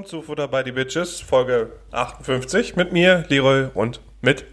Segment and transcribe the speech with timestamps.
[0.00, 4.46] Willkommen zu Futter by the Bitches, Folge 58 mit mir, Leroy und mit.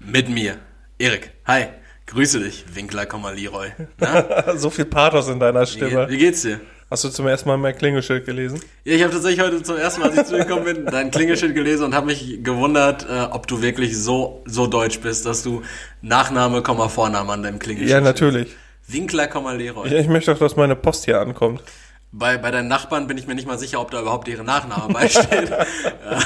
[0.00, 0.56] Mit mir,
[0.98, 1.30] Erik.
[1.46, 1.66] Hi,
[2.06, 3.68] grüße dich, Winkler, Leroy.
[4.56, 6.08] So viel Pathos in deiner Stimme.
[6.08, 6.60] Wie, wie geht's dir?
[6.90, 8.60] Hast du zum ersten Mal mein Klingelschild gelesen?
[8.82, 11.12] Ja, ich habe tatsächlich heute zum ersten Mal, als ich zu dir gekommen bin, dein
[11.12, 15.44] Klingelschild gelesen und habe mich gewundert, äh, ob du wirklich so, so deutsch bist, dass
[15.44, 15.62] du
[16.02, 18.56] Nachname, Vorname an deinem Klingelschild Ja, natürlich.
[18.88, 19.88] Winkler, Leroy.
[19.88, 21.62] Ja, ich möchte auch, dass meine Post hier ankommt.
[22.12, 24.92] Bei, bei deinen Nachbarn bin ich mir nicht mal sicher, ob da überhaupt ihre Nachname
[24.92, 25.48] beisteht.
[25.50, 26.18] ja,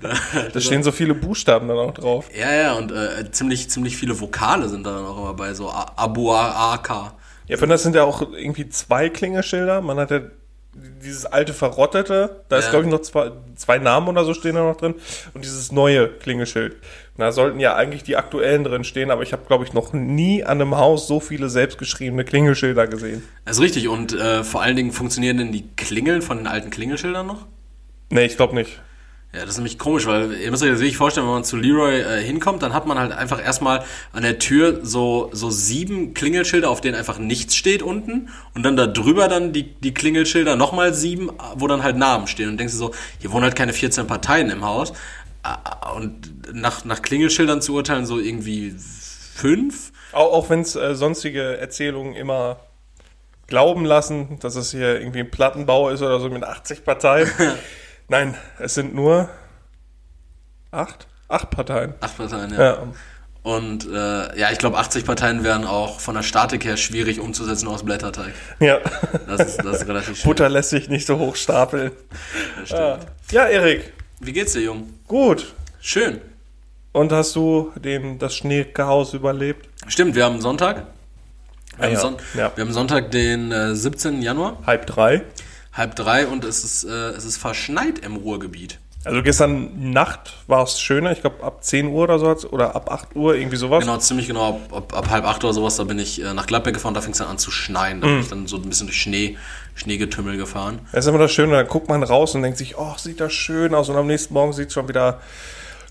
[0.00, 0.14] da,
[0.52, 2.28] da stehen so viele Buchstaben dann auch drauf.
[2.36, 5.70] Ja, ja, und äh, ziemlich, ziemlich viele Vokale sind da dann auch immer bei, so
[5.70, 7.12] Abu AK.
[7.46, 9.80] Ja, von das sind ja auch irgendwie zwei Klingelschilder.
[9.82, 10.20] Man hat ja
[10.72, 12.62] dieses alte verrottete, da ja.
[12.62, 14.94] ist glaube ich noch zwei, zwei Namen oder so stehen da noch drin
[15.34, 16.76] und dieses neue Klingelschild.
[17.16, 20.44] Da sollten ja eigentlich die aktuellen drin stehen, aber ich habe glaube ich noch nie
[20.44, 23.22] an einem Haus so viele selbstgeschriebene Klingelschilder gesehen.
[23.44, 26.70] Das ist richtig und äh, vor allen Dingen funktionieren denn die Klingeln von den alten
[26.70, 27.46] Klingelschildern noch?
[28.10, 28.80] Nee, ich glaube nicht.
[29.32, 31.56] Ja, das ist nämlich komisch, weil ihr müsst euch das wirklich vorstellen, wenn man zu
[31.56, 36.14] Leroy äh, hinkommt, dann hat man halt einfach erstmal an der Tür so, so sieben
[36.14, 40.56] Klingelschilder, auf denen einfach nichts steht unten und dann da drüber dann die, die Klingelschilder
[40.56, 43.72] nochmal sieben, wo dann halt Namen stehen und denkst du so, hier wohnen halt keine
[43.72, 44.92] 14 Parteien im Haus
[45.44, 49.92] äh, und nach, nach Klingelschildern zu urteilen so irgendwie fünf.
[50.10, 52.58] Auch, auch wenn es äh, sonstige Erzählungen immer
[53.46, 57.30] glauben lassen, dass es hier irgendwie ein Plattenbau ist oder so mit 80 Parteien.
[58.10, 59.28] Nein, es sind nur
[60.72, 61.06] acht?
[61.28, 61.94] Acht Parteien.
[62.00, 62.60] Acht Parteien, ja.
[62.60, 62.78] ja.
[63.44, 67.68] Und äh, ja, ich glaube, 80 Parteien wären auch von der Statik her schwierig umzusetzen
[67.68, 68.34] aus Blätterteig.
[68.58, 68.80] Ja.
[69.28, 70.24] Das ist, das ist relativ schwierig.
[70.24, 71.92] Butter lässt sich nicht so hoch stapeln.
[72.58, 72.82] Das stimmt.
[72.82, 72.98] Ah.
[73.30, 73.92] Ja, Erik.
[74.18, 74.92] Wie geht's dir, Jung?
[75.06, 75.54] Gut.
[75.80, 76.20] Schön.
[76.90, 79.68] Und hast du den, das Schneechaos überlebt?
[79.86, 80.88] Stimmt, wir haben Sonntag.
[81.76, 82.00] Wir, ah, haben, ja.
[82.00, 82.52] Son ja.
[82.56, 84.20] wir haben Sonntag, den äh, 17.
[84.20, 84.58] Januar.
[84.66, 85.22] Halb drei
[85.72, 88.78] halb drei und es ist, äh, es ist verschneit im Ruhrgebiet.
[89.02, 92.90] Also gestern Nacht war es schöner, ich glaube ab 10 Uhr oder so, oder ab
[92.92, 93.80] 8 Uhr, irgendwie sowas.
[93.80, 96.46] Genau, ziemlich genau, ab, ab, ab halb 8 oder sowas, da bin ich äh, nach
[96.46, 98.02] Gladbeck gefahren, da fing es dann an zu schneien.
[98.02, 98.10] Da mm.
[98.10, 99.38] bin ich dann so ein bisschen durch Schnee,
[99.74, 100.80] Schneegetümmel gefahren.
[100.92, 103.32] Das ist immer das Schöne, da guckt man raus und denkt sich, oh, sieht das
[103.32, 105.20] schön aus und am nächsten Morgen sieht es schon wieder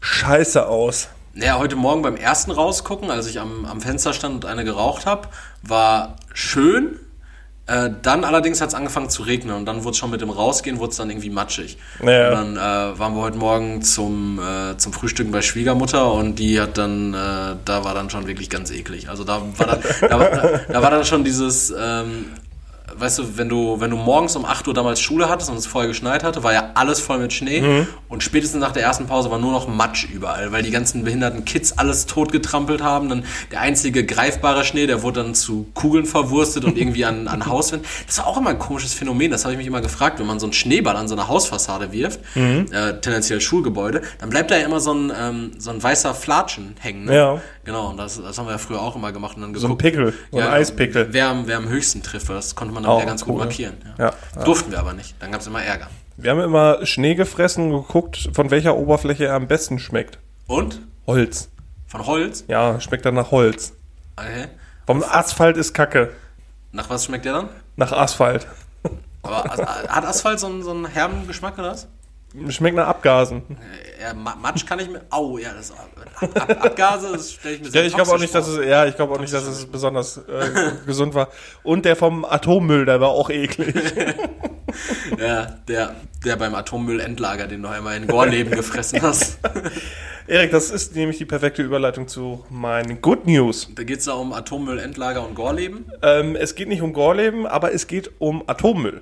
[0.01, 1.09] scheiße aus.
[1.33, 5.07] Naja, heute Morgen beim ersten rausgucken, als ich am, am Fenster stand und eine geraucht
[5.07, 5.29] habe,
[5.63, 6.99] war schön,
[7.69, 10.29] äh, dann allerdings hat es angefangen zu regnen und dann wurde es schon mit dem
[10.29, 11.77] Rausgehen, wurde es dann irgendwie matschig.
[12.01, 12.29] Ja.
[12.29, 16.59] Und dann äh, waren wir heute Morgen zum, äh, zum Frühstücken bei Schwiegermutter und die
[16.59, 17.17] hat dann, äh,
[17.63, 19.09] da war dann schon wirklich ganz eklig.
[19.09, 22.25] Also da war dann, da, war, da, da war dann schon dieses, ähm,
[22.95, 25.67] weißt du, wenn du, wenn du morgens um 8 Uhr damals Schule hattest und es
[25.67, 27.61] vorher geschneit hatte, war ja alles voll mit Schnee.
[27.61, 27.87] Mhm.
[28.07, 31.45] Und spätestens nach der ersten Pause war nur noch Matsch überall, weil die ganzen behinderten
[31.45, 33.09] Kids alles totgetrampelt haben.
[33.09, 37.45] Dann der einzige greifbare Schnee, der wurde dann zu Kugeln verwurstet und irgendwie an, an
[37.45, 37.87] Hauswänden.
[38.07, 40.39] Das war auch immer ein komisches Phänomen, das habe ich mich immer gefragt, wenn man
[40.39, 42.65] so einen Schneeball an so eine Hausfassade wirft, mhm.
[42.71, 46.75] äh, tendenziell Schulgebäude, dann bleibt da ja immer so ein, ähm, so ein weißer Flatschen
[46.79, 47.05] hängen.
[47.05, 47.15] Ne?
[47.15, 47.41] Ja.
[47.69, 49.35] Genau, und das, das haben wir ja früher auch immer gemacht.
[49.35, 51.09] Und dann geguckt, so ein Pickel, so ein ja, Eispickel.
[51.11, 53.77] Wer, wer am höchsten trifft, das konnte man dann wieder ganz cool, gut markieren.
[53.97, 54.05] Ja.
[54.05, 54.43] Ja, ja.
[54.43, 55.87] Durften wir aber nicht, dann gab es immer Ärger.
[56.17, 60.19] Wir haben immer Schnee gefressen und geguckt, von welcher Oberfläche er am besten schmeckt.
[60.47, 60.81] Und?
[61.07, 61.49] Holz.
[61.87, 62.43] Von Holz?
[62.47, 63.73] Ja, schmeckt dann nach Holz.
[64.17, 64.47] Okay.
[64.85, 66.11] Vom Asphalt ist Kacke.
[66.71, 67.49] Nach was schmeckt der dann?
[67.77, 68.47] Nach Asphalt.
[69.21, 69.43] Aber
[69.87, 71.87] hat Asphalt so einen, so einen herben Geschmack oder was?
[72.49, 73.41] Schmeckt nach Abgasen.
[73.99, 75.01] Ja, Matsch kann ich mir.
[75.09, 75.89] Au, ja, das Ab,
[76.35, 78.65] Ab, Abgase, das stelle ich mir sehr Ja, ich glaube auch nicht, dass es.
[78.65, 81.29] Ja, ich glaube auch nicht, dass es besonders äh, gesund war.
[81.63, 83.75] Und der vom Atommüll, der war auch eklig.
[85.19, 89.39] ja, der, der beim Atommüllendlager, den du einmal in Gorleben gefressen hast.
[90.27, 93.67] Erik, das ist nämlich die perfekte Überleitung zu meinen Good News.
[93.73, 95.91] Da geht es da um Atommüllendlager und Gorleben?
[96.03, 99.01] Ähm, es geht nicht um Gorleben, aber es geht um Atommüll.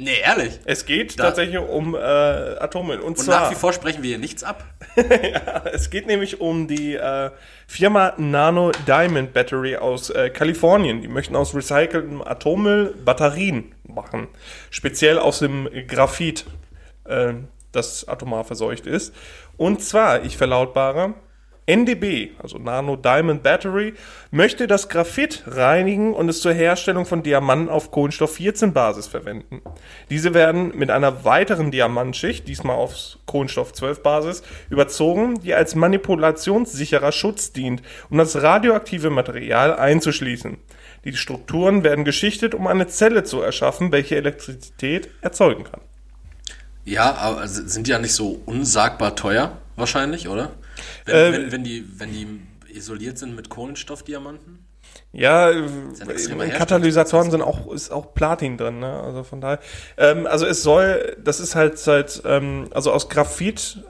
[0.00, 0.60] Nee, ehrlich.
[0.64, 1.24] Es geht da.
[1.24, 3.00] tatsächlich um äh, Atommüll.
[3.00, 4.64] Und, und zwar, nach wie vor sprechen wir hier nichts ab.
[4.96, 7.30] ja, es geht nämlich um die äh,
[7.66, 11.02] Firma Nano Diamond Battery aus äh, Kalifornien.
[11.02, 14.28] Die möchten aus recyceltem Atommüll Batterien machen.
[14.70, 16.46] Speziell aus dem Graphit,
[17.04, 17.34] äh,
[17.72, 19.12] das atomar verseucht ist.
[19.56, 21.14] Und zwar, ich verlautbare,
[21.68, 23.92] NDB, also Nano Diamond Battery,
[24.30, 29.60] möchte das Graphit reinigen und es zur Herstellung von Diamanten auf Kohlenstoff 14 Basis verwenden.
[30.08, 37.12] Diese werden mit einer weiteren Diamantschicht, diesmal auf Kohlenstoff 12 Basis, überzogen, die als manipulationssicherer
[37.12, 40.56] Schutz dient, um das radioaktive Material einzuschließen.
[41.04, 45.80] Die Strukturen werden geschichtet, um eine Zelle zu erschaffen, welche Elektrizität erzeugen kann.
[46.86, 50.52] Ja, aber sind die ja nicht so unsagbar teuer, wahrscheinlich, oder?
[51.04, 52.40] Wenn, äh, wenn, wenn, die, wenn die
[52.74, 54.64] isoliert sind mit Kohlenstoffdiamanten?
[55.12, 55.94] Ja, in
[56.52, 59.00] Katalysatoren sind auch, ist auch Platin drin, ne?
[59.00, 59.58] Also von daher.
[59.96, 63.82] Ähm, also es soll, das ist halt seit, ähm, also aus Graphit,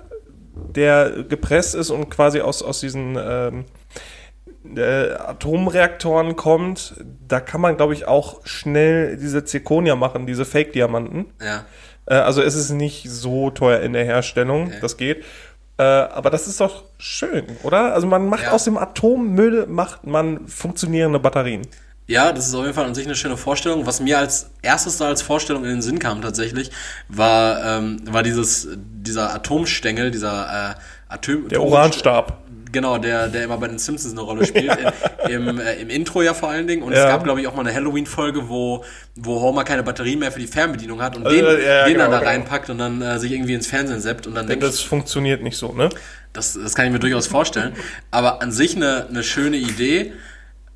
[0.54, 3.64] der gepresst ist und quasi aus, aus diesen ähm,
[4.76, 6.94] äh, Atomreaktoren kommt,
[7.26, 11.26] da kann man, glaube ich, auch schnell diese Zirconia machen, diese Fake-Diamanten.
[11.40, 11.64] Ja.
[12.06, 14.78] Äh, also es ist nicht so teuer in der Herstellung, Okay.
[14.80, 15.24] das geht.
[15.78, 17.94] Äh, aber das ist doch schön, oder?
[17.94, 18.50] Also man macht Ja.
[18.52, 21.62] aus dem Atommüll macht man funktionierende Batterien.
[22.08, 23.86] Ja, das ist auf jeden Fall an sich eine schöne Vorstellung.
[23.86, 26.70] Was mir als erstes da als Vorstellung in den Sinn kam tatsächlich,
[27.08, 30.74] war, ähm, war dieses, dieser Atomstängel, dieser
[31.10, 32.38] äh, Atom Der Uranstab.
[32.72, 34.76] Genau, der, der immer bei den Simpsons eine Rolle spielt.
[35.28, 36.82] Im, im, äh, Im Intro ja vor allen Dingen.
[36.82, 37.08] Und es Ja.
[37.08, 38.84] gab, glaube ich, auch mal eine Halloween-Folge, wo,
[39.16, 42.04] wo Homer keine Batterien mehr für die Fernbedienung hat und Also, den, ja, den genau,
[42.04, 42.30] dann da genau.
[42.30, 44.26] reinpackt und dann äh, sich irgendwie ins Fernsehen seppt.
[44.26, 45.88] Und dann denke ich, Das funktioniert nicht so, ne?
[46.32, 47.72] das, das kann ich mir durchaus vorstellen.
[48.10, 50.12] Aber an sich eine, eine schöne Idee,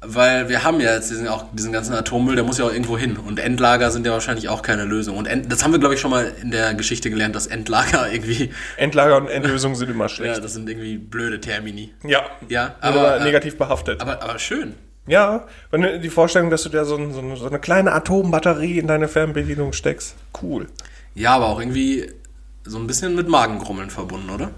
[0.05, 2.99] weil wir haben ja jetzt diesen, auch diesen ganzen Atommüll, der muss ja auch irgendwo
[2.99, 3.17] hin.
[3.17, 5.17] Und Endlager sind ja wahrscheinlich auch keine Lösung.
[5.17, 8.09] Und End, das haben wir, glaube ich, schon mal in der Geschichte gelernt, dass Endlager
[8.13, 10.45] irgendwie, Endlager und Endlösung sind immer ja, schlecht.
[10.45, 11.95] das sind irgendwie blöde Termini.
[12.05, 12.23] Ja.
[12.49, 14.01] Ja, Aber äh, negativ behaftet.
[14.01, 14.75] aber, aber schön.
[15.07, 18.89] ja, wenn du die Vorstellung, dass du dir so, ein, so eine kleine Atombatterie in
[18.89, 20.67] deine Fernbedienung steckst, cool.
[21.15, 22.11] Ja, aber auch irgendwie
[22.65, 24.51] so ein bisschen mit Magengrummeln verbunden, oder?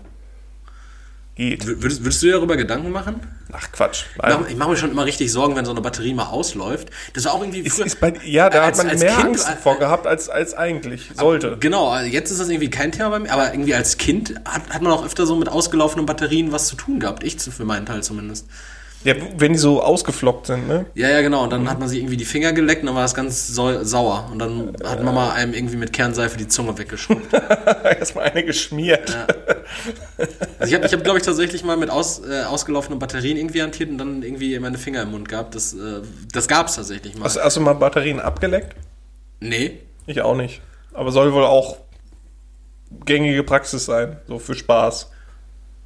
[1.37, 1.67] Geht.
[1.67, 3.21] Würdest, würdest du dir darüber Gedanken machen?
[3.53, 4.05] Ach Quatsch.
[4.49, 6.91] Ich mache mir schon immer richtig Sorgen, wenn so eine Batterie mal ausläuft.
[7.13, 9.15] Das war auch irgendwie Ist, früher- ist bei, ja, da als- hat man als mehr
[9.15, 11.57] Kind- Angst vor gehabt, als, als eigentlich sollte.
[11.59, 14.71] Genau, also jetzt ist das irgendwie kein Thema bei mir, aber irgendwie als Kind hat,
[14.71, 17.25] hat man auch öfter so mit ausgelaufenen Batterien was zu tun gehabt.
[17.25, 18.47] Ich für meinen Teil zumindest.
[19.05, 20.87] Ja, wenn die so ausgeflockt sind, ne?
[20.95, 21.45] Ja, ja, genau.
[21.45, 23.85] Und dann hat man sich irgendwie die Finger geleckt und dann war das ganz sau
[23.85, 24.31] sauer.
[24.33, 27.33] Und dann hat Mama einem irgendwie mit Kernseife die Zunge weggeschrubbt.
[27.85, 29.15] Erstmal eine geschmiert.
[30.59, 33.63] Also ich habe, ich hab, glaube ich, tatsächlich mal mit aus, äh, ausgelaufenen Batterien irgendwie
[33.63, 35.55] hantiert und dann irgendwie meine Finger im Mund gehabt.
[35.55, 36.01] Das, äh,
[36.33, 37.27] das gab es tatsächlich mal.
[37.27, 38.75] Hast, hast du mal Batterien abgeleckt?
[39.41, 39.81] nee.
[40.07, 40.61] Ich auch nicht.
[40.93, 41.79] Aber soll wohl auch
[43.07, 45.11] gängige Praxis sein, so für Spaß.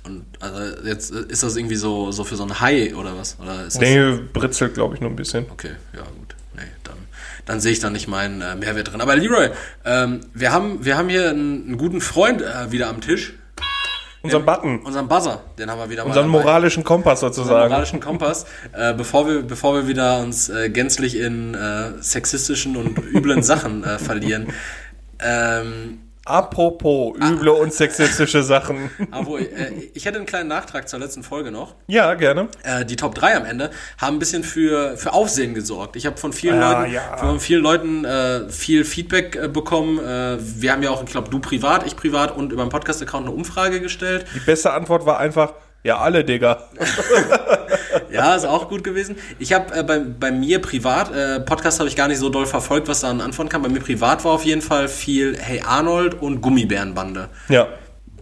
[0.05, 3.37] Und also jetzt äh, ist das irgendwie so, so für so ein Hai oder was?
[3.41, 5.47] Oder ist Nee, britzelt, glaube ich, nur ein bisschen.
[5.51, 6.35] Okay, ja gut.
[6.55, 6.97] Nee, dann,
[7.45, 9.01] dann sehe ich da nicht meinen äh, Mehrwert drin.
[9.01, 9.51] Aber Leroy,
[9.85, 13.35] ähm, wir, haben, wir haben hier einen, einen guten Freund äh, wieder am Tisch.
[14.21, 16.45] Unseren Button, Unseren Buzzer, den haben wir wieder unseren mal dabei.
[16.45, 17.69] moralischen Kompass Unseren sozusagen.
[17.69, 18.47] moralischen Kompass.
[18.73, 23.85] Äh, bevor, wir, bevor wir wieder uns äh, gänzlich in äh, sexistischen und üblen Sachen
[23.85, 24.49] äh, verlieren.
[25.21, 28.91] Ähm, Apropos üble und sexistische Sachen.
[29.11, 31.75] aber äh, ich hätte einen kleinen Nachtrag zur letzten Folge noch.
[31.87, 32.49] Ja, gerne.
[32.63, 35.97] äh, die Top 3 am Ende haben ein bisschen für, für Aufsehen gesorgt.
[35.97, 37.17] Ich habe von vielen Ja, Leuten, ja.
[37.17, 39.99] von vielen Leuten äh, viel Feedback äh, bekommen.
[39.99, 43.27] Äh, wir haben ja auch, ich glaube, du privat, ich privat und über den Podcast-Account
[43.27, 44.27] eine Umfrage gestellt.
[44.35, 45.55] Die beste Antwort war einfach,
[45.85, 46.65] ja, alle, Digga.
[48.11, 49.17] Ja, ist auch gut gewesen.
[49.39, 52.47] Ich habe äh, bei, bei mir privat, äh, Podcast habe ich gar nicht so doll
[52.47, 53.63] verfolgt, was da an Antworten kam.
[53.63, 57.29] Bei mir privat war auf jeden Fall viel Hey Arnold und Gummibärenbande.
[57.49, 57.69] Ja,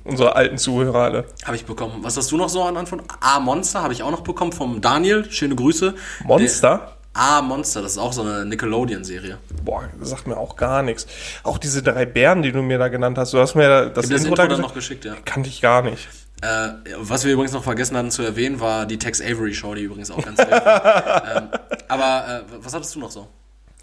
[0.05, 1.25] unsere alten Zuhörer alle.
[1.44, 1.99] Habe ich bekommen.
[2.03, 3.05] Was hast du noch so an Antworten?
[3.20, 5.31] A Monster habe ich auch noch bekommen vom Daniel.
[5.31, 5.94] Schöne Grüße.
[6.25, 6.93] Monster?
[7.14, 9.38] A Monster, das ist auch so eine Nickelodeon-Serie.
[9.64, 11.06] Boah, das sagt mir auch gar nichts.
[11.44, 14.08] Auch diese drei Bären, die du mir da genannt hast, du hast mir da das,
[14.08, 15.15] Das Intro, Intro da noch geschickt, ja.
[15.25, 16.08] kannte ich gar nicht.
[16.43, 19.82] Äh, was wir übrigens noch vergessen hatten zu erwähnen, war die Tex Avery Show, die
[19.82, 20.52] übrigens auch ganz hilft.
[20.66, 21.48] ähm,
[21.88, 23.28] aber äh, was hattest du noch so?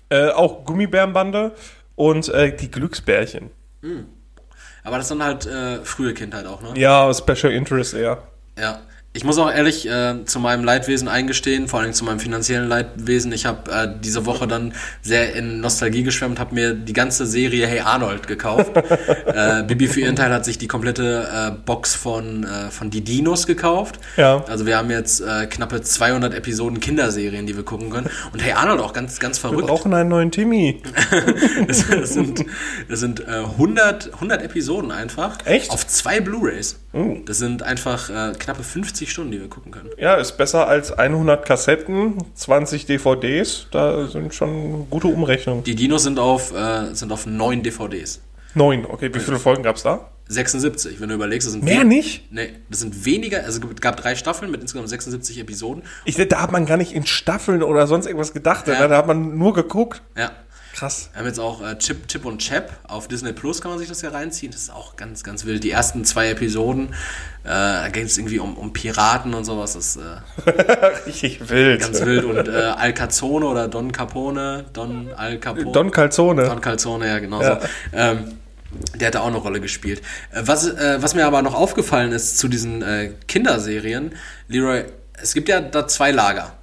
[0.09, 1.53] Äh, auch Gummibärenbande
[1.95, 3.49] und äh, die Glücksbärchen.
[4.83, 6.73] Aber das dann halt äh, frühe Kindheit auch, ne?
[6.75, 8.21] Ja, Special Interest eher.
[8.57, 8.81] Ja.
[9.15, 13.31] Ich muss auch ehrlich äh, zu meinem Leidwesen eingestehen, vor allem zu meinem finanziellen Leidwesen.
[13.31, 17.67] Ich habe äh, diese Woche dann sehr in Nostalgie geschwemmt, habe mir die ganze Serie
[17.67, 18.71] Hey Arnold gekauft.
[19.27, 23.01] äh, Bibi für ihren Teil hat sich die komplette äh, Box von, äh, von Die
[23.01, 23.99] Dinos gekauft.
[24.17, 24.43] Ja.
[24.47, 28.09] Also wir haben jetzt äh, knappe 200 Episoden Kinderserien, die wir gucken können.
[28.33, 29.67] Und Hey Arnold auch ganz, ganz Wir verrückt.
[29.67, 30.81] brauchen einen neuen Timmy.
[31.67, 32.45] Das, das sind,
[32.89, 35.37] das sind äh, 100, 100 Episoden einfach.
[35.45, 35.69] Echt?
[35.69, 36.77] Auf zwei Blu-Rays.
[36.93, 37.17] Oh.
[37.25, 39.89] Das sind einfach äh, knappe 50 Stunden, die wir gucken können.
[39.97, 43.67] Ja, ist besser als 100 Kassetten, 20 DVDs.
[43.71, 45.63] Da sind schon gute Umrechnungen.
[45.63, 48.21] Die Dinos sind auf, äh, sind auf neun DVDs.
[48.53, 49.09] Neun, okay.
[49.11, 50.11] Wie viele Folgen gab's da?
[50.27, 52.31] 76, wenn du überlegst, das sind Mehr nicht?
[52.31, 55.83] Nee, das sind weniger, also es gab drei Staffeln mit insgesamt 76 Episoden.
[56.05, 58.67] Ich, da hat man gar nicht in Staffeln oder sonst irgendwas gedacht.
[58.67, 58.79] Ja.
[58.79, 58.87] Ne?
[58.87, 60.01] Da hat man nur geguckt.
[60.17, 60.31] Ja.
[60.73, 61.09] Krass.
[61.13, 63.87] Wir haben jetzt auch äh, Chip, Chip und Chap auf Disney Plus, kann man sich
[63.87, 64.51] das ja reinziehen.
[64.51, 65.63] Das ist auch ganz, ganz wild.
[65.63, 66.87] Die ersten zwei Episoden,
[67.43, 69.73] äh, da ging es irgendwie um, um Piraten und sowas.
[69.73, 70.01] Das ist
[70.45, 70.49] äh,
[71.05, 71.79] Richtig wild.
[71.81, 72.23] ganz wild.
[72.25, 75.71] Und äh, Al Capone oder Don Capone, Don Al Capone.
[75.71, 76.43] Don Calzone.
[76.45, 77.59] Don Calzone, ja, genau Ja.
[77.61, 77.67] so.
[77.93, 78.37] Ähm,
[78.99, 80.01] der hat da auch eine Rolle gespielt.
[80.31, 84.15] Äh, Was, äh, was mir aber noch aufgefallen ist zu diesen äh, Kinderserien,
[84.47, 84.85] Leroy,
[85.21, 86.53] es gibt ja da zwei Lager.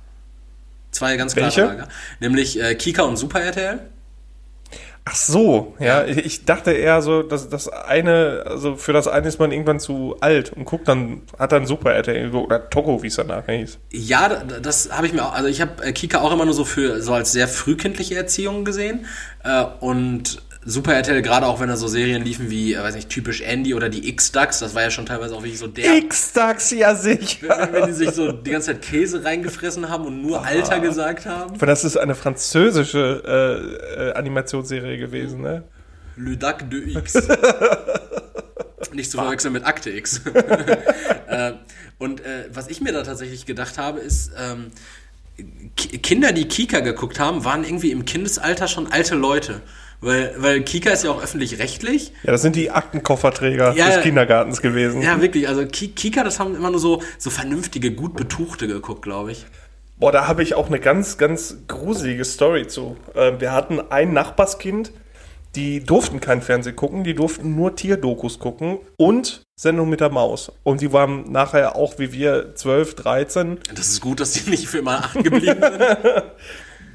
[0.90, 1.60] Zwei ganz klare Welche?
[1.68, 1.88] Lager.
[2.18, 3.78] Nämlich äh, Kika und Super RTL.
[5.06, 9.40] Ach so, ja, ich, dachte eher so, dass das eine, also für das eine ist
[9.40, 13.16] man irgendwann zu alt und guckt dann, hat dann Super RTL oder Togo, wie es
[13.16, 13.78] danach hieß.
[13.90, 16.54] Ja, da- das habe ich mir auch, also ich habe äh, Kika auch immer nur
[16.54, 19.06] so für so als sehr frühkindliche Erziehung gesehen
[19.42, 23.08] äh, und Super RTL, gerade auch wenn da so Serien liefen wie, äh, weiß nicht,
[23.08, 25.96] typisch Andy oder die X-Ducks, das war ja schon teilweise auch wirklich so der.
[25.96, 27.48] X-Dax, ja sicher.
[27.48, 31.24] wenn, wenn die sich so die ganze Zeit Käse reingefressen haben und nur Alter gesagt
[31.24, 31.54] haben.
[31.54, 33.22] Aber das ist eine französische
[33.96, 35.64] äh, äh, Animationsserie gewesen, ne?
[36.16, 37.14] Le Duc de X.
[38.92, 40.20] Nicht zu verwechseln mit Akte X.
[41.28, 41.52] äh,
[41.98, 44.66] und äh, was ich mir da tatsächlich gedacht habe, ist, ähm,
[45.76, 49.62] Ki- Kinder, die Kika geguckt haben, waren irgendwie im Kindesalter schon alte Leute.
[50.02, 52.12] Weil, weil Kika ist ja auch öffentlich-rechtlich.
[52.22, 54.02] Ja, das sind die Aktenkofferträger Ja, des.
[54.02, 55.02] Kindergartens gewesen.
[55.02, 55.46] Ja, wirklich.
[55.46, 59.44] Also Ki- Kika, das haben immer nur so, so vernünftige, gut Betuchte geguckt, glaube ich.
[59.98, 62.96] Boah, da habe ich auch eine ganz, ganz gruselige Story zu.
[63.14, 64.92] Äh, wir hatten ein Nachbarskind,
[65.54, 70.50] die durften kein Fernsehen gucken, die durften nur Tierdokus gucken und Sendung mit der Maus.
[70.62, 73.58] Und die waren nachher auch wie wir 12, 13.
[73.74, 75.82] Das ist gut, dass die nicht für immer acht geblieben sind.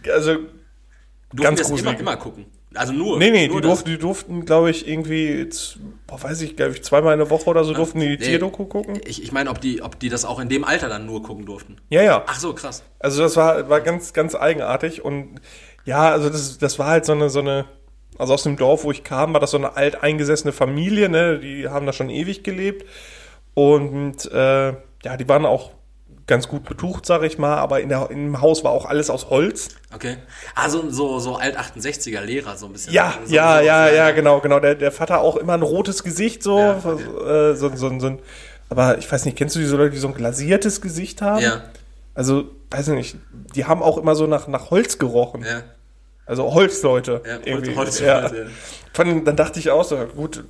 [0.12, 2.00] Also, Durften Ganz das immer, gruselig.
[2.00, 2.46] immer gucken.
[2.76, 3.18] Also nur.
[3.18, 6.74] nee, nee, nur die durften, die durften glaube ich, irgendwie, jetzt, boah, weiß ich, glaube
[6.74, 8.30] ich, zweimal in der Woche oder so durften die die Nee.
[8.32, 9.00] Tierdoku gucken.
[9.06, 11.46] Ich, ich meine, ob die, ob die das auch in dem Alter dann nur gucken
[11.46, 11.78] durften.
[11.90, 12.24] Ja, ja.
[12.28, 12.84] Ach so, krass.
[13.00, 15.36] Also das war, war ganz, ganz eigenartig und
[15.86, 17.66] ja, also das, das war halt so eine, so eine,
[18.18, 21.68] also aus dem Dorf, wo ich kam, war das so eine alteingesessene Familie, ne, die
[21.68, 22.86] haben da schon ewig gelebt
[23.54, 24.70] und äh,
[25.04, 25.72] ja, die waren auch
[26.28, 29.30] ganz gut betucht, sag ich mal, aber in der, im Haus war auch alles aus
[29.30, 29.70] Holz.
[29.94, 30.18] Okay.
[30.56, 32.94] Also so, so alt 68er Lehrer, so ein bisschen.
[32.94, 34.60] Ja, so, ja, so, ja, so, ja, genau, genau.
[34.60, 37.04] Der, der Vater auch immer ein rotes Gesicht, so, Ja, okay.
[37.52, 38.20] äh, so, so, so ein,
[38.70, 41.42] aber ich weiß nicht, kennst du diese Leute, die so ein glasiertes Gesicht haben?
[41.44, 41.62] Ja,
[42.16, 43.16] Also, weiß ich nicht,
[43.56, 45.44] die haben auch immer so nach, nach Holz gerochen.
[45.44, 45.62] ja.
[46.28, 47.22] Also Holzleute.
[47.24, 47.76] Ja, irgendwie.
[47.76, 48.24] Holz- ja.
[48.24, 48.50] Holzleute.
[48.94, 50.44] Von, dann dachte ich auch so, gut,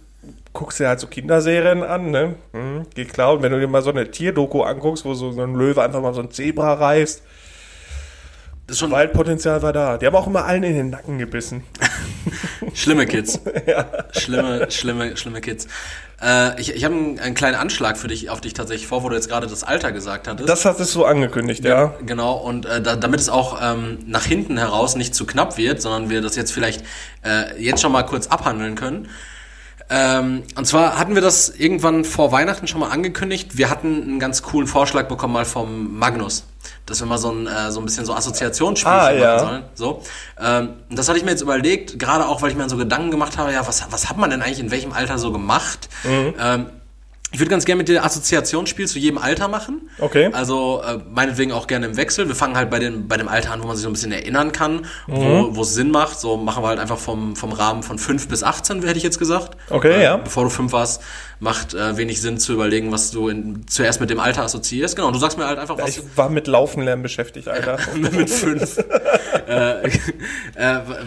[0.53, 2.35] guckst dir halt so Kinderserien an, ne?
[2.53, 3.33] Hm, geht klar.
[3.33, 6.01] Und wenn du dir mal so eine Tierdoku anguckst, wo so, so ein Löwe einfach
[6.01, 7.21] mal so ein Zebra reißt,
[8.67, 9.97] Das ist schon Waldpotenzial war da.
[9.97, 11.63] Die haben auch immer allen in den Nacken gebissen.
[12.73, 13.39] schlimme Kids.
[14.13, 15.67] Schlimme, schlimme, schlimme Kids.
[16.21, 19.09] Äh, ich ich habe einen, einen kleinen Anschlag für dich, auf dich tatsächlich vor, wo
[19.09, 20.49] du jetzt gerade das Alter gesagt hattest.
[20.49, 21.93] Das hat es so angekündigt, ja.
[22.05, 25.81] Genau, und äh, da, damit es auch ähm, nach hinten heraus nicht zu knapp wird,
[25.81, 26.83] sondern wir das jetzt vielleicht
[27.23, 29.09] äh, jetzt schon mal kurz abhandeln können.
[29.89, 33.57] Ähm, und zwar hatten wir das irgendwann vor Weihnachten schon mal angekündigt.
[33.57, 36.43] Wir hatten einen ganz coolen Vorschlag bekommen mal vom Magnus,
[36.87, 39.39] dass wir mal so ein, äh, so ein bisschen so Assoziationsspielchen Ah, machen ja.
[39.39, 39.63] sollen.
[39.75, 40.01] So,
[40.39, 43.11] ähm, und das hatte ich mir jetzt überlegt, gerade auch, weil ich mir so Gedanken
[43.11, 45.87] gemacht habe, ja, was, was hat man denn eigentlich in welchem Alter so gemacht?
[46.03, 46.33] Mhm.
[46.39, 46.65] Ähm,
[47.35, 49.89] ich würde ganz gerne mit dir Assoziationsspiel zu jedem Alter machen.
[49.99, 50.29] Okay.
[50.31, 52.29] Also äh, meinetwegen auch gerne im Wechsel.
[52.29, 54.13] Wir fangen halt bei, den, bei dem Alter an, wo man sich so ein bisschen
[54.13, 55.49] erinnern kann, Mhm.
[55.51, 56.17] wo es Sinn macht.
[56.17, 59.19] So machen wir halt einfach vom, vom Rahmen von 5 bis 18, hätte ich jetzt
[59.19, 59.57] gesagt.
[59.69, 60.15] Okay, äh, ja.
[60.15, 61.01] Bevor du 5 warst,
[61.39, 64.95] macht äh, wenig Sinn zu überlegen, was du in, zuerst mit dem Alter assoziierst.
[64.95, 67.77] Genau, du sagst mir halt einfach, was Ich war mit Laufenlärm beschäftigt, Alter.
[67.95, 68.77] mit 5.
[69.47, 69.89] äh, äh,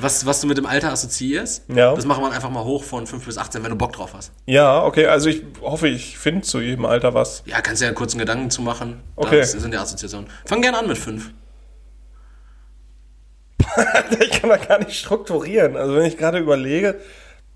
[0.01, 1.65] was, was du mit dem Alter assoziierst.
[1.69, 1.95] Ja.
[1.95, 4.33] Das machen wir einfach mal hoch von 5 bis 18, wenn du Bock drauf hast.
[4.47, 7.43] Ja, okay, also ich hoffe, ich finde zu jedem Alter was.
[7.47, 9.01] Ja, kannst ja einen kurzen Gedanken zu machen.
[9.17, 9.41] Okay.
[9.41, 10.29] Das sind die Assoziationen.
[10.45, 11.31] Fang gerne an mit 5.
[14.21, 15.77] ich kann da gar nicht strukturieren.
[15.77, 17.01] Also wenn ich gerade überlege,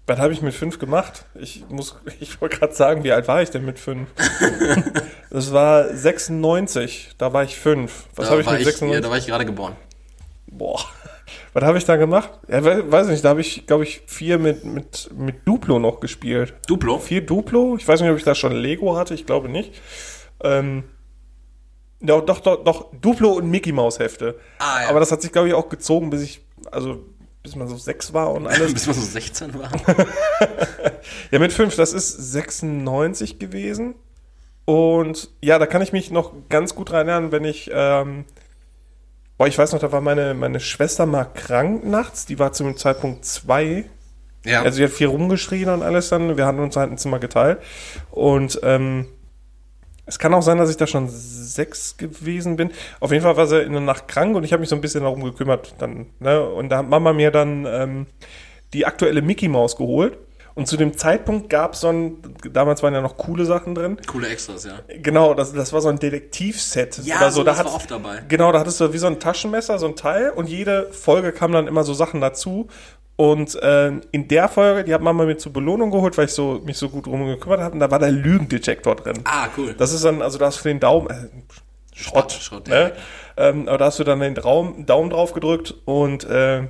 [0.07, 1.25] was habe ich mit fünf gemacht?
[1.35, 4.09] Ich muss, ich wollte gerade sagen, wie alt war ich denn mit fünf?
[5.31, 8.07] das war 96, da war ich fünf.
[8.17, 8.95] Was habe ich mit ich, 96?
[8.95, 9.77] ja, da war ich gerade geboren.
[10.47, 10.81] Boah.
[11.55, 12.31] Was habe ich da gemacht?
[12.49, 16.01] Ja, we- weiß nicht, da habe ich, glaube ich, vier mit, mit, mit Duplo noch
[16.01, 16.55] gespielt.
[16.67, 16.99] Duplo?
[16.99, 17.77] Vier Duplo?
[17.77, 19.73] Ich weiß nicht, ob ich da schon Lego hatte, ich glaube nicht.
[20.43, 20.85] Ähm,
[22.01, 24.39] doch, doch, doch, doch, Duplo und Mickey Maus Hefte.
[24.59, 24.89] Ah, ja.
[24.91, 26.41] Aber das hat sich, glaube ich, auch gezogen, bis ich,
[26.71, 27.05] also
[27.43, 28.73] bis man so sechs war und alles.
[28.73, 29.71] Bis man so 16 war.
[31.31, 33.95] ja, mit fünf, das ist 96 gewesen.
[34.65, 38.25] Und ja, da kann ich mich noch ganz gut dran erinnern, wenn ich, ähm,
[39.37, 42.63] boah, ich weiß noch, da war meine, meine Schwester mal krank nachts, die war zu
[42.63, 43.87] dem Zeitpunkt zwei.
[44.45, 44.63] Ja.
[44.63, 46.37] Also sie hat viel rumgeschrien und alles dann.
[46.37, 47.59] Wir hatten uns halt ein Zimmer geteilt.
[48.11, 49.07] Und ähm,
[50.05, 52.71] es kann auch sein, dass ich da schon sechs gewesen bin.
[53.01, 54.81] Auf jeden Fall war sie in der Nacht krank und ich habe mich so ein
[54.81, 55.75] bisschen darum gekümmert.
[55.79, 56.43] Dann, ne?
[56.43, 58.07] Und da hat Mama mir dann ähm,
[58.73, 60.19] die aktuelle Mickey Maus geholt.
[60.55, 62.19] Und zu dem Zeitpunkt gab es so ein,
[62.53, 63.97] damals waren ja noch coole Sachen drin.
[64.07, 64.81] Coole Extras, ja.
[65.01, 66.99] Genau, das, das war so ein Detektivset.
[67.05, 67.43] Ja, oder so.
[67.43, 68.23] Da hat, war oft dabei.
[68.29, 71.53] Genau, da hattest du wie so ein Taschenmesser, so ein Teil und jede Folge kam
[71.53, 72.69] dann immer so Sachen dazu.
[73.17, 76.61] Und äh, in der Folge, die hat Mama mir zur Belohnung geholt, weil ich so,
[76.65, 79.21] mich so gut drum gekümmert habe, und da war der Lügendetektor drin.
[79.25, 79.75] Ah, cool.
[79.75, 81.29] Das ist dann, also da hast du den Daumen, äh,
[81.95, 82.93] Schrott, Schrott, ne?
[83.37, 86.63] Ähm, aber da hast du dann den Traum, Daumen drauf gedrückt und äh,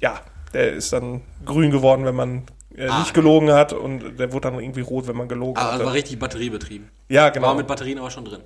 [0.00, 0.20] ja,
[0.54, 2.42] der ist dann grün geworden, wenn man
[2.76, 3.00] äh, Ah.
[3.00, 5.84] nicht gelogen hat und der wurde dann irgendwie rot, wenn man gelogen hat.
[5.84, 6.88] war richtig batteriebetrieben.
[7.08, 7.54] Ja, War genau.
[7.54, 8.40] mit Batterien aber schon drin.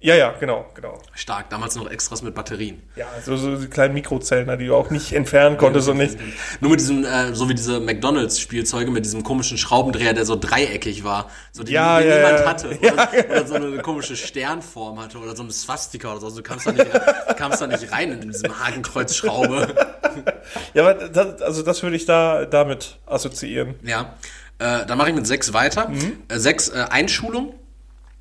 [0.00, 1.00] Ja, ja, genau, genau.
[1.14, 1.48] Stark.
[1.48, 2.82] Damals noch Extras mit Batterien.
[2.96, 6.18] Ja, so, so die kleinen Mikrozellen, die du auch nicht entfernen konntest und nicht.
[6.60, 11.02] Nur mit diesem, äh, so wie diese McDonalds-Spielzeuge mit diesem komischen Schraubendreher, der so dreieckig
[11.02, 11.30] war.
[11.50, 12.46] So die, Ja, die ja, niemand ja.
[12.46, 12.68] hatte.
[12.78, 15.18] Oder, oder so eine komische Sternform hatte.
[15.18, 16.26] Oder so eine Swastika oder so.
[16.26, 16.86] Also Du kamst da nicht,
[17.36, 19.74] kamst da nicht rein in diesem Hakenkreuzschraube.
[20.72, 23.74] Ja, aber das, also das würde ich da damit assoziieren.
[23.82, 24.14] Ja.
[24.58, 25.90] Äh, dann mache ich mit sechs weiter.
[26.28, 27.54] Äh, sechs äh, Einschulung.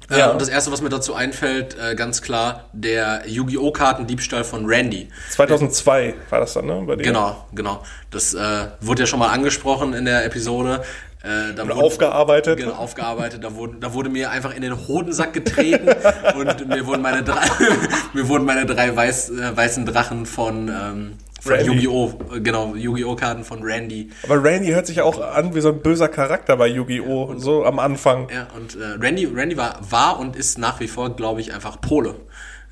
[0.10, 0.30] Äh, Ja.
[0.32, 3.72] Und das erste, was mir dazu einfällt, äh, ganz klar, der Yu-Gi-Oh!
[3.72, 5.10] Kartendiebstahl von Randy.
[5.32, 6.84] 2002 war das dann, ne?
[6.86, 7.04] Bei dir?
[7.04, 7.84] Genau, genau.
[8.12, 10.84] Das äh, wurde ja schon mal angesprochen in der Episode.
[11.24, 12.58] Äh, wurde- aufgearbeitet.
[12.60, 13.44] Genau, aufgearbeitet.
[13.44, 15.88] Da wurde, da wurde mir einfach in den Hodensack getreten
[16.38, 17.42] und mir wurden meine drei,
[18.14, 21.14] mir wurden meine drei weiß, äh, weißen Drachen von, ähm,
[21.46, 21.72] von Randy.
[21.74, 22.20] Yu-Gi-Oh!
[22.42, 23.16] Genau, Yu-Gi-Oh!
[23.16, 24.10] Karten von Randy.
[24.24, 27.36] Aber Randy hört sich auch an wie so ein böser Charakter bei Yu-Gi-Oh!
[27.38, 28.28] So am Anfang.
[28.34, 31.80] Ja, und äh, Randy, Randy war, war und ist nach wie vor, glaube ich, einfach
[31.82, 32.16] Pole.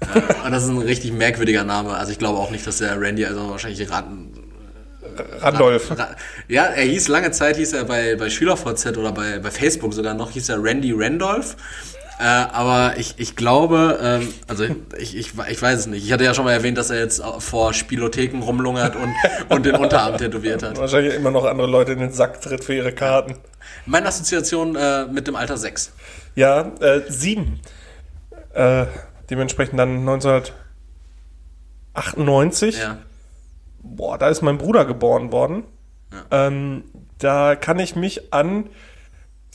[0.02, 1.94] äh, und das ist ein richtig merkwürdiger Name.
[1.94, 4.32] Also ich glaube auch nicht, dass der Randy, also wahrscheinlich Raten,
[5.42, 5.92] Randolph.
[5.92, 6.16] Ra-
[6.48, 10.14] Ja, er hieß lange Zeit, hieß er bei, bei SchülerVZ oder bei, bei Facebook sogar
[10.14, 11.56] noch, hieß er Randy Randolph.
[12.24, 14.64] Äh, aber ich, ich glaube, ähm, also
[14.98, 16.06] ich, ich, ich weiß es nicht.
[16.06, 19.14] Ich hatte ja schon mal erwähnt, dass er jetzt vor Spielotheken rumlungert und,
[19.50, 20.78] und den Unterarm tätowiert hat.
[20.78, 23.36] Wahrscheinlich immer noch andere Leute in den Sack tritt für ihre Karten.
[23.86, 25.92] Meine Assoziation äh, mit dem Alter 6.
[26.36, 27.60] Ja, äh, sieben.
[28.54, 28.86] Äh,
[29.30, 32.80] dementsprechend dann 1998.
[32.80, 33.00] Ja.
[33.80, 35.66] Boah, da ist mein Bruder geboren worden.
[36.32, 36.86] Ähm,
[37.18, 38.70] da kann ich mich an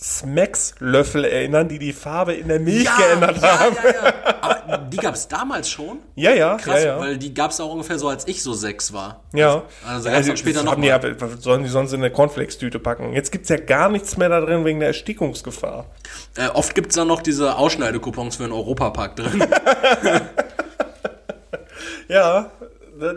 [0.01, 3.77] Smacks-Löffel erinnern, die die Farbe in der Milch geändert ja, haben.
[3.83, 4.15] Ja, ja.
[4.41, 5.99] Aber die gab es damals schon.
[6.15, 7.01] Ja, ja, Krass, ja, ja.
[7.01, 9.23] weil die gab es auch ungefähr so, als ich so sechs war.
[9.33, 9.63] ja.
[9.87, 11.01] Also gab's dann später noch die, ja-
[11.39, 13.13] sollen die sonst in eine Cornflakes-Tüte packen?
[13.13, 15.87] Jetzt gibt's ja gar nichts mehr da drin wegen der Erstickungsgefahr.
[16.37, 19.45] Äh, oft gibt's dann noch diese Ausschneidekupons für den Europapark drin.
[22.09, 22.51] Ja,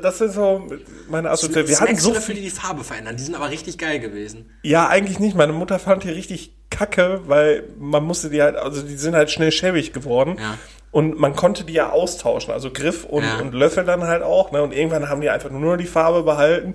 [0.01, 0.67] das sind so
[1.09, 1.69] meine Assoziationen.
[1.69, 3.15] Wir hatten so Snackslöffel, die die Farbe verändern.
[3.17, 4.49] Die sind aber richtig geil gewesen.
[4.63, 5.35] Ja, eigentlich nicht.
[5.35, 9.31] Meine Mutter fand die richtig kacke, weil man musste die halt, also die sind halt
[9.31, 10.37] schnell schäbig geworden.
[10.39, 10.57] Ja.
[10.91, 13.39] Und man konnte die ja austauschen, also Griff und, Ja.
[13.39, 14.51] und Löffel dann halt auch.
[14.51, 14.61] Ne?
[14.61, 16.73] Und irgendwann haben die einfach nur die Farbe behalten.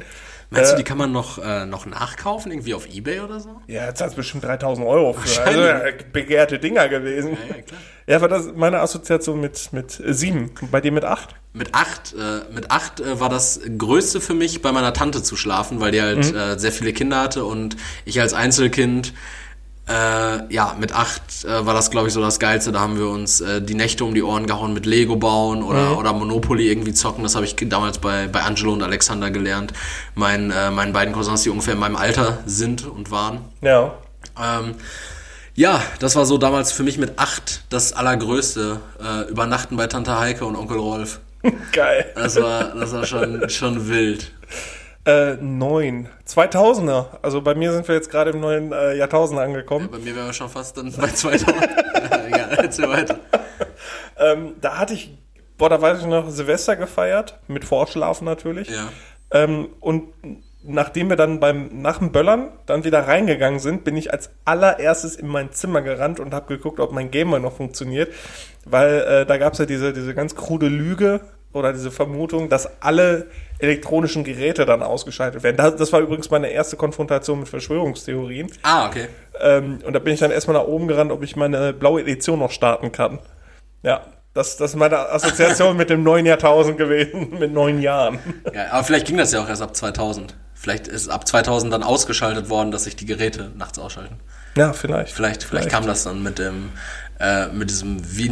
[0.51, 2.53] Meinst Äh, du, die kann man noch, äh, noch nachkaufen?
[2.53, 3.61] Irgendwie auf Ebay oder so?
[3.67, 5.43] Ja, jetzt hat es bestimmt 3000 Euro für.
[5.43, 5.81] Also ja,
[6.13, 7.33] begehrte Dinger gewesen.
[7.49, 7.81] Ja, ja, klar.
[8.09, 10.53] Ja, war das meine Assoziation mit, mit äh, sieben.
[10.71, 11.35] Bei dir mit acht?
[11.53, 15.37] Mit acht, äh, mit acht äh, war das Größte für mich, bei meiner Tante zu
[15.37, 16.37] schlafen, weil die halt Mhm.
[16.39, 19.13] äh, sehr viele Kinder hatte und ich als Einzelkind,
[19.89, 22.73] äh, ja, mit acht äh, war das, glaube ich, so das Geilste.
[22.73, 25.91] Da haben wir uns äh, die Nächte um die Ohren gehauen mit Lego bauen oder,
[25.91, 25.97] Mhm.
[25.99, 27.23] oder Monopoly irgendwie zocken.
[27.23, 29.73] Das habe ich damals bei, bei Angelo und Alexander gelernt.
[30.15, 33.41] Mein, äh, meinen beiden Cousins, die ungefähr in meinem Alter sind und waren.
[33.63, 33.95] Ja.
[34.43, 34.75] Ähm,
[35.55, 38.81] ja, das war so damals für mich mit acht das Allergrößte.
[39.03, 41.21] Äh, übernachten bei Tante Heike und Onkel Rolf.
[41.73, 42.07] Geil.
[42.17, 44.33] Das war, das war schon, schon wild.
[45.07, 46.09] Äh, neun.
[46.27, 47.21] 2000er.
[47.23, 49.89] Also bei mir sind wir jetzt gerade im neuen äh, Jahrtausend angekommen.
[49.91, 51.49] Bei mir wären wir schon fast dann bei 2000.
[52.11, 53.21] ja, egal, erzähl weiter.
[54.19, 55.17] Ähm, da hatte ich,
[55.59, 58.69] boah, da weiß ich noch, Silvester gefeiert, mit Vorschlafen natürlich.
[58.69, 58.89] Ja.
[59.31, 60.09] Ähm, und
[60.65, 65.15] nachdem wir dann beim, nach dem Böllern dann wieder reingegangen sind, bin ich als allererstes
[65.15, 68.13] in mein Zimmer gerannt und habe geguckt, ob mein Gamer noch funktioniert.
[68.65, 71.21] Weil äh, da gab es ja diese, diese ganz krude Lüge
[71.53, 73.29] oder diese Vermutung, dass alle
[73.59, 75.57] elektronischen Geräte dann ausgeschaltet werden.
[75.57, 78.51] Das, das war übrigens meine erste Konfrontation mit Verschwörungstheorien.
[78.63, 79.07] Ah, okay.
[79.41, 82.39] Ähm, und da bin ich dann erstmal nach oben gerannt, ob ich meine blaue Edition
[82.39, 83.19] noch starten kann.
[83.83, 84.03] Ja,
[84.35, 88.19] das, das ist meine Assoziation mit dem neuen Jahrtausend gewesen, mit neun Jahren.
[88.53, 90.37] Ja, aber vielleicht ging das ja auch erst ab 2000.
[90.53, 94.17] Vielleicht ist ab 2000 dann ausgeschaltet worden, dass sich die Geräte nachts ausschalten.
[94.57, 95.13] Ja, vielleicht.
[95.13, 96.71] Vielleicht, vielleicht kam das dann mit dem,
[97.19, 98.29] äh, mit diesem, wie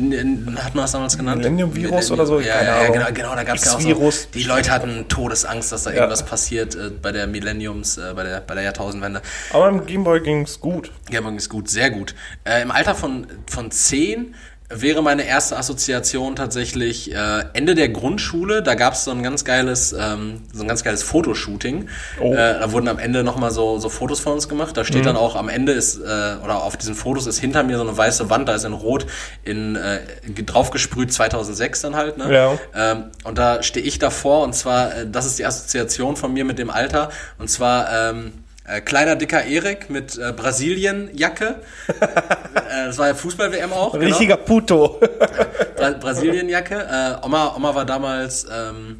[0.56, 1.38] hat man das damals genannt?
[1.38, 2.40] Millennium-Virus oder so?
[2.40, 5.72] Ja, ja, ja, genau, genau, da gab es ja auch so, die Leute hatten Todesangst,
[5.72, 9.22] dass da irgendwas passiert äh, bei der Millenniums, äh, bei der, bei der Jahrtausendwende.
[9.52, 10.90] Aber im Gameboy ging's gut.
[11.10, 12.14] Gaming ist gut, sehr gut.
[12.44, 14.34] Äh, Im Alter von, von 10
[14.70, 18.62] wäre meine erste Assoziation tatsächlich äh, Ende der Grundschule.
[18.62, 21.88] Da gab es so ein ganz geiles, ähm, so ein ganz geiles Fotoshooting.
[22.20, 22.32] Oh.
[22.32, 24.76] Äh, da wurden am Ende nochmal so, so Fotos von uns gemacht.
[24.76, 27.76] Da steht dann auch am Ende ist, äh, oder auf diesen Fotos ist hinter mir
[27.76, 29.06] so eine weiße Wand, da ist in Rot
[29.44, 30.00] in äh,
[30.44, 32.16] draufgesprüht 2006 dann halt.
[32.16, 32.32] Ne?
[32.32, 32.58] Ja.
[32.74, 36.44] Ähm, und da stehe ich davor und zwar, äh, das ist die Assoziation von mir
[36.44, 37.10] mit dem Alter.
[37.38, 38.32] Und zwar ähm,
[38.66, 41.56] äh, kleiner dicker Erik mit äh, Brasilien-Jacke,
[42.86, 43.92] das war ja Fußball-WM auch.
[43.92, 44.04] genau.
[44.06, 45.00] Richtiger Puto.
[45.76, 46.74] Bra Brasilienjacke.
[46.74, 48.98] Äh, Oma, Oma war damals ähm,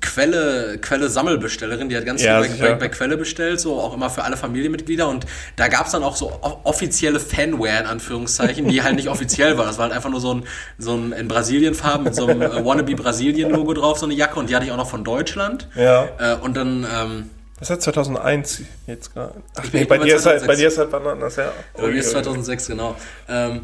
[0.00, 3.92] Quelle, Quelle Sammelbestellerin, die hat ganz Ja, viel bei, bei, bei Quelle bestellt, so auch
[3.92, 6.32] immer für alle Familienmitglieder und da gab's dann auch so
[6.64, 9.66] offizielle Fanware in Anführungszeichen, die halt nicht offiziell war.
[9.66, 10.44] Das war halt einfach nur so ein,
[10.78, 14.38] so ein in Brasilienfarben mit so einem äh, Wannabe Brasilien Logo drauf, so eine Jacke
[14.40, 15.68] und die hatte ich auch noch von Deutschland.
[15.74, 16.08] Ja.
[16.18, 19.34] Äh, und dann ähm, Das ist ja 2001 jetzt gerade.
[19.56, 20.46] Ach Ich nee, bei dir, ist halt, 2006.
[20.46, 21.52] bei dir ist halt wann anders, ja.
[21.74, 22.96] Bei mir ist 2006, genau.
[23.28, 23.62] Ähm,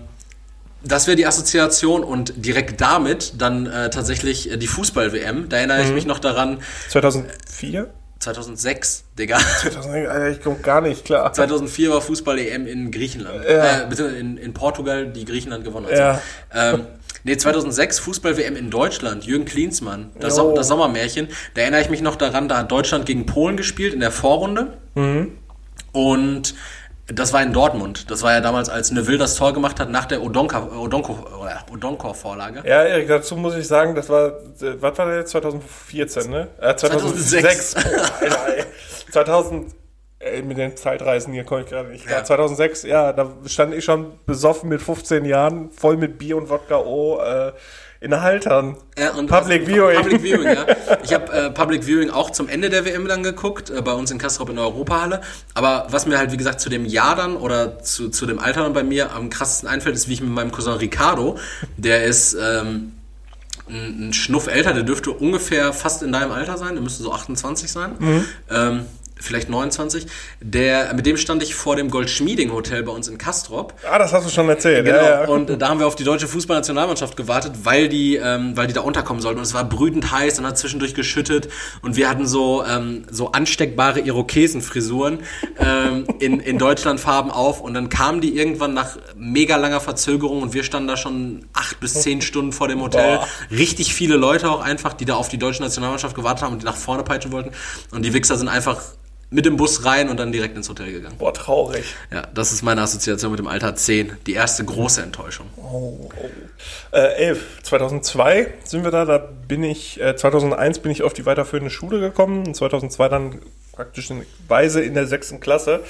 [0.84, 5.48] das wäre die Assoziation und direkt damit dann äh, tatsächlich äh, die Fußball-WM.
[5.48, 5.94] Da erinnere ich Mhm.
[5.94, 7.88] mich noch daran, 2004?
[8.18, 9.36] 2006, Digga.
[9.38, 11.32] 2000, Alter, ich komme gar nicht klar.
[11.32, 13.44] 2004 war Fußball-EM in Griechenland.
[13.44, 13.80] Ja.
[13.80, 15.98] Äh, in, in Portugal, die Griechenland gewonnen hat.
[15.98, 16.20] Ja.
[16.54, 16.86] Ähm,
[17.24, 19.24] nee, 2006 Fußball-WM in Deutschland.
[19.24, 20.10] Jürgen Klinsmann.
[20.18, 21.28] Das, so das Sommermärchen.
[21.54, 24.78] Da erinnere ich mich noch daran, da hat Deutschland gegen Polen gespielt in der Vorrunde.
[24.94, 25.38] Mhm.
[25.92, 26.54] Und
[27.06, 28.10] das war in Dortmund.
[28.10, 32.62] Das war ja damals, als Neville das Tor gemacht hat nach der Odonkor-Vorlage.
[32.64, 35.32] Ja, Erik, dazu muss ich sagen, das war, was war der jetzt?
[35.32, 36.48] 2014, ne?
[36.60, 37.72] Äh, 2006.
[37.72, 37.76] 2006.
[37.76, 38.64] Oh, Alter, ey.
[39.10, 39.74] 2000,
[40.22, 42.08] ey, mit den Zeitreisen hier komme ich gerade nicht.
[42.08, 42.24] Ja.
[42.24, 46.78] 2006, ja, da stand ich schon besoffen mit 15 Jahren, voll mit Bier und Wodka
[46.78, 47.52] O, äh,
[48.00, 48.76] in Haltern.
[48.98, 49.96] Ja, und Public also, Viewing.
[49.96, 50.66] Public Viewing, ja.
[51.04, 54.10] Ich habe äh, Public Viewing auch zum Ende der WM dann geguckt, äh, bei uns
[54.10, 55.20] in Kastrop in der Europahalle.
[55.54, 58.64] Aber was mir halt, wie gesagt, zu dem Jahr dann oder zu, zu dem Alter
[58.64, 61.38] dann bei mir am krassesten einfällt, ist, wie ich mit meinem Cousin Ricardo,
[61.76, 62.92] der ist ähm,
[63.68, 67.12] ein, ein Schnuff älter, der dürfte ungefähr fast in deinem Alter sein, der müsste so
[67.12, 67.92] 28 sein.
[68.00, 68.24] Mhm.
[68.50, 68.86] Ähm,
[69.22, 70.06] vielleicht 29.
[70.40, 73.74] Der, mit dem stand ich vor dem Goldschmieding Hotel bei uns in Kastrop.
[73.90, 74.84] Ah, das hast du schon erzählt.
[74.84, 75.28] Genau, Ja, ja.
[75.28, 78.80] und da haben wir auf die deutsche Fußballnationalmannschaft gewartet, weil die, ähm, weil die da
[78.80, 79.38] unterkommen sollten.
[79.38, 81.48] Und es war brütend heiß und hat zwischendurch geschüttet.
[81.82, 85.20] Und wir hatten so, ähm, so ansteckbare Irokesenfrisuren
[85.58, 87.60] ähm, in, in Deutschlandfarben auf.
[87.60, 91.80] Und dann kamen die irgendwann nach mega langer Verzögerung und wir standen da schon acht
[91.80, 93.18] bis zehn Stunden vor dem Hotel.
[93.18, 93.28] Boah.
[93.50, 96.66] Richtig viele Leute auch einfach, die da auf die deutsche Nationalmannschaft gewartet haben und die
[96.66, 97.52] nach vorne peitschen wollten.
[97.90, 98.80] Und die Wichser sind einfach
[99.32, 101.16] mit dem Bus rein und dann direkt ins Hotel gegangen.
[101.18, 101.84] Boah, traurig.
[102.12, 104.18] Ja, das ist meine Assoziation mit dem Alter 10.
[104.26, 105.46] Die erste große Enttäuschung.
[105.56, 106.96] Oh, oh.
[106.96, 107.62] Äh, 11.
[107.62, 111.98] 2002 sind wir da, da bin ich, äh, 2001 bin ich auf die weiterführende Schule
[112.00, 113.38] gekommen und 2002 dann
[113.72, 115.80] praktisch in Weise in der sechsten Klasse.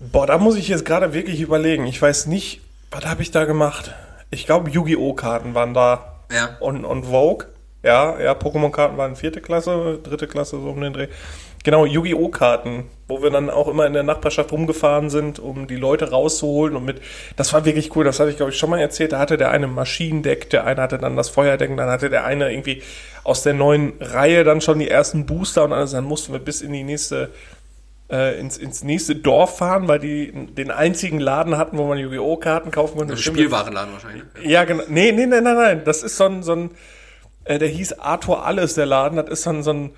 [0.00, 1.86] Boah, da muss ich jetzt gerade wirklich überlegen.
[1.86, 3.94] Ich weiß nicht, was habe ich da gemacht?
[4.30, 5.14] Ich glaube, Yu-Gi-Oh!
[5.14, 6.56] Karten waren da Ja.
[6.60, 7.46] und, und Vogue.
[7.84, 11.08] Ja, ja, Pokémon-Karten waren vierte Klasse, dritte Klasse, so um den Dreh.
[11.64, 12.28] Genau, Yu-Gi-Oh!
[12.28, 16.74] Karten, wo wir dann auch immer in der Nachbarschaft rumgefahren sind, um die Leute rauszuholen
[16.74, 17.00] und mit,
[17.36, 19.50] das war wirklich cool, das hatte ich glaube ich schon mal erzählt, da hatte der
[19.50, 22.82] eine ein Maschinendeck, der eine hatte dann das Feuerdeck, dann hatte der eine irgendwie
[23.22, 26.62] aus der neuen Reihe dann schon die ersten Booster und alles, dann mussten wir bis
[26.62, 27.30] in die nächste,
[28.10, 32.36] äh, ins, ins nächste Dorf fahren, weil die den einzigen Laden hatten, wo man Yu-Gi-Oh!
[32.38, 33.16] Karten kaufen konnte.
[33.16, 34.24] Stimmt, Spielwarenladen wahrscheinlich.
[34.42, 34.82] ja, genau.
[34.88, 35.82] Nee, nee, nein, nein, nein.
[35.84, 36.70] Das ist so ein, so ein
[37.44, 39.16] äh, der hieß Arthur Alles, der Laden.
[39.16, 39.90] Das ist so ein, so ein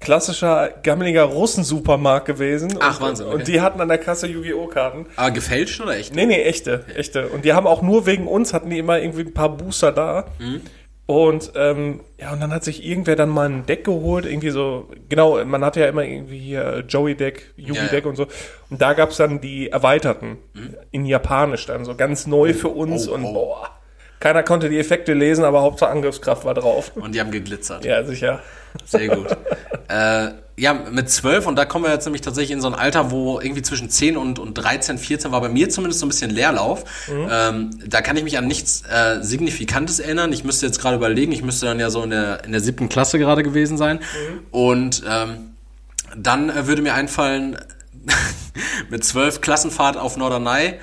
[0.00, 2.78] klassischer, gammeliger Russensupermarkt gewesen.
[2.80, 3.34] Ach, und, Wahnsinn, okay.
[3.36, 4.66] Und die hatten an der Kasse Yu-Gi-Oh!
[4.66, 5.06] Karten.
[5.16, 6.14] Aber gefälscht oder echt?
[6.14, 7.28] Nee, nee, echte, echte.
[7.28, 10.26] Und die haben auch nur wegen uns, hatten die immer irgendwie ein paar Booster da.
[10.38, 10.60] Mhm.
[11.06, 14.90] Und, ähm, ja, und dann hat sich irgendwer dann mal ein Deck geholt, irgendwie so,
[15.08, 18.06] genau, man hatte ja immer irgendwie hier Joey-Deck, Yugi-Deck Ja, ja.
[18.06, 18.26] und so.
[18.68, 20.36] Und da gab's dann die erweiterten,
[20.90, 23.32] in Japanisch dann, so ganz neu für uns oh, und oh.
[23.32, 23.77] boah.
[24.20, 26.92] Keiner konnte die Effekte lesen, aber Hauptsache Angriffskraft war drauf.
[26.96, 27.84] Und die haben geglitzert.
[27.84, 28.40] Ja, sicher.
[28.84, 29.28] Sehr gut.
[29.88, 33.12] äh, ja, mit 12, und da kommen wir jetzt nämlich tatsächlich in so ein Alter,
[33.12, 36.30] wo irgendwie zwischen 10 und, und 13, 14 war bei mir zumindest so ein bisschen
[36.30, 36.84] Leerlauf.
[37.30, 40.32] Ähm, da kann ich mich an nichts äh, Signifikantes erinnern.
[40.32, 42.88] Ich müsste jetzt gerade überlegen, ich müsste dann ja so in der, in der siebten
[42.88, 44.00] Klasse gerade gewesen sein.
[44.50, 45.54] Und ähm,
[46.16, 47.56] dann äh, würde mir einfallen,
[48.90, 50.74] mit 12 Klassenfahrt auf Norderney.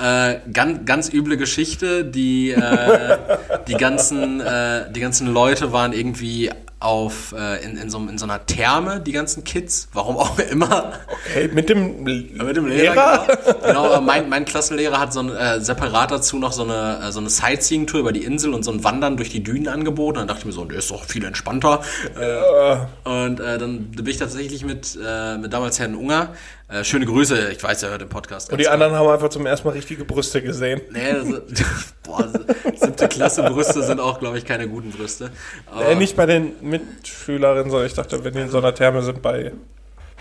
[0.00, 2.04] Äh, ganz, ganz üble Geschichte.
[2.04, 3.18] Die, äh,
[3.68, 8.24] die, ganzen, äh, die ganzen Leute waren irgendwie auf, äh, in, in, so, in so
[8.24, 9.88] einer Therme, die ganzen Kids.
[9.92, 10.94] Warum auch immer.
[11.30, 13.58] Hey, mit dem, Mit dem Lehrer, genau.
[13.60, 17.12] genau aber mein, mein Klassenlehrer hat so ein, äh, separat dazu noch so eine, äh,
[17.12, 20.18] so eine Sightseeing-Tour über die Insel und so ein Wandern durch die Dünen angeboten.
[20.18, 21.82] Dann dachte ich mir so, der ist doch viel entspannter.
[22.18, 26.30] Äh, und äh, dann bin ich tatsächlich mit, äh, mit damals Herrn Unger.
[26.70, 28.52] Äh, schöne Grüße, ich weiß, er hört den Podcast.
[28.52, 30.80] Und die anderen haben einfach zum ersten Mal richtige Brüste gesehen.
[30.92, 31.26] Nee, das,
[32.04, 32.28] boah,
[32.76, 35.30] siebte Klasse Brüste sind auch, glaube ich, keine guten Brüste.
[35.66, 39.02] Aber Äh, nicht bei den Mitschülerinnen, sondern ich dachte, wenn die in so einer Therme
[39.02, 39.52] sind, bei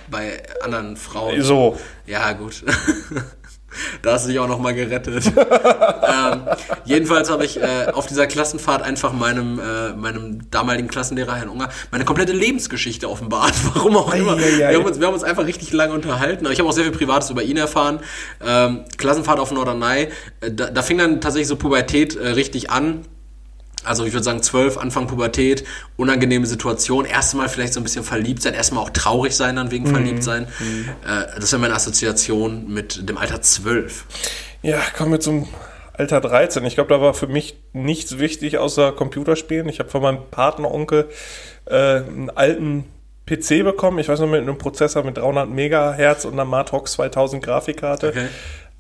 [0.10, 1.40] bei anderen Frauen.
[1.44, 1.78] so.
[2.08, 2.64] Ja, gut.
[4.02, 5.26] Da hast du dich auch noch mal gerettet.
[5.36, 6.42] ähm,
[6.86, 11.70] jedenfalls habe ich äh, auf dieser Klassenfahrt einfach meinem, äh, meinem damaligen Klassenlehrer, Herrn Unger,
[11.92, 13.54] meine komplette Lebensgeschichte offenbart.
[13.74, 14.38] Warum auch immer.
[14.38, 14.72] Ei, ei, ei.
[14.72, 16.46] Wir, haben uns, wir haben uns einfach richtig lange unterhalten.
[16.46, 18.00] Aber ich habe auch sehr viel Privates über ihn erfahren.
[18.46, 20.10] Ähm, Klassenfahrt auf Norderney.
[20.42, 23.06] Äh, da, da fing dann tatsächlich so Pubertät äh, richtig an.
[23.86, 25.64] Also ich würde sagen zwölf, Anfang Pubertät,
[25.96, 29.88] unangenehme Situation, erstmal vielleicht so ein bisschen verliebt sein, erstmal auch traurig sein dann wegen
[29.88, 30.48] verliebt sein.
[31.08, 34.06] Äh, das wäre meine Assoziation mit dem Alter zwölf.
[34.62, 35.48] Ja, kommen wir zum
[35.94, 36.64] Alter 13.
[36.66, 39.68] Ich glaube, da war für mich nichts wichtig außer Computerspielen.
[39.70, 41.10] Ich habe von meinem Partneronkel
[41.66, 42.86] äh, einen alten
[43.26, 44.00] PC bekommen.
[44.00, 48.10] Ich weiß noch, mit einem Prozessor mit 300 Megahertz und einer Matrox 2000 Grafikkarte.
[48.10, 48.28] Okay.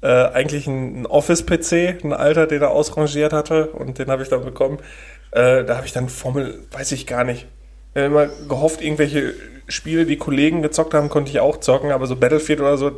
[0.01, 4.45] Äh, eigentlich ein, Office-PC, ein alter, den er ausrangiert hatte und den habe ich dann
[4.45, 4.79] bekommen.
[5.31, 7.47] Äh, da habe ich dann Formel, weiß ich gar nicht.
[7.93, 9.33] Ich hab immer gehofft, irgendwelche
[9.67, 12.91] Spiele, die Kollegen gezockt haben, konnte ich auch zocken, aber so Battlefield oder so,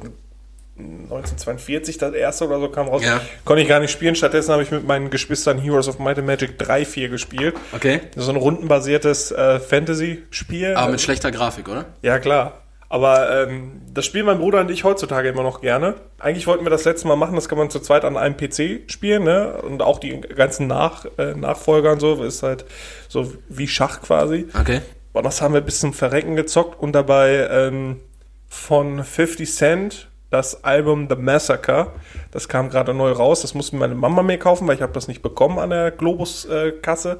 [0.78, 3.20] 1942 das erste oder so kam raus, Ja.
[3.46, 4.16] konnte ich gar nicht spielen.
[4.16, 7.56] Stattdessen habe ich mit meinen Geschwistern Heroes of Might and Magic 3, 4 gespielt.
[7.74, 8.02] Okay.
[8.16, 10.76] So ein rundenbasiertes äh, Fantasy-Spiel.
[10.76, 11.86] Aber mit schlechter Grafik, oder?
[12.02, 12.62] Ja, klar.
[12.92, 15.96] Aber ähm, das spielen mein Bruder und ich heutzutage immer noch gerne.
[16.20, 18.92] Eigentlich wollten wir das letzte Mal machen, das kann man zu zweit an einem PC
[18.92, 19.62] spielen, ne?
[19.62, 22.66] Und auch die ganzen Nach, äh, Nachfolger und so, ist halt
[23.08, 24.46] so wie Schach quasi.
[24.60, 24.82] Okay.
[25.14, 28.02] Und das haben wir bis zum Verrecken gezockt und dabei ähm,
[28.50, 31.94] von 50 Cent das Album The Massacre.
[32.32, 33.42] Das kam gerade neu raus.
[33.42, 37.20] Das musste meine Mama mir kaufen, weil ich habe das nicht bekommen an der Globus-Kasse.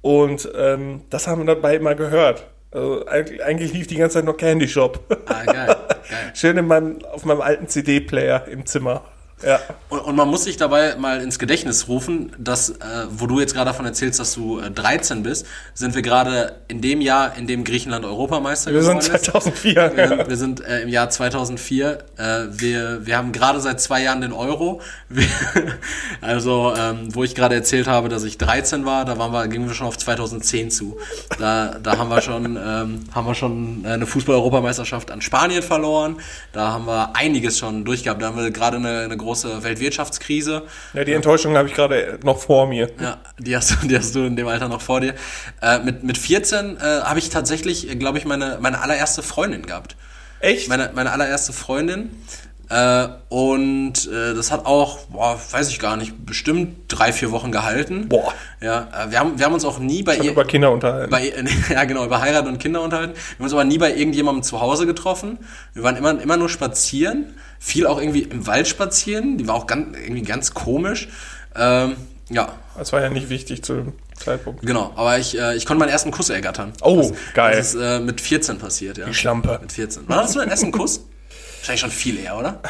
[0.00, 2.48] und ähm, das haben wir dabei immer gehört.
[2.70, 5.00] Also eigentlich, eigentlich lief die ganze Zeit noch Candy Shop.
[5.26, 5.66] Ah, geil.
[5.66, 5.76] geil.
[6.34, 9.04] Schön in meinem, auf meinem alten CD-Player im Zimmer.
[9.42, 9.60] Ja.
[9.88, 12.74] Und, und man muss sich dabei mal ins Gedächtnis rufen, dass, äh,
[13.10, 16.80] wo du jetzt gerade davon erzählst, dass du äh, 13 bist, sind wir gerade in
[16.80, 19.24] dem Jahr, in dem Griechenland Europameister Wir sind geworden ist.
[19.24, 19.92] 2004.
[19.94, 21.98] Wir sind, wir sind äh, im Jahr 2004.
[22.16, 24.80] Äh, wir, wir haben gerade seit zwei Jahren den Euro.
[25.08, 25.26] Wir,
[26.20, 29.68] also, ähm, wo ich gerade erzählt habe, dass ich 13 war, da waren wir, gingen
[29.68, 30.98] wir schon auf 2010 zu.
[31.38, 36.16] Da, da haben wir schon, ähm, haben wir schon eine Fußball-Europameisterschaft an Spanien verloren.
[36.52, 38.20] Da haben wir einiges schon durchgehabt.
[38.20, 40.62] Da haben wir gerade eine, eine große Weltwirtschaftskrise.
[40.94, 42.90] Ja, die Enttäuschung habe ich gerade noch vor mir.
[43.00, 45.14] Ja, die hast, du, die hast du in dem Alter noch vor dir.
[45.62, 49.96] Äh, mit, mit 14 äh, habe ich tatsächlich, glaube ich, meine, meine allererste Freundin gehabt.
[50.40, 50.68] Echt?
[50.68, 52.10] Meine, meine allererste Freundin.
[52.70, 57.50] Äh, und äh, das hat auch, boah, weiß ich gar nicht, bestimmt drei, vier Wochen
[57.50, 58.08] gehalten.
[58.08, 58.34] Boah.
[58.60, 60.32] Ja, äh, wir haben, wir haben uns auch nie bei ihr.
[60.32, 61.10] Über Kinder unterhalten.
[61.10, 61.32] Bei,
[61.70, 63.14] ja, genau, über Heirat und Kinder unterhalten.
[63.14, 65.38] Wir haben uns aber nie bei irgendjemandem zu Hause getroffen.
[65.72, 67.34] Wir waren immer, immer nur spazieren.
[67.58, 69.38] Viel auch irgendwie im Wald spazieren.
[69.38, 71.08] Die war auch ganz, irgendwie ganz komisch.
[71.56, 71.96] Ähm,
[72.30, 74.60] ja, Das war ja nicht wichtig zu dem Zeitpunkt.
[74.64, 74.92] genau.
[74.96, 76.72] Aber ich, äh, ich konnte meinen ersten Kuss ergattern.
[76.82, 77.56] Oh, das, geil.
[77.56, 79.06] Das ist äh, mit 14 passiert, ja.
[79.06, 79.58] Die Schlampe.
[79.60, 80.04] Mit 14.
[80.06, 81.00] Wann hattest du deinen ersten Kuss?
[81.58, 82.60] Wahrscheinlich schon viel eher, oder?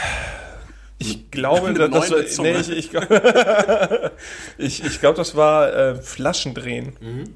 [0.99, 2.53] Ich glaube, Mit das Zunge.
[2.53, 2.91] nee, ich, ich,
[4.59, 7.35] ich, ich glaube, das war äh, Flaschendrehen Mhm.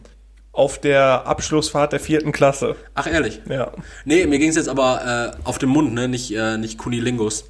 [0.53, 2.77] Auf der Abschlussfahrt der vierten Klasse.
[2.95, 3.41] Ach, ehrlich?
[3.49, 3.73] Ja.
[4.05, 6.09] Nee, mir ging es jetzt aber äh, auf den Mund, ne?
[6.09, 7.45] Nicht, äh, nicht Kunilingus.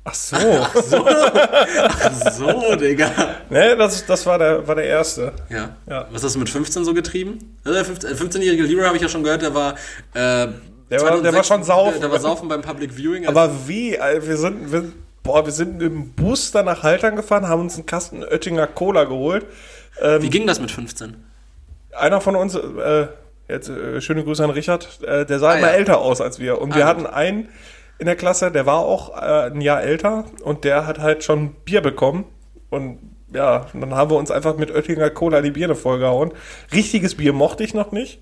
[0.04, 0.36] Ach so.
[0.36, 3.10] Ach so, Digga.
[3.50, 5.32] nee, das, das war der, war der erste.
[5.48, 5.76] Ja.
[5.88, 6.06] Ja.
[6.10, 7.56] Was hast du mit 15 so getrieben?
[7.64, 9.74] Der 15 äh, 15-jährige Leroy habe ich ja schon gehört, der war.
[10.14, 10.48] Äh,
[10.90, 12.00] Der war- der war schon saufen.
[12.00, 13.26] Der, war saufen beim Public Viewing.
[13.28, 13.98] also- Aber wie?
[13.98, 14.84] Alter, Wir sind, wir,
[15.22, 19.04] boah, wir sind im Bus dann nach Haltern gefahren, haben uns einen Kasten Oettinger Cola
[19.04, 19.46] geholt.
[20.20, 21.14] Wie ging das mit 15?
[21.96, 23.06] Einer von uns, äh,
[23.48, 25.74] jetzt äh, schöne Grüße an Richard, äh, der sah Ah, immer ja.
[25.74, 26.60] älter aus als wir.
[26.60, 27.48] Und wir Ah, hatten einen
[27.98, 31.52] in der Klasse, der war auch äh, ein Jahr älter und der hat halt schon
[31.64, 32.24] Bier bekommen.
[32.70, 32.98] Und
[33.32, 36.32] ja, und dann haben wir uns einfach mit Oettinger Cola die Birne vollgehauen.
[36.72, 38.20] Richtiges Bier mochte ich noch nicht.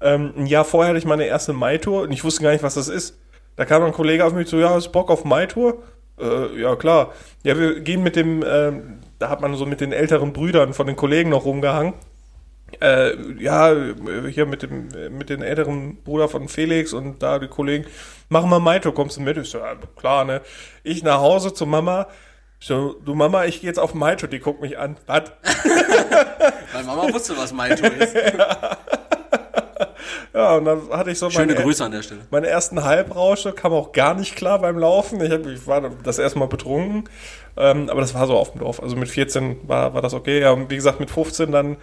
[0.00, 2.74] Ähm, ein Jahr vorher hatte ich meine erste Mai-Tour und ich wusste gar nicht, was
[2.74, 3.18] das ist.
[3.56, 5.82] Da kam ein Kollege auf mich zu, ja, hast Bock auf Mai-Tour?
[6.20, 7.12] Äh, ja, klar.
[7.42, 10.86] Ja, wir gehen mit dem, ähm, da hat man so mit den älteren Brüdern von
[10.86, 11.94] den Kollegen noch rumgehangen.
[12.80, 13.74] Äh, ja,
[14.28, 17.86] hier mit dem, mit den älteren Bruder von Felix und da die Kollegen,
[18.28, 19.36] machen wir Maito, kommst du mit?
[19.36, 20.40] Ich so, ja, klar, ne?
[20.82, 22.08] Ich nach Hause zu Mama,
[22.58, 24.96] ich so, du Mama, ich gehe jetzt auf Maito, die guckt mich an.
[25.06, 25.22] Was?
[26.72, 28.16] Weil Mama wusste, was mein Tour ist.
[30.36, 32.20] Ja, und dann hatte ich so Schöne meine, Grüße an der Stelle.
[32.30, 35.18] meine ersten Halbrausche, kam auch gar nicht klar beim Laufen.
[35.22, 37.08] Ich, hab, ich war das erste Mal betrunken,
[37.56, 38.82] ähm, aber das war so auf dem Dorf.
[38.82, 40.40] Also mit 14 war, war das okay.
[40.40, 41.78] Ja, und wie gesagt, mit 15 dann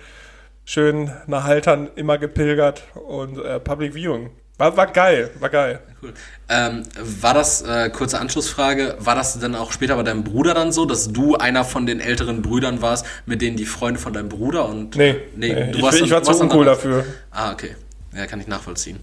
[0.66, 4.32] schön nach Haltern immer gepilgert und äh, Public Viewing.
[4.58, 5.80] War, war geil, war geil.
[6.02, 6.14] Cool.
[6.48, 6.84] Ähm,
[7.22, 10.86] war das, äh, kurze Anschlussfrage, war das dann auch später bei deinem Bruder dann so,
[10.86, 14.70] dass du einer von den älteren Brüdern warst, mit denen die Freunde von deinem Bruder
[14.70, 14.96] und...
[14.96, 17.04] Nee, nee ich, warst ich dann- war du zu uncool dafür.
[17.32, 17.76] Ah, okay.
[18.16, 19.00] Ja, kann ich nachvollziehen.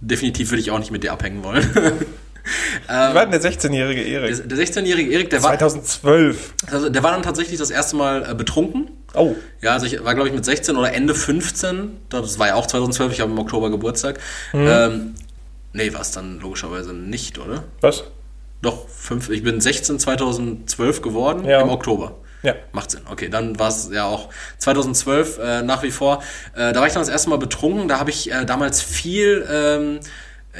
[0.00, 1.66] Definitiv würde ich auch nicht mit dir abhängen wollen.
[2.44, 4.36] Wie war denn der 16-jährige Erik?
[4.36, 6.54] Der, der 16-jährige Erik, der war, 2012.
[6.70, 8.90] also der war dann tatsächlich das erste Mal äh, betrunken.
[9.14, 9.34] Oh.
[9.62, 11.96] Ja, also ich war, glaube ich, mit 16 oder Ende 15.
[12.10, 14.18] Das war ja auch 2012, ich habe im Oktober Geburtstag.
[14.52, 15.14] Ähm,
[15.72, 17.64] nee, war es dann logischerweise nicht, oder?
[17.80, 18.04] Was?
[18.60, 21.60] Doch, fünf, ich bin 16 2012 geworden, Ja.
[21.62, 22.16] im Oktober.
[22.42, 22.54] Ja.
[22.72, 23.00] Macht Sinn.
[23.10, 24.28] Okay, dann war es ja auch
[24.58, 26.22] 2012 äh, nach wie vor.
[26.54, 27.88] Äh, da war ich dann das erste Mal betrunken.
[27.88, 30.00] Da habe ich äh, damals viel, ähm, äh,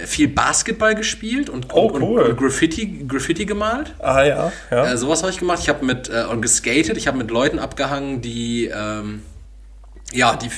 [0.07, 2.23] viel Basketball gespielt und, Oh, cool.
[2.23, 3.95] und Graffiti, Graffiti gemalt.
[4.01, 4.93] Ah ja, ja.
[4.93, 5.61] Äh, sowas habe ich gemacht.
[5.63, 6.97] Ich habe mit äh, und geskatet.
[6.97, 9.23] Ich habe mit Leuten abgehangen, die ähm,
[10.13, 10.51] ja, die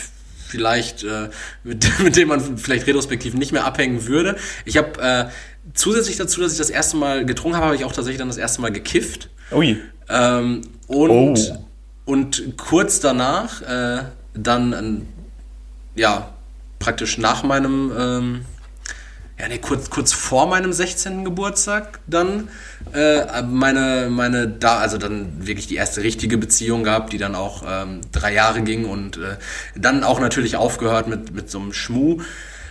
[0.49, 1.29] vielleicht äh,
[1.65, 4.37] mit, mit denen man vielleicht retrospektiv nicht mehr abhängen würde.
[4.65, 5.25] Ich habe äh,
[5.75, 8.37] zusätzlich dazu, dass ich das erste Mal getrunken habe, habe ich auch tatsächlich dann das
[8.39, 9.29] erste Mal gekifft.
[9.53, 9.79] Ui.
[10.09, 11.35] Ähm, und, Oh.
[12.05, 15.07] und kurz danach äh, dann, ähm,
[15.97, 16.31] ja,
[16.79, 18.41] praktisch nach meinem, ähm,
[19.39, 21.25] ja, nee, kurz, kurz vor meinem 16.
[21.25, 22.49] Geburtstag dann
[22.95, 27.63] äh, meine, meine, da, also dann wirklich die erste richtige Beziehung gehabt, die dann auch
[27.69, 29.37] ähm, drei Jahre ging und äh,
[29.75, 32.23] dann auch natürlich aufgehört mit, mit so einem Schmuh.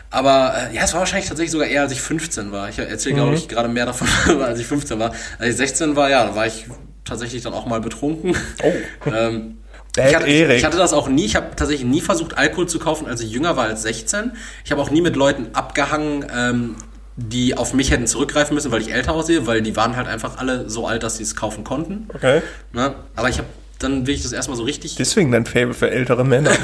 [0.10, 2.69] Aber äh, ja, es war wahrscheinlich tatsächlich sogar eher, als ich 15 war.
[2.69, 4.08] Ich erzähle, glaube ich, gerade mehr davon,
[4.41, 5.13] als ich 15 war.
[5.38, 6.65] Als ich 16 war, ja, da war ich
[7.04, 8.36] tatsächlich dann auch mal betrunken.
[8.63, 9.10] Oh.
[9.13, 9.58] ähm,
[9.96, 10.58] Bad ich, hatte, Erik.
[10.58, 11.26] ich hatte das auch nie.
[11.26, 14.34] Ich habe tatsächlich nie versucht, Alkohol zu kaufen, als ich jünger war als 16.
[14.64, 16.76] Ich habe auch nie mit Leuten abgehangen, ähm,
[17.18, 20.38] die auf mich hätten zurückgreifen müssen, weil ich älter aussehe, weil die waren halt einfach
[20.38, 22.10] alle so alt, dass sie es kaufen konnten.
[22.14, 22.42] Okay.
[22.74, 22.96] Ne?
[23.16, 23.48] Aber ich habe
[23.80, 26.52] dann wirklich das erstmal so richtig Deswegen dein Fable für ältere Männer.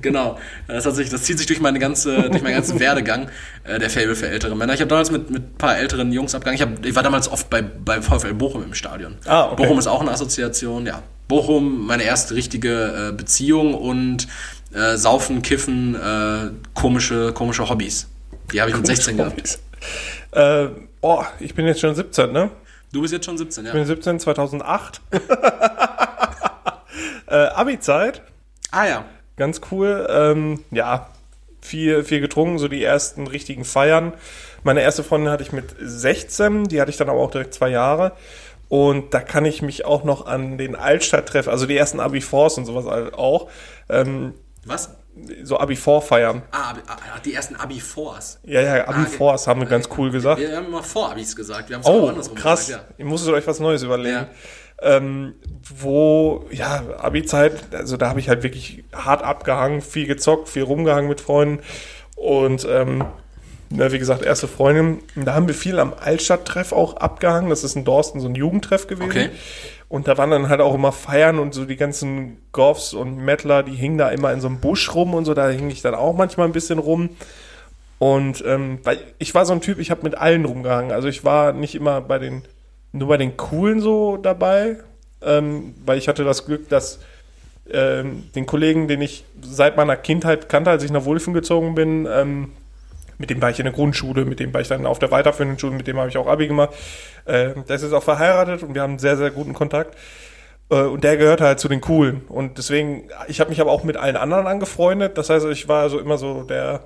[0.00, 3.28] Genau, das, hat sich, das zieht sich durch meine ganze, durch meinen ganzen Werdegang,
[3.64, 4.74] äh, der Fable für ältere Männer.
[4.74, 6.56] Ich habe damals mit, mit ein paar älteren Jungs abgegangen.
[6.56, 9.16] Ich, hab, ich war damals oft bei, bei VfL Bochum im Stadion.
[9.24, 9.62] Ah, okay.
[9.62, 11.02] Bochum ist auch eine Assoziation, ja.
[11.26, 14.28] Bochum, meine erste richtige äh, Beziehung und
[14.72, 18.08] äh, Saufen, Kiffen, äh, komische, komische Hobbys.
[18.52, 19.58] Die habe ich mit 16 gehabt.
[20.32, 20.68] äh,
[21.00, 22.50] oh, ich bin jetzt schon 17, ne?
[22.92, 23.70] Du bist jetzt schon 17, ja.
[23.70, 25.00] Ich bin 17, 2008.
[27.28, 28.22] äh, Abi-Zeit,
[28.70, 29.04] Ah ja.
[29.36, 30.06] ganz cool.
[30.10, 31.08] Ähm, ja,
[31.60, 34.12] viel, viel getrunken, so die ersten richtigen Feiern.
[34.62, 37.68] Meine erste Freundin hatte ich mit 16, die hatte ich dann aber auch direkt zwei
[37.68, 38.12] Jahre.
[38.68, 42.66] Und da kann ich mich auch noch an den Altstadttreff, also die ersten Abi-Force und
[42.66, 43.48] sowas auch,
[43.88, 44.34] ähm,
[44.66, 44.90] Was?
[45.42, 48.40] So Abi-4 Ah, Abi, ah, die ersten Abi-Fours.
[48.44, 50.40] Ja, ja, Abi-Force haben wir ganz cool gesagt.
[50.40, 51.68] Wir haben immer Vor-Abis gesagt.
[51.68, 52.66] Wir haben es Oh, andersrum krass.
[52.66, 54.16] gesagt, Ihr musstet euch was Neues überlegen.
[54.16, 54.28] Ja.
[54.80, 55.34] Ähm,
[55.76, 61.08] wo, ja, Abi-Zeit, also da habe ich halt wirklich hart abgehangen, viel gezockt, viel rumgehangen
[61.08, 61.62] mit Freunden.
[62.14, 63.04] Und ähm,
[63.70, 65.00] na, wie gesagt, erste Freundin.
[65.16, 67.50] Und Da haben wir viel am Altstadttreff auch abgehangen.
[67.50, 69.10] Das ist in Dorsten so ein Jugendtreff gewesen.
[69.10, 69.30] Okay.
[69.88, 73.62] Und da waren dann halt auch immer Feiern und so die ganzen Goffs und Mettler,
[73.62, 75.32] die hingen da immer in so einem Busch rum und so.
[75.32, 77.10] Da hing ich dann auch manchmal ein bisschen rum.
[77.98, 80.92] Und ähm, weil ich war so ein Typ, ich habe mit allen rumgehangen.
[80.92, 82.42] Also ich war nicht immer bei den,
[82.92, 84.76] nur bei den Coolen so dabei,
[85.22, 87.00] ähm, weil ich hatte das Glück, dass
[87.70, 92.06] ähm, den Kollegen, den ich seit meiner Kindheit kannte, als ich nach Wulfen gezogen bin,
[92.10, 92.52] ähm,
[93.18, 95.58] mit dem war ich in der Grundschule, mit dem war ich dann auf der weiterführenden
[95.58, 96.70] Schule, mit dem habe ich auch Abi gemacht.
[97.28, 99.96] Äh, der ist jetzt auch verheiratet und wir haben einen sehr, sehr guten Kontakt.
[100.70, 102.22] Äh, und der gehört halt zu den Coolen.
[102.28, 105.18] Und deswegen, ich habe mich aber auch mit allen anderen angefreundet.
[105.18, 106.84] Das heißt, ich war so immer so der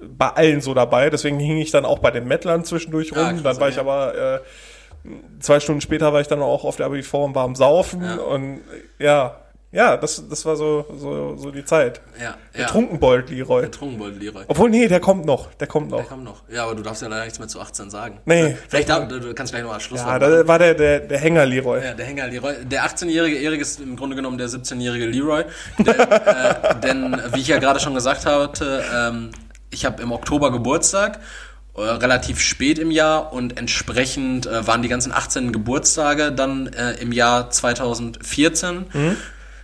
[0.00, 1.10] bei allen so dabei.
[1.10, 3.18] Deswegen hing ich dann auch bei den Mettlern zwischendurch rum.
[3.18, 3.82] Ah, krass, dann war ich ja.
[3.82, 4.40] aber äh,
[5.40, 8.02] zwei Stunden später war ich dann auch auf der Abi-Form und war am Saufen.
[8.02, 8.16] Ja.
[8.16, 8.60] Und
[8.98, 9.36] ja,
[9.76, 12.00] ja, das, das war so, so, so die Zeit.
[12.20, 12.66] Ja, Der ja.
[12.66, 13.60] Trunkenbold, Leroy.
[13.62, 14.44] Der Trunkenbold Leroy.
[14.48, 15.52] Obwohl, nee, der kommt noch.
[15.54, 16.08] Der kommt Der noch.
[16.08, 16.42] kommt noch.
[16.50, 18.18] Ja, aber du darfst ja leider nichts mehr zu 18 sagen.
[18.24, 18.56] Nee.
[18.68, 20.38] Vielleicht da, du kannst gleich nochmal Schlusswort Ja, machen.
[20.42, 21.84] da war der, der, der Hänger, Leroy.
[21.84, 22.54] Ja, der Hänger Leroy.
[22.64, 25.44] Der 18-jährige Erik ist im Grunde genommen der 17-jährige Leroy.
[25.78, 29.30] Der, äh, denn, wie ich ja gerade schon gesagt hatte, ähm,
[29.70, 31.20] ich habe im Oktober Geburtstag,
[31.76, 36.92] äh, relativ spät im Jahr und entsprechend äh, waren die ganzen 18 Geburtstage dann äh,
[37.02, 38.86] im Jahr 2014.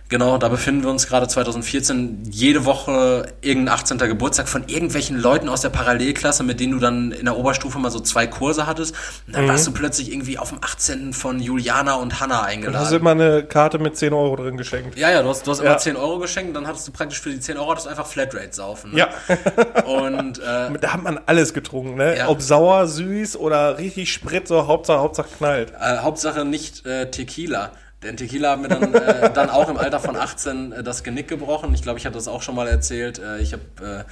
[0.09, 2.23] Genau, da befinden wir uns gerade 2014.
[2.29, 3.97] Jede Woche irgendein 18.
[3.97, 7.89] Geburtstag von irgendwelchen Leuten aus der Parallelklasse, mit denen du dann in der Oberstufe mal
[7.89, 8.93] so zwei Kurse hattest.
[9.25, 11.13] Und dann warst du plötzlich irgendwie auf dem 18.
[11.13, 12.95] von Juliana und Da hast du eingeladen.
[12.99, 14.97] immer eine Karte mit 10 Euro drin geschenkt.
[14.99, 15.77] Ja, ja, du hast, du hast immer Ja.
[15.79, 18.05] 10 Euro geschenkt und dann hattest du praktisch für die 10 Euro hattest du einfach
[18.05, 18.91] Flatrate saufen.
[18.91, 18.99] Ne?
[18.99, 19.83] Ja.
[19.85, 22.17] Und äh, Da hat man alles getrunken, ne?
[22.17, 22.27] Ja.
[22.29, 25.71] Ob sauer, süß oder richtig Sprit, so Hauptsache, Hauptsache knallt.
[25.79, 27.71] äh, Hauptsache nicht äh, Tequila.
[28.03, 31.27] Denn Tequila hat mir dann, äh, dann auch im Alter von 18 äh, das Genick
[31.27, 31.73] gebrochen.
[31.73, 33.19] Ich glaube, ich hatte das auch schon mal erzählt.
[33.19, 34.03] Äh, ich habe äh,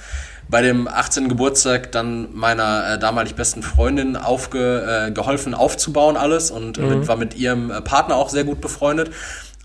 [0.48, 1.28] bei dem 18.
[1.28, 7.08] Geburtstag dann meiner äh, damalig besten Freundin aufge, äh, geholfen aufzubauen alles und äh, mit,
[7.08, 9.10] war mit ihrem Partner auch sehr gut befreundet.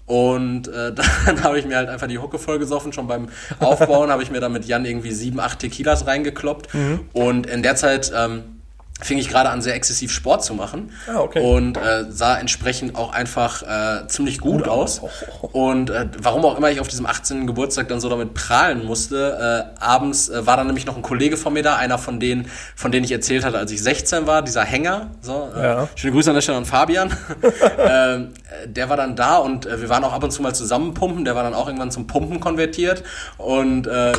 [0.05, 0.93] Und äh,
[1.25, 2.93] dann habe ich mir halt einfach die Hucke vollgesoffen.
[2.93, 6.69] Schon beim Aufbauen habe ich mir dann mit Jan irgendwie sieben, acht Tequilas reingekloppt.
[7.13, 8.11] Und in der Zeit...
[8.15, 8.57] Ähm,
[9.01, 10.91] fing ich gerade an, sehr exzessiv Sport zu machen.
[11.07, 11.41] Ah, okay.
[11.41, 15.01] Und äh, sah entsprechend auch einfach äh, ziemlich gut aus.
[15.51, 17.47] Und äh, warum auch immer ich auf diesem 18.
[17.47, 21.37] Geburtstag dann so damit prahlen musste, äh, abends äh, war dann nämlich noch ein Kollege
[21.37, 24.41] von mir da, einer von denen, von denen ich erzählt hatte, als ich 16 war,
[24.41, 25.11] dieser Hänger.
[25.21, 25.89] So, äh, Ja.
[25.95, 27.11] Schöne Grüße an der Stelle an Fabian.
[27.77, 28.19] äh,
[28.65, 31.25] der war dann da und äh, wir waren auch ab und zu mal zusammen pumpen.
[31.25, 33.03] Der war dann auch irgendwann zum Pumpen konvertiert.
[33.37, 34.13] Und, äh,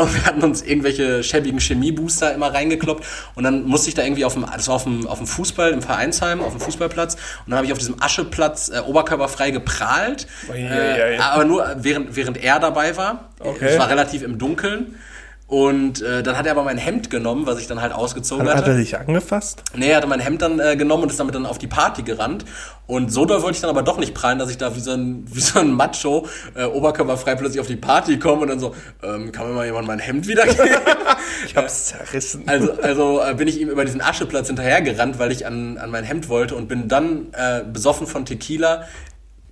[0.00, 3.04] und wir hatten uns irgendwelche schäbigen Chemiebooster immer reingekloppt.
[3.34, 5.70] Und dann musste ich da irgendwie auf dem, das war auf dem, auf dem Fußball,
[5.72, 7.14] im Vereinsheim, auf dem Fußballplatz.
[7.14, 10.26] Und dann habe ich auf diesem Ascheplatz äh, oberkörperfrei geprahlt.
[10.52, 13.30] Äh, aber nur während, während er dabei war.
[13.38, 13.66] Okay.
[13.70, 14.96] Es war relativ im Dunkeln.
[15.46, 18.56] Und äh, dann hat er aber mein Hemd genommen, was ich dann halt ausgezogen Hat
[18.56, 18.70] hatte.
[18.70, 19.62] er dich angefasst?
[19.74, 22.02] Nee, er hatte mein Hemd dann äh, genommen und ist damit dann auf die Party
[22.02, 22.46] gerannt.
[22.86, 24.92] Und so doll wollte ich dann aber doch nicht prallen, dass ich da wie so
[24.92, 28.74] ein, wie so ein Macho äh, oberkörperfrei plötzlich auf die Party komme und dann so,
[29.02, 30.64] ähm, kann mir mal jemand mein Hemd wiedergeben?
[31.46, 32.44] Ich hab's zerrissen.
[32.46, 36.04] also also äh, bin ich ihm über diesen Ascheplatz hinterhergerannt, weil ich an, an mein
[36.04, 38.84] Hemd wollte und bin dann äh, besoffen von Tequila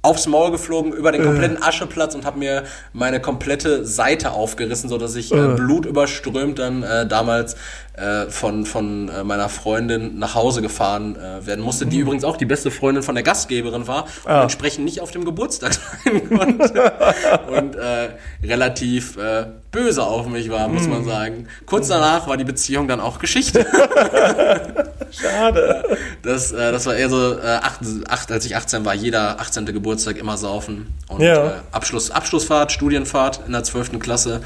[0.03, 4.99] aufs Maul geflogen über den kompletten Ascheplatz und habe mir meine komplette Seite aufgerissen, so
[4.99, 7.55] dass ich äh, blutüberströmt dann äh, damals
[7.95, 12.37] äh, von von äh, meiner Freundin nach Hause gefahren äh, werden musste, die übrigens auch
[12.37, 15.75] die beste Freundin von der Gastgeberin war und entsprechend nicht auf dem Geburtstag
[16.05, 16.93] sein konnte.
[17.57, 18.09] Und äh,
[18.43, 21.49] relativ äh, böse auf mich war, muss man sagen.
[21.67, 23.67] Kurz danach war die Beziehung dann auch Geschichte.
[25.11, 25.83] Schade.
[26.23, 29.67] Das, äh, das war eher so, äh, acht, acht, als ich 18 war, jeder 18.
[29.67, 30.95] Geburtstag immer saufen.
[31.09, 31.47] Und Ja.
[31.47, 33.99] äh, Abschluss, Abschlussfahrt, Studienfahrt in der 12.
[33.99, 34.41] Klasse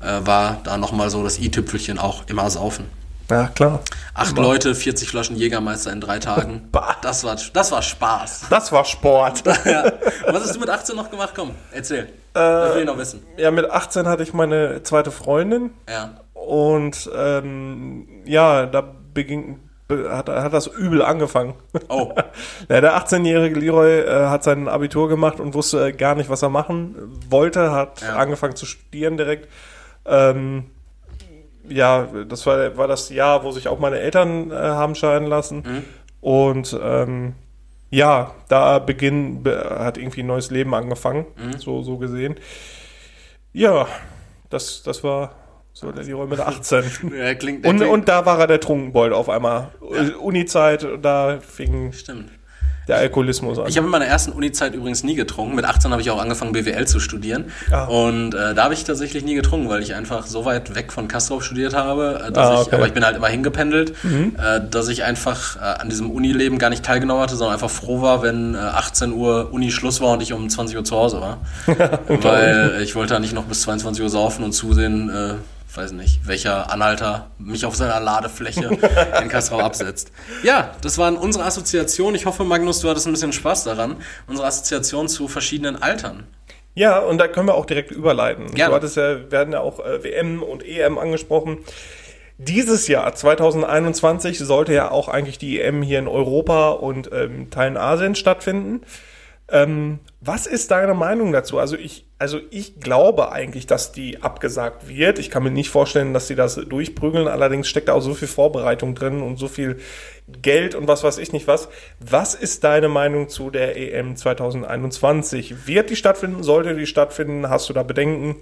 [0.00, 2.84] äh, war da nochmal so das i-Tüpfelchen auch immer saufen.
[3.30, 3.80] Ja, klar.
[4.12, 6.68] Acht Leute, 40 Flaschen Jägermeister in drei Tagen.
[6.70, 6.96] Bah.
[7.02, 8.46] Das war, das war Spaß.
[8.50, 9.42] Das war Sport.
[9.64, 9.92] ja.
[10.26, 11.32] Was hast du mit 18 noch gemacht?
[11.34, 12.08] Komm, erzähl.
[12.34, 13.22] das will ich noch wissen.
[13.36, 16.20] Ja, mit 18 hatte ich meine zweite Freundin Ja.
[16.34, 18.82] und ähm, ja, da
[19.14, 19.58] beging,
[19.88, 21.54] be, hat, hat das übel angefangen.
[21.88, 22.12] Oh.
[22.68, 26.42] Ja, der 18-jährige Leroy äh, hat sein Abitur gemacht und wusste äh, gar nicht, was
[26.42, 26.94] er machen
[27.30, 28.16] wollte, hat Ja.
[28.16, 29.48] angefangen zu studieren direkt.
[30.06, 30.70] Ähm,
[31.68, 35.84] ja, das war, war das Jahr, wo sich auch meine Eltern äh, haben scheiden lassen.
[36.20, 37.34] Und ähm,
[37.90, 41.26] ja, da beginn, be, hat irgendwie ein neues Leben angefangen,
[41.58, 42.36] so, so gesehen.
[43.52, 43.86] Ja,
[44.50, 45.34] das, das war
[45.72, 46.84] so der Leroy mit 18.
[47.16, 49.72] Ja, klingt, Und, klingt, und da war er der Trunkenbold auf einmal.
[50.20, 52.30] Uni-Zeit, da fing Stimmt.
[52.88, 53.66] Der Alkoholismus an.
[53.68, 55.54] Ich habe in meiner ersten Uni-Zeit übrigens nie getrunken.
[55.54, 57.46] Mit 18 habe ich auch angefangen, BWL zu studieren.
[57.70, 57.84] Ah.
[57.84, 61.08] Und äh, da habe ich tatsächlich nie getrunken, weil ich einfach so weit weg von
[61.08, 62.68] Castrop studiert habe, äh, dass Ah, ich, okay.
[62.70, 62.74] Mhm.
[62.74, 66.70] aber ich bin halt immer hingependelt, äh, dass ich einfach äh, an diesem Unileben gar
[66.70, 70.22] nicht teilgenommen hatte, sondern einfach froh war, wenn äh, 18 Uhr Uni Schluss war und
[70.22, 71.38] ich um 20 Uhr zu Hause war.
[72.08, 75.34] weil ich wollte da nicht noch bis 22 Uhr saufen und zusehen, äh,
[75.76, 78.66] weiß nicht, welcher Anhalter mich auf seiner Ladefläche
[79.22, 80.12] in Kastrau absetzt.
[80.42, 82.14] Ja, das waren unsere Assoziationen.
[82.14, 83.96] Ich hoffe, Magnus, du hattest ein bisschen Spaß daran.
[84.26, 86.26] Unsere Assoziation zu verschiedenen Altern.
[86.74, 88.50] Ja, und da können wir auch direkt überleiten.
[88.52, 88.70] Gerne.
[88.70, 91.58] Du hattest ja, werden ja auch äh, WM und EM angesprochen.
[92.36, 97.76] Dieses Jahr, 2021, sollte ja auch eigentlich die EM hier in Europa und ähm, Teilen
[97.76, 98.80] Asiens stattfinden.
[99.48, 101.58] Ähm, was ist deine Meinung dazu?
[101.58, 105.18] Also ich, also ich glaube eigentlich, dass die abgesagt wird.
[105.18, 107.28] Ich kann mir nicht vorstellen, dass sie das durchprügeln.
[107.28, 109.78] Allerdings steckt da auch so viel Vorbereitung drin und so viel
[110.40, 111.68] Geld und was weiß ich nicht was.
[112.00, 115.66] Was ist deine Meinung zu der EM 2021?
[115.66, 116.42] Wird die stattfinden?
[116.42, 117.50] Sollte die stattfinden?
[117.50, 118.36] Hast du da Bedenken?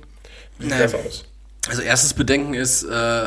[0.58, 0.82] Wie sieht Nee.
[0.82, 1.31] das aus?
[1.68, 2.86] Also erstes Bedenken ist, äh,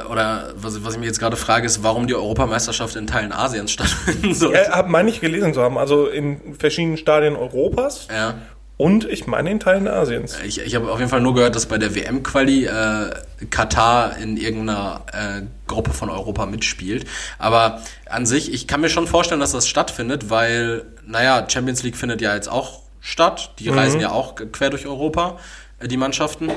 [0.09, 3.71] oder was, was ich mir jetzt gerade frage, ist, warum die Europameisterschaft in Teilen Asiens
[3.71, 4.53] stattfinden soll.
[4.55, 5.77] Ja, hab, meine ich gelesen zu haben.
[5.77, 8.36] Also in verschiedenen Stadien Europas Ja.
[8.75, 10.38] und ich meine in Teilen Asiens.
[10.45, 13.09] Ich, ich habe auf jeden Fall nur gehört, dass bei der WM-Quali äh,
[13.51, 17.05] Katar in irgendeiner äh, Gruppe von Europa mitspielt.
[17.39, 21.95] Aber an sich, ich kann mir schon vorstellen, dass das stattfindet, weil, naja, Champions League
[21.95, 23.51] findet ja jetzt auch statt.
[23.59, 25.38] Die reisen ja auch quer durch Europa,
[25.79, 26.51] äh, die Mannschaften.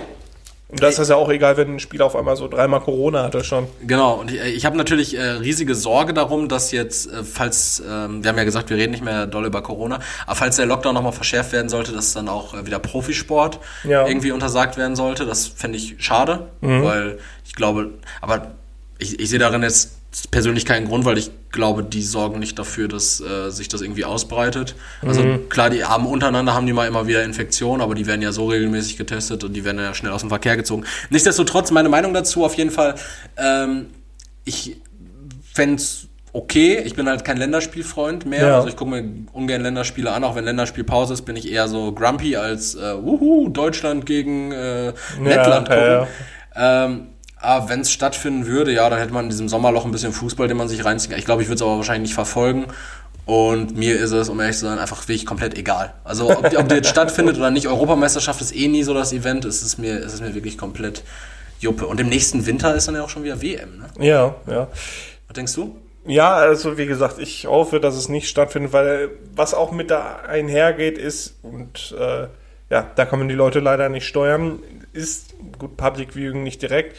[0.71, 3.43] Und das ist ja auch egal, wenn ein Spieler auf einmal so dreimal Corona hatte
[3.43, 3.69] schon.
[3.87, 8.23] Genau, und ich, ich habe natürlich äh, riesige Sorge darum, dass jetzt, äh, falls, ähm,
[8.23, 10.93] wir haben ja gesagt, wir reden nicht mehr doll über Corona, aber falls der Lockdown
[10.95, 14.07] nochmal verschärft werden sollte, dass dann auch äh, wieder Profisport Ja.
[14.07, 17.91] irgendwie untersagt werden sollte, das fände ich schade, weil ich glaube,
[18.21, 18.49] aber
[18.99, 22.89] ich, ich sehe darin jetzt persönlich keinen Grund, weil ich glaube, die sorgen nicht dafür,
[22.89, 24.75] dass äh, sich das irgendwie ausbreitet.
[25.03, 28.33] Also klar, die haben untereinander haben die mal immer wieder Infektionen, aber die werden ja
[28.33, 30.85] so regelmäßig getestet und die werden ja schnell aus dem Verkehr gezogen.
[31.11, 32.95] Nichtsdestotrotz, meine Meinung dazu auf jeden Fall,
[33.37, 33.87] ähm,
[34.45, 34.77] ich
[35.53, 35.83] fände
[36.33, 36.83] okay.
[36.85, 38.47] Ich bin halt kein Länderspielfreund mehr.
[38.47, 38.57] Ja.
[38.57, 41.93] Also ich gucke mir ungern Länderspiele an, auch wenn Länderspielpause ist, bin ich eher so
[41.93, 44.93] grumpy als äh, wuhu, Deutschland gegen äh,
[45.23, 46.09] Lettland ja, gucken.
[46.57, 46.85] ja.
[46.85, 47.07] Ähm,
[47.41, 50.49] Aber wenn es stattfinden würde, ja, dann hätte man in diesem Sommerloch ein bisschen Fußball,
[50.49, 51.19] den man sich reinziehen kann.
[51.19, 52.67] Ich glaube, ich würde es aber wahrscheinlich nicht verfolgen.
[53.27, 55.93] Und mir ist es, um ehrlich zu sein, einfach wirklich komplett egal.
[56.03, 59.13] Also ob, die- ob die jetzt stattfindet oder nicht, Europameisterschaft ist eh nie so das
[59.13, 61.03] Event, es ist mir, es ist mir wirklich komplett
[61.61, 61.87] Juppe.
[61.87, 64.05] Und im nächsten Winter ist dann ja auch schon wieder WM, ne?
[64.07, 64.69] Ja, ja.
[65.27, 65.77] Was denkst du?
[66.07, 70.21] Ja, also wie gesagt, ich hoffe, dass es nicht stattfindet, weil was auch mit da
[70.27, 72.29] einhergeht ist, und äh,
[72.71, 74.61] ja, da kann man die Leute leider nicht steuern,
[74.95, 76.97] ist gut Public Viewing nicht direkt,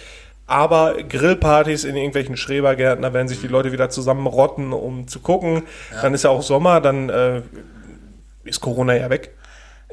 [0.49, 5.63] aber Grillpartys in irgendwelchen Schrebergärten, da werden sich die Leute wieder zusammenrotten, um zu gucken.
[6.01, 7.41] Dann ist ja auch Sommer, dann äh,
[8.43, 9.35] ist Corona ja weg.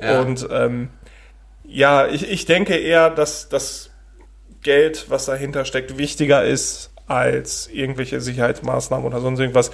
[0.00, 0.20] Ja.
[0.20, 0.88] Und ähm,
[1.64, 3.90] ja, ich, ich denke eher, dass das
[4.62, 9.70] Geld, was dahinter steckt, wichtiger ist als irgendwelche Sicherheitsmaßnahmen oder sonst irgendwas.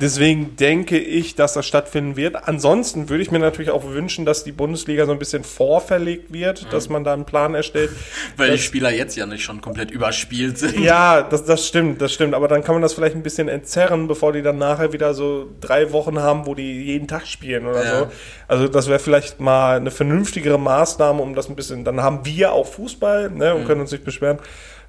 [0.00, 2.36] Deswegen denke ich, dass das stattfinden wird.
[2.48, 6.72] Ansonsten würde ich mir natürlich auch wünschen, dass die Bundesliga so ein bisschen vorverlegt wird,
[6.72, 7.90] dass man da einen Plan erstellt.
[8.36, 10.78] Weil die Spieler jetzt ja nicht schon komplett überspielt sind.
[10.80, 12.34] Ja, das, das stimmt, das stimmt.
[12.34, 15.48] Aber dann kann man das vielleicht ein bisschen entzerren, bevor die dann nachher wieder so
[15.60, 17.98] drei Wochen haben, wo die jeden Tag spielen oder Ja.
[18.00, 18.06] so.
[18.48, 22.52] Also das wäre vielleicht mal eine vernünftigere Maßnahme, um das ein bisschen, dann haben wir
[22.52, 24.38] auch Fußball ne, und können uns nicht beschweren.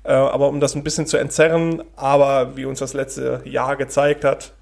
[0.03, 4.23] Äh, aber um das ein bisschen zu entzerren, aber wie uns das letzte Jahr gezeigt
[4.23, 4.53] hat,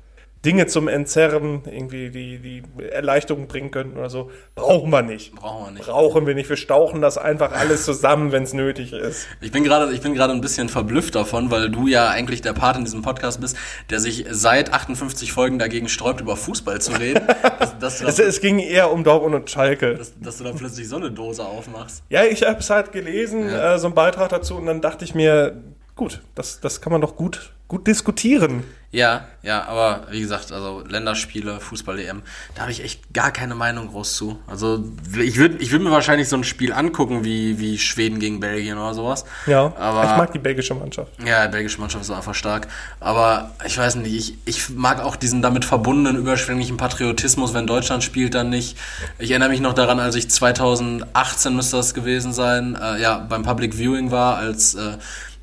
[0.46, 5.36] Dinge zum Entzerren, irgendwie die, die Erleichterung bringen könnten oder so, brauchen wir nicht.
[5.36, 5.86] Brauchen wir nicht.
[5.86, 6.48] Brauchen wir nicht.
[6.50, 9.28] Wir stauchen das einfach alles zusammen, wenn es nötig ist.
[9.42, 12.54] Ich bin gerade, ich bin gerade ein bisschen verblüfft davon, weil du ja eigentlich der
[12.54, 13.58] Part in diesem Podcast bist,
[13.90, 17.22] der sich seit 58 Folgen dagegen sträubt, über Fußball zu reden.
[17.60, 19.96] dass, dass, Es, es ging eher um Dortmund und Schalke.
[19.96, 22.04] dass, dass du da plötzlich so eine Dose aufmachst.
[22.10, 23.76] Ja, ich habe es halt gelesen, Ja.
[23.76, 25.62] äh, so einen Beitrag dazu, und dann dachte ich mir,
[25.98, 28.64] gut, das, das kann man doch gut, gut diskutieren.
[28.92, 32.24] Ja, ja, aber wie gesagt, also Länderspiele, Fußball-EM,
[32.56, 34.40] da habe ich echt gar keine Meinung groß zu.
[34.48, 34.84] Also
[35.16, 38.80] ich würde ich würd mir wahrscheinlich so ein Spiel angucken wie, wie Schweden gegen Belgien
[38.80, 39.26] oder sowas.
[39.46, 41.12] Ja, aber ich mag die belgische Mannschaft.
[41.24, 42.68] Ja, die belgische Mannschaft ist einfach stark.
[43.00, 48.04] Aber ich weiß nicht, ich, ich mag auch diesen damit verbundenen überschwänglichen Patriotismus, wenn Deutschland
[48.04, 48.76] spielt, dann nicht.
[49.20, 53.44] Ich erinnere mich noch daran, als ich 2018 müsste das gewesen sein, äh, ja, beim
[53.44, 54.98] Public Viewing war, als äh,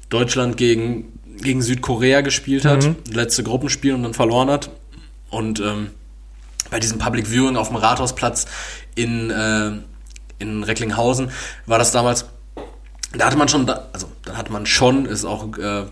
[0.08, 4.70] Deutschland gegen, gegen Südkorea gespielt hat, letzte Gruppenspiel und dann verloren hat.
[5.30, 5.90] Und ähm,
[6.70, 8.46] bei diesem Public Viewing auf dem Rathausplatz
[8.94, 9.72] in, äh,
[10.38, 11.30] in Recklinghausen
[11.66, 12.26] war das damals
[13.12, 15.84] da hatte man schon, also da hatte man schon, ist auch äh,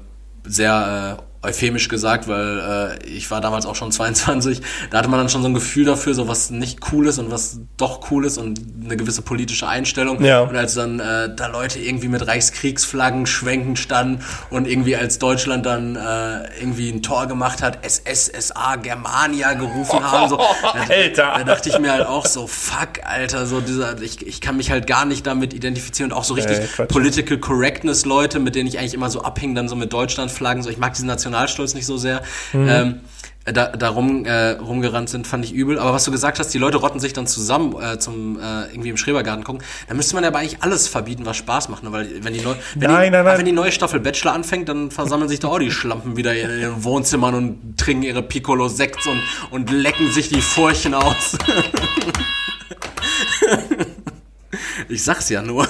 [0.45, 5.18] sehr äh, euphemisch gesagt, weil äh, ich war damals auch schon 22, da hatte man
[5.18, 8.24] dann schon so ein Gefühl dafür, so was nicht cool ist und was doch cool
[8.24, 10.22] ist und eine gewisse politische Einstellung.
[10.24, 10.40] Ja.
[10.40, 15.66] Und als dann äh, da Leute irgendwie mit Reichskriegsflaggen schwenkend standen und irgendwie als Deutschland
[15.66, 21.34] dann äh, irgendwie ein Tor gemacht hat, SSSA Germania gerufen haben, so, da, Alter.
[21.36, 24.70] da dachte ich mir halt auch so, fuck, Alter, so dieser, ich, ich kann mich
[24.70, 26.86] halt gar nicht damit identifizieren und auch so richtig Äh.
[26.86, 30.70] Political Correctness Leute, mit denen ich eigentlich immer so abhing, dann so mit Deutschlandflaggen, so
[30.70, 32.22] ich mag diesen Nationalstolz nicht so sehr.
[32.53, 32.68] Mhm.
[32.68, 33.01] Ähm,
[33.47, 35.78] da, da rum, äh, rumgerannt sind, fand ich übel.
[35.78, 38.89] Aber was du gesagt hast, die Leute rotten sich dann zusammen äh, zum äh, irgendwie
[38.89, 41.82] im Schrebergarten gucken, da müsste man ja aber eigentlich alles verbieten, was Spaß macht.
[41.82, 41.93] Ne?
[41.93, 43.39] Weil wenn die, neu, wenn, Nein, die, nein, nein.
[43.39, 46.59] wenn die neue Staffel Bachelor anfängt, dann versammeln sich da auch die Schlampen wieder in
[46.59, 49.20] ihren Wohnzimmern und trinken ihre Piccolo Sekts und,
[49.51, 51.37] und lecken sich die Furchen aus.
[54.89, 55.68] ich sag's ja nur.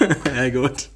[0.36, 0.88] ja, gut.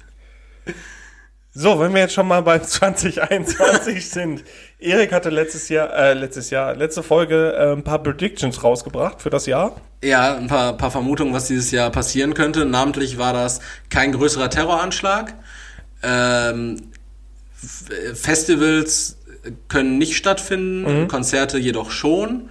[1.59, 4.43] So, wenn wir jetzt schon mal bei 2021 sind.
[4.77, 9.31] Erik hatte letztes Jahr, äh, letztes Jahr, letzte Folge äh, ein paar Predictions rausgebracht für
[9.31, 9.81] das Jahr.
[10.03, 12.63] Ja, ein paar, paar Vermutungen, was dieses Jahr passieren könnte.
[12.65, 15.33] Namentlich war das kein größerer Terroranschlag.
[16.03, 16.91] Ähm,
[18.13, 19.17] Festivals
[19.67, 22.49] können nicht stattfinden, Konzerte jedoch schon.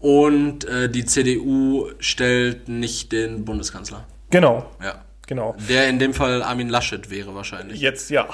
[0.00, 4.06] Und äh, die CDU stellt nicht den Bundeskanzler.
[4.28, 5.02] Genau, Ja.
[5.26, 5.56] Genau.
[5.68, 7.80] Der in dem Fall Armin Laschet wäre wahrscheinlich.
[7.80, 8.28] Jetzt ja.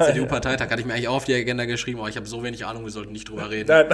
[0.00, 2.64] CDU-Parteitag hatte ich mir eigentlich auch auf die Agenda geschrieben, aber ich habe so wenig
[2.66, 3.68] Ahnung, wir sollten nicht drüber reden.
[3.68, 3.86] Nein,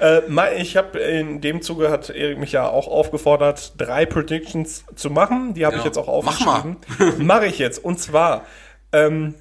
[0.00, 0.28] nein.
[0.48, 5.10] äh, ich habe in dem Zuge hat Erik mich ja auch aufgefordert, drei Predictions zu
[5.10, 5.54] machen.
[5.54, 5.86] Die habe ich Genau.
[5.86, 6.56] jetzt auch Mach mal.
[6.76, 7.26] aufgeschrieben.
[7.26, 7.82] Mache ich jetzt.
[7.84, 8.44] Und zwar,
[8.92, 9.34] ähm,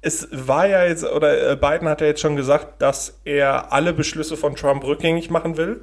[0.00, 3.92] es war ja jetzt, oder äh, Biden hat ja jetzt schon gesagt, dass er alle
[3.92, 5.80] Beschlüsse von Trump rückgängig machen will.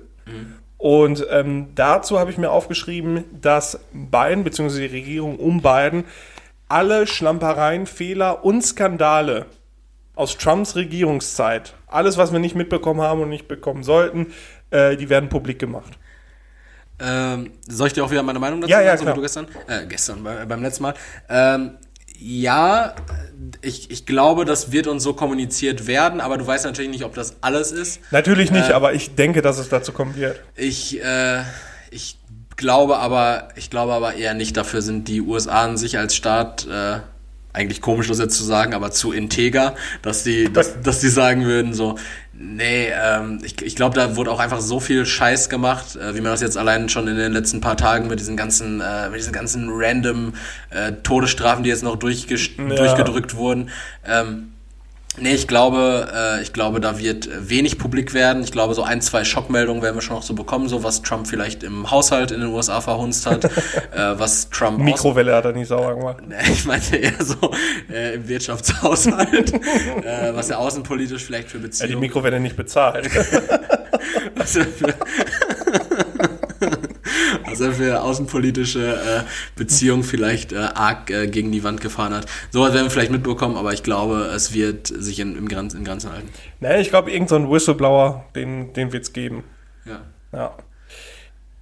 [0.80, 4.88] Und ähm, dazu habe ich mir aufgeschrieben, dass Biden bzw.
[4.88, 6.05] die Regierung um Biden
[6.69, 9.45] alle Schlampereien, Fehler und Skandale
[10.15, 14.27] aus Trumps Regierungszeit, alles, was wir nicht mitbekommen haben und nicht bekommen sollten,
[14.69, 15.97] äh, die werden publik gemacht.
[17.01, 19.15] Ähm, soll ich dir auch wieder meine Meinung dazu Ja, ja, sagen, so klar.
[19.15, 19.47] wie du gestern?
[19.67, 20.93] Äh, gestern, bei, beim letzten Mal.
[21.30, 21.77] Ähm,
[22.20, 22.93] ja,
[23.61, 27.13] ich, ich glaube, das wird uns so kommuniziert werden, aber du weißt natürlich nicht, ob
[27.15, 27.99] das alles ist.
[28.11, 30.39] Natürlich nicht, Äh, aber ich denke, dass es dazu kommen wird.
[30.55, 31.43] Ich, äh,
[31.91, 32.17] ich
[32.55, 36.67] glaube aber, ich glaube aber eher nicht, dafür sind die USA an sich als Staat
[36.67, 36.99] äh,
[37.53, 41.45] eigentlich komisch, das jetzt zu sagen, aber zu integer, dass die, dass, dass die sagen
[41.45, 41.95] würden, so,
[42.33, 46.21] nee, ähm, ich, ich glaube, da wurde auch einfach so viel Scheiß gemacht, äh, wie
[46.21, 49.19] man das jetzt allein schon in den letzten paar Tagen mit diesen ganzen, äh, mit
[49.19, 50.33] diesen ganzen random
[50.69, 52.75] äh, Todesstrafen, die jetzt noch durchges- Ja.
[52.75, 53.69] durchgedrückt wurden.
[54.05, 54.53] Ähm,
[55.18, 58.43] Nee, ich glaube, äh, ich glaube, da wird wenig publik werden.
[58.43, 61.28] Ich glaube, so ein, zwei Schockmeldungen werden wir schon noch so bekommen, so was Trump
[61.28, 63.49] vielleicht im Haushalt in den USA verhunzt hat, äh,
[64.18, 66.18] was Trump Mikrowelle hat er nicht sauer gemacht.
[66.28, 67.36] Nee, Ich meinte eher so
[67.91, 69.53] äh, im Wirtschaftshaushalt,
[70.03, 73.10] äh, was er außenpolitisch vielleicht für Er hat die Beziehungen, Mikrowelle nicht bezahlt.
[74.36, 74.93] was er für,
[77.49, 79.23] was er für außenpolitische äh,
[79.55, 82.25] Beziehungen vielleicht äh, arg äh, gegen die Wand gefahren hat.
[82.51, 85.85] Sowas werden wir vielleicht mitbekommen, aber ich glaube, es wird sich in, im Grenzen, in
[85.85, 86.29] Grenzen halten.
[86.59, 89.43] nee, ich glaube, irgendein so Whistleblower, den, den wird's geben.
[89.85, 90.01] Ja.
[90.31, 90.55] Ja.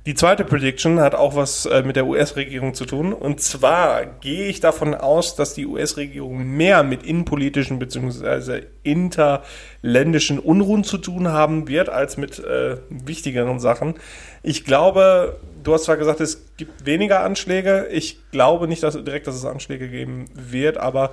[0.07, 3.11] Die zweite Prediction hat auch was äh, mit der US-Regierung zu tun.
[3.11, 8.61] Und zwar gehe ich davon aus, dass die US-Regierung mehr mit innenpolitischen bzw.
[8.83, 13.95] interländischen Unruhen zu tun haben wird, als mit äh, wichtigeren Sachen.
[14.43, 17.89] Ich glaube, du hast zwar gesagt, es gibt weniger Anschläge.
[17.91, 21.11] Ich glaube nicht dass direkt, dass es Anschläge geben wird, aber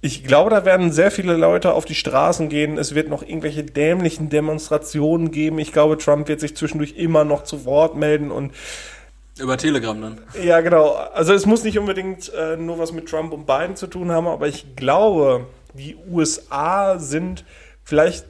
[0.00, 2.78] ich glaube, da werden sehr viele Leute auf die Straßen gehen.
[2.78, 5.58] Es wird noch irgendwelche dämlichen Demonstrationen geben.
[5.58, 8.52] Ich glaube, Trump wird sich zwischendurch immer noch zu Wort melden und
[9.40, 10.20] Über Telegram dann.
[10.40, 10.92] ja, genau.
[10.92, 14.28] Also es muss nicht unbedingt äh, nur was mit Trump und Biden zu tun haben,
[14.28, 17.44] aber ich glaube, die USA sind
[17.82, 18.24] vielleicht,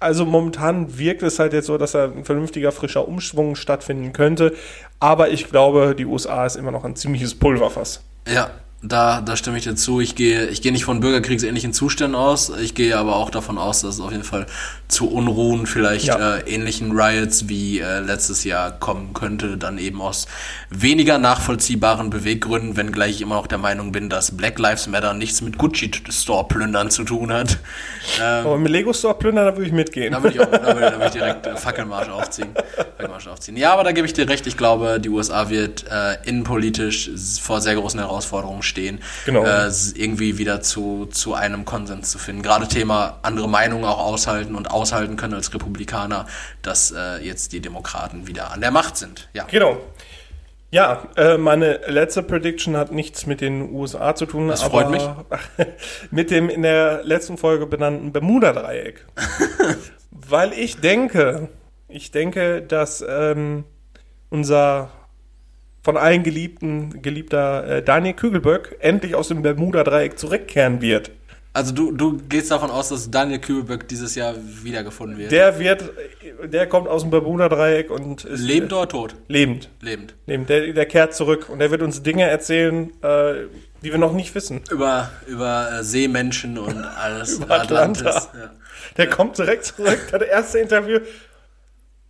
[0.00, 4.52] also momentan wirkt es halt jetzt so, dass da ein vernünftiger, frischer Umschwung stattfinden könnte.
[4.98, 8.02] Aber ich glaube, die USA ist immer noch ein ziemliches Pulverfass.
[8.26, 8.50] Ja,
[8.86, 10.00] da, da stimme ich dir zu.
[10.00, 12.52] Ich gehe, ich gehe nicht von bürgerkriegsähnlichen Zuständen aus.
[12.60, 14.44] Ich gehe aber auch davon aus, dass es auf jeden Fall
[14.88, 16.36] zu Unruhen, vielleicht Ja.
[16.36, 19.56] äh, ähnlichen Riots wie äh, letztes Jahr kommen könnte.
[19.56, 20.26] Dann eben aus
[20.68, 25.40] weniger nachvollziehbaren Beweggründen, wenngleich ich immer noch der Meinung bin, dass Black Lives Matter nichts
[25.40, 27.58] mit Gucci-Store-Plündern zu tun hat.
[28.20, 30.12] Ähm, Aber mit Lego Store plündern, da würde ich mitgehen.
[30.12, 32.48] da würde ich, auch, da würde, da würde ich direkt äh, Fackelmarsch aufziehen.
[32.96, 33.56] Fackelmarsch aufziehen.
[33.56, 34.46] Ja, aber da gebe ich dir recht.
[34.46, 37.10] Ich glaube, die USA wird äh, innenpolitisch
[37.42, 38.73] vor sehr großen Herausforderungen stehen,
[39.26, 39.44] Genau.
[39.44, 42.42] äh, irgendwie wieder zu, zu einem Konsens zu finden.
[42.42, 46.26] Gerade Thema andere Meinungen auch aushalten und aushalten können als Republikaner,
[46.62, 49.28] dass äh, jetzt die Demokraten wieder an der Macht sind.
[49.34, 49.44] Ja.
[49.50, 49.78] Genau.
[50.74, 54.48] Ja, äh, meine letzte Prediction hat nichts mit den USA zu tun.
[54.48, 55.08] Das aber freut mich.
[56.10, 59.06] mit dem in der letzten Folge benannten Bermuda-Dreieck.
[60.10, 61.48] Weil ich denke,
[61.86, 63.62] ich denke, dass ähm,
[64.30, 64.90] unser
[65.84, 71.10] von allen geliebten, geliebter äh, Daniel Kügelböck endlich aus dem Bermuda-Dreieck zurückkehren wird.
[71.52, 75.30] Also du, du gehst davon aus, dass Daniel Kübelböck dieses Jahr wiedergefunden wird.
[75.30, 75.88] Der wird,
[76.42, 79.14] der kommt aus dem Bermuda-Dreieck und ist Lebend oder tot?
[79.28, 79.70] lebend.
[79.80, 80.16] Lebend.
[80.26, 80.48] Lebend.
[80.48, 83.44] Der, der kehrt zurück und der wird uns Dinge erzählen, äh,
[83.84, 84.62] die wir noch nicht wissen.
[84.68, 87.34] Über, über äh, Seemenschen und alles.
[87.38, 88.10] Über Atlanta.
[88.10, 88.50] Ja.
[88.96, 90.98] Der kommt direkt zurück, das erste Interview.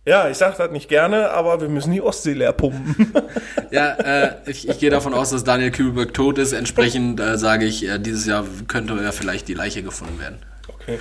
[0.05, 3.11] Ja, ich sag das nicht gerne, aber wir müssen die Ostsee leer pumpen.
[3.71, 6.53] Ja, äh, ich, ich gehe davon aus, dass Daniel Kübelberg tot ist.
[6.53, 10.37] Entsprechend äh, sage ich, äh, dieses Jahr könnte ja vielleicht die Leiche gefunden werden.
[10.67, 10.99] Okay.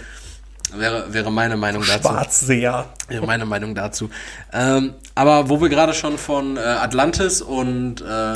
[0.75, 2.09] Wäre, wäre meine Meinung dazu.
[2.09, 2.87] Schwarzseher.
[3.07, 4.11] Wäre meine Meinung dazu.
[4.53, 8.33] Ähm, aber wo wir gerade schon von äh, Atlantis und äh,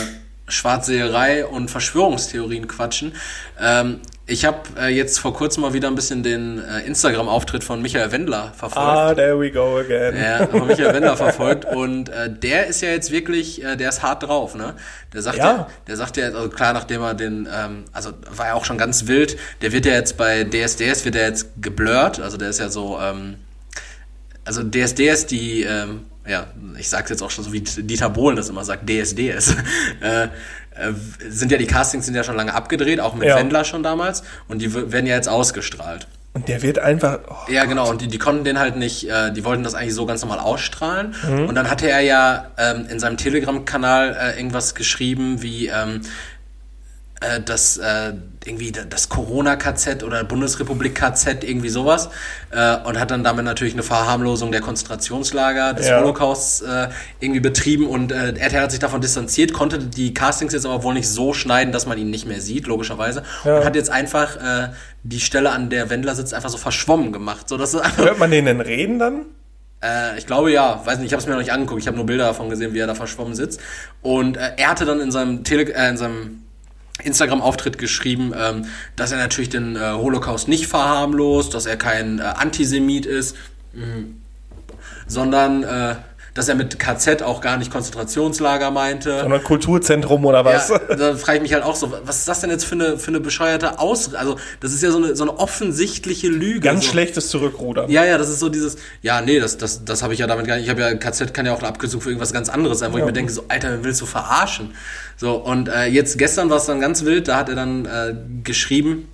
[0.46, 3.14] Schwarzseherei und Verschwörungstheorien quatschen,
[3.60, 7.80] ähm, ich habe äh, jetzt vor kurzem mal wieder ein bisschen den äh, Instagram-Auftritt von
[7.80, 8.76] Michael Wendler verfolgt.
[8.88, 10.14] Ah, there we go again.
[10.16, 14.02] Ja, von Michael Wendler verfolgt und äh, der ist ja jetzt wirklich, äh, der ist
[14.02, 14.74] hart drauf, ne?
[15.14, 15.68] Der sagt ja, Ja.
[15.86, 19.06] der sagt ja, also klar, nachdem er den, ähm, also war ja auch schon ganz
[19.06, 22.68] wild, der wird ja jetzt bei DSDS, wird er jetzt geblurrt, also der ist ja
[22.68, 23.36] so, ähm,
[24.44, 26.48] also DSDS, die, ähm, ja,
[26.78, 29.56] ich sag's jetzt auch schon so wie Dieter Bohlen das immer sagt, DSDS,
[30.02, 30.28] äh,
[31.28, 33.36] sind ja die Castings sind ja schon lange abgedreht, auch mit Ja.
[33.36, 36.06] Wendler schon damals und die werden ja jetzt ausgestrahlt.
[36.34, 37.18] Und der wird einfach.
[37.28, 37.88] Oh, Ja, genau.
[37.90, 40.38] Und die, die konnten den halt nicht, äh, die wollten das eigentlich so ganz normal
[40.38, 41.14] ausstrahlen.
[41.28, 41.46] Mhm.
[41.48, 46.02] Und dann hatte er ja ähm, in seinem Telegram-Kanal äh, irgendwas geschrieben wie, ähm,
[47.20, 48.12] äh, das äh,
[48.44, 52.08] irgendwie da- das Corona-KZ oder Bundesrepublik-KZ, irgendwie sowas.
[52.50, 56.00] Äh, und hat dann damit natürlich eine Verharmlosung der Konzentrationslager des Ja.
[56.00, 56.88] Holocausts äh,
[57.20, 57.86] irgendwie betrieben.
[57.86, 61.32] Und äh, RTL hat sich davon distanziert, konnte die Castings jetzt aber wohl nicht so
[61.34, 63.22] schneiden, dass man ihn nicht mehr sieht, logischerweise.
[63.44, 63.58] Ja.
[63.58, 64.68] Und hat jetzt einfach äh,
[65.02, 67.48] die Stelle, an der Wendler sitzt, einfach so verschwommen gemacht.
[67.48, 69.26] So, dass Hört man den denn reden dann?
[69.82, 71.80] äh, ich glaube ja, weiß nicht, ich habe es mir noch nicht angeguckt.
[71.80, 73.60] Ich habe nur Bilder davon gesehen, wie er da verschwommen sitzt.
[74.02, 76.42] Und äh, er hatte dann in seinem, Tele äh, in seinem
[77.02, 82.22] Instagram-Auftritt geschrieben, ähm, dass er natürlich den äh, Holocaust nicht verharmlost, dass er kein äh,
[82.22, 83.36] Antisemit ist,
[83.72, 84.20] mhm.
[85.06, 85.96] sondern äh,
[86.34, 89.20] dass er mit KZ auch gar nicht Konzentrationslager meinte.
[89.20, 90.68] Sondern Kulturzentrum oder was?
[90.68, 92.98] Ja, da frage ich mich halt auch so, was ist das denn jetzt für eine,
[92.98, 94.14] für eine bescheuerte Aus...
[94.14, 96.60] Also, das ist ja so eine, so eine offensichtliche Lüge.
[96.60, 96.92] Ganz so.
[96.92, 97.90] schlechtes Zurückrudern.
[97.90, 100.46] Ja, ja, das ist so dieses, ja, nee, das, das, das habe ich ja damit
[100.46, 100.64] gar nicht.
[100.64, 103.04] Ich habe ja, KZ kann ja auch abgesucht für irgendwas ganz anderes sein, wo ich
[103.04, 104.74] mir denke, so, Alter, wen willst du verarschen?
[105.16, 108.14] So, und äh, jetzt gestern war es dann ganz wild, da hat er dann äh,
[108.44, 109.08] geschrieben,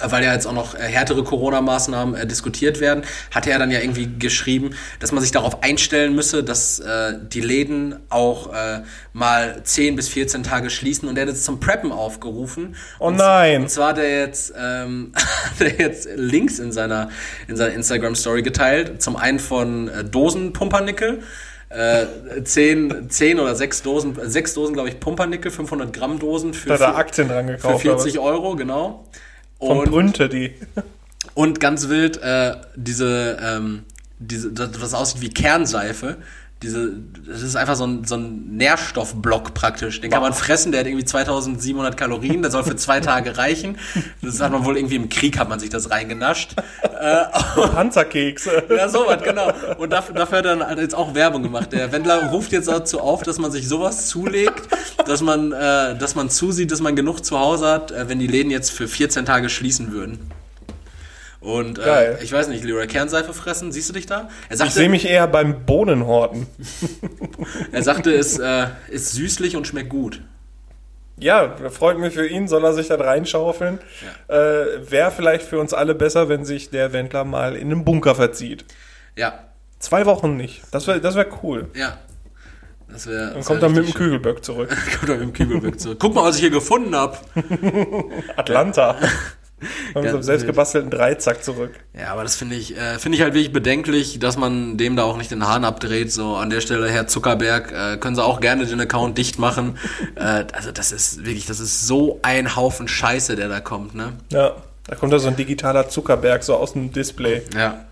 [0.00, 3.80] weil ja jetzt auch noch äh, härtere Corona-Maßnahmen äh, diskutiert werden, hatte er dann ja
[3.80, 4.70] irgendwie geschrieben,
[5.00, 8.82] dass man sich darauf einstellen müsse, dass äh, die Läden auch äh,
[9.12, 12.76] mal 10 bis 14 Tage schließen und er hat jetzt zum Preppen aufgerufen.
[12.98, 13.62] Oh und, nein.
[13.62, 15.12] Und zwar hat er jetzt, ähm,
[15.60, 17.10] hat er jetzt Links in seiner,
[17.48, 19.02] in seiner Instagram-Story geteilt.
[19.02, 21.22] Zum einen von äh, Dosen-Pumpernickel.
[21.68, 26.68] Äh, 10, 10 oder 6 Dosen, 6 Dosen, glaube ich, Pumpernickel, 500 Gramm Dosen für,
[26.68, 27.80] Da hat er Aktien dran für gekauft.
[27.80, 29.06] 40 Euro, genau.
[29.62, 30.54] Und, Brünte, die.
[31.34, 33.84] und ganz wild, äh, diese, ähm,
[34.18, 36.18] diese, das, was aussieht wie Kernseife.
[36.62, 36.92] Diese,
[37.26, 40.00] das ist einfach so ein, so ein Nährstoffblock praktisch.
[40.00, 43.78] Den kann man fressen, der hat irgendwie 2700 Kalorien, der soll für zwei Tage reichen.
[44.22, 46.54] Das hat man wohl irgendwie im Krieg, hat man sich das reingenascht.
[46.82, 47.24] Äh,
[47.72, 48.64] Panzerkekse.
[48.70, 49.52] ja, sowas, genau.
[49.78, 51.72] Und dafür, dafür hat er dann jetzt auch Werbung gemacht.
[51.72, 54.68] Der Wendler ruft jetzt dazu auf, dass man sich sowas zulegt,
[55.06, 58.26] dass man, äh, dass man zusieht, dass man genug zu Hause hat, äh, wenn die
[58.26, 60.30] Läden jetzt für 14 Tage schließen würden.
[61.42, 64.28] Und äh, ich weiß nicht, Leroy Kernseife fressen, siehst du dich da?
[64.48, 66.46] Er Ich sagte, sehe mich eher beim Bohnenhorten.
[67.72, 70.22] er sagte es äh, ist süßlich und schmeckt gut.
[71.18, 73.80] Ja, freut mich für ihn, soll er sich da reinschaufeln.
[74.28, 78.14] Äh, Wäre vielleicht für uns alle besser, wenn sich der Wendler mal in einen Bunker
[78.14, 78.64] verzieht.
[79.16, 80.62] Ja, Zwei Wochen nicht.
[80.70, 81.68] Das wäre das wär cool.
[81.74, 81.98] ja.
[82.88, 83.32] Das wäre.
[83.32, 84.68] Dann kommt er mit dem Kügelböck zurück.
[85.00, 85.98] Kommt er mit dem Kübelweg zurück.
[85.98, 87.16] Guck mal, was ich hier gefunden habe.
[88.36, 88.96] Atlanta.
[89.62, 91.72] Mit so einem Ganz selbstgebastelten Dreizack zurück.
[91.98, 95.04] Ja, aber das finde ich, äh, finde ich halt wirklich bedenklich, dass man dem da
[95.04, 96.12] auch nicht den Hahn abdreht.
[96.12, 99.78] So an der Stelle, Herr Zuckerberg, äh, können Sie auch gerne den Account dicht machen.
[100.16, 104.12] äh, also das ist wirklich, das ist so ein Haufen Scheiße, der da kommt, ne?
[104.30, 104.56] Ja,
[104.86, 107.42] da kommt da so ein digitaler Zuckerberg so aus dem Display.
[107.56, 107.84] Ja.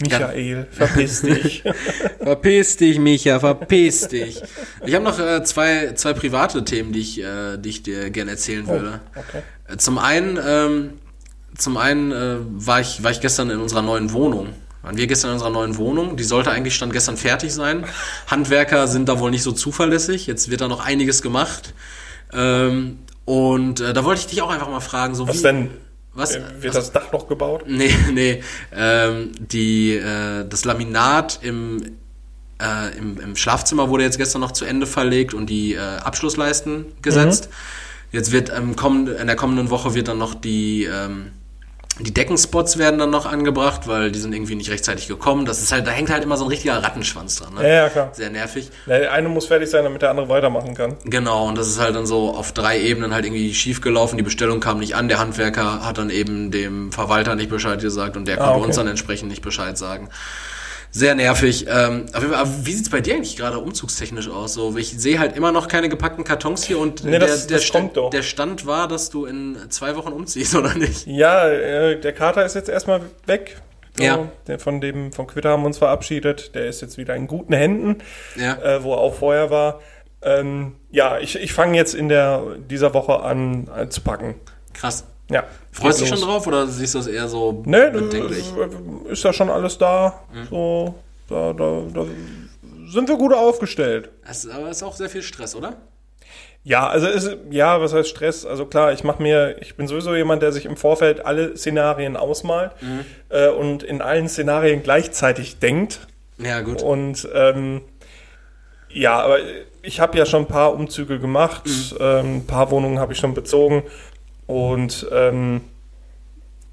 [0.00, 1.62] Michael, verpiss dich.
[2.18, 4.42] Verpiss dich, Micha, verpiss dich.
[4.84, 8.32] Ich habe noch äh, zwei, zwei private Themen, die ich, äh, die ich dir gerne
[8.32, 9.00] erzählen würde.
[9.14, 9.42] okay.
[9.78, 10.92] Zum einen, ähm,
[11.56, 14.48] zum einen äh, war, ich, war ich gestern in unserer neuen Wohnung.
[14.82, 16.16] Waren wir gestern in unserer neuen Wohnung.
[16.16, 17.84] Die sollte eigentlich stand gestern fertig sein.
[18.28, 20.26] Handwerker sind da wohl nicht so zuverlässig.
[20.26, 21.74] Jetzt wird da noch einiges gemacht.
[22.32, 25.70] Ähm, und äh, da wollte ich dich auch einfach mal fragen, so Was wie, denn?
[26.14, 27.64] Was, Äh, Wird das Dach noch gebaut?
[27.68, 28.42] Nee, nee.
[28.72, 31.98] Ähm, die, äh, das Laminat im,
[32.60, 36.86] äh, im, im Schlafzimmer wurde jetzt gestern noch zu Ende verlegt und die äh, Abschlussleisten
[37.02, 37.48] gesetzt.
[38.12, 41.32] Jetzt wird ähm, kommend, in der kommenden Woche wird dann noch die, ähm,
[41.98, 45.46] die Deckenspots werden dann noch angebracht, weil die sind irgendwie nicht rechtzeitig gekommen.
[45.46, 47.54] Das ist halt, da hängt halt immer so ein richtiger Rattenschwanz dran.
[47.54, 47.62] Ne?
[47.62, 48.10] Ja, ja, klar.
[48.12, 48.70] Sehr nervig.
[48.86, 50.96] Der eine muss fertig sein, damit der andere weitermachen kann.
[51.04, 54.18] Genau, und das ist halt dann so auf drei Ebenen halt irgendwie schief gelaufen.
[54.18, 58.16] Die Bestellung kam nicht an, der Handwerker hat dann eben dem Verwalter nicht Bescheid gesagt
[58.18, 58.66] und der konnte Ah, okay.
[58.66, 60.10] uns dann entsprechend nicht Bescheid sagen.
[60.96, 61.66] Sehr nervig.
[61.68, 64.54] Ähm, aber wie sieht's bei dir eigentlich gerade umzugstechnisch aus?
[64.54, 67.58] So, ich sehe halt immer noch keine gepackten Kartons hier und Nee, der, das- der,
[67.58, 71.06] das Stand, der Stand war, dass du in zwei Wochen umziehst, oder nicht?
[71.06, 73.60] Ja, äh, der Kater ist jetzt erstmal weg.
[73.98, 74.28] So, Ja.
[74.46, 76.54] Der von dem, vom Quitter haben wir uns verabschiedet.
[76.54, 77.98] Der ist jetzt wieder in guten Händen,
[78.36, 78.54] Ja.
[78.62, 79.80] äh, wo er auch vorher war.
[80.22, 84.34] Ähm, ja, ich, ich fange jetzt in der, dieser Woche an äh, zu packen.
[84.72, 85.04] Krass.
[85.30, 85.44] Ja.
[85.72, 88.44] Freust du dich schon drauf oder siehst du das eher so Ne, bedenklich?
[89.10, 90.20] ist da schon alles da.
[90.50, 90.94] So,
[91.28, 92.04] da, da, da
[92.88, 94.10] sind wir gut aufgestellt.
[94.26, 95.74] Das ist, aber ist auch sehr viel Stress, oder?
[96.62, 98.44] Ja, also ist, ja, was heißt Stress?
[98.44, 102.16] Also klar, ich mache mir, ich bin sowieso jemand, der sich im Vorfeld alle Szenarien
[102.16, 102.72] ausmalt
[103.28, 106.06] äh, und in allen Szenarien gleichzeitig denkt.
[106.38, 106.82] Ja, gut.
[106.82, 107.82] Und ähm,
[108.88, 109.38] ja, aber
[109.82, 111.62] ich habe ja schon ein paar Umzüge gemacht,
[112.00, 113.84] ähm, ein paar Wohnungen habe ich schon bezogen
[114.46, 115.60] und ähm,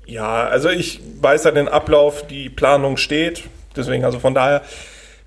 [0.05, 3.43] ja, also ich weiß ja den Ablauf, die Planung steht,
[3.75, 4.61] deswegen also von daher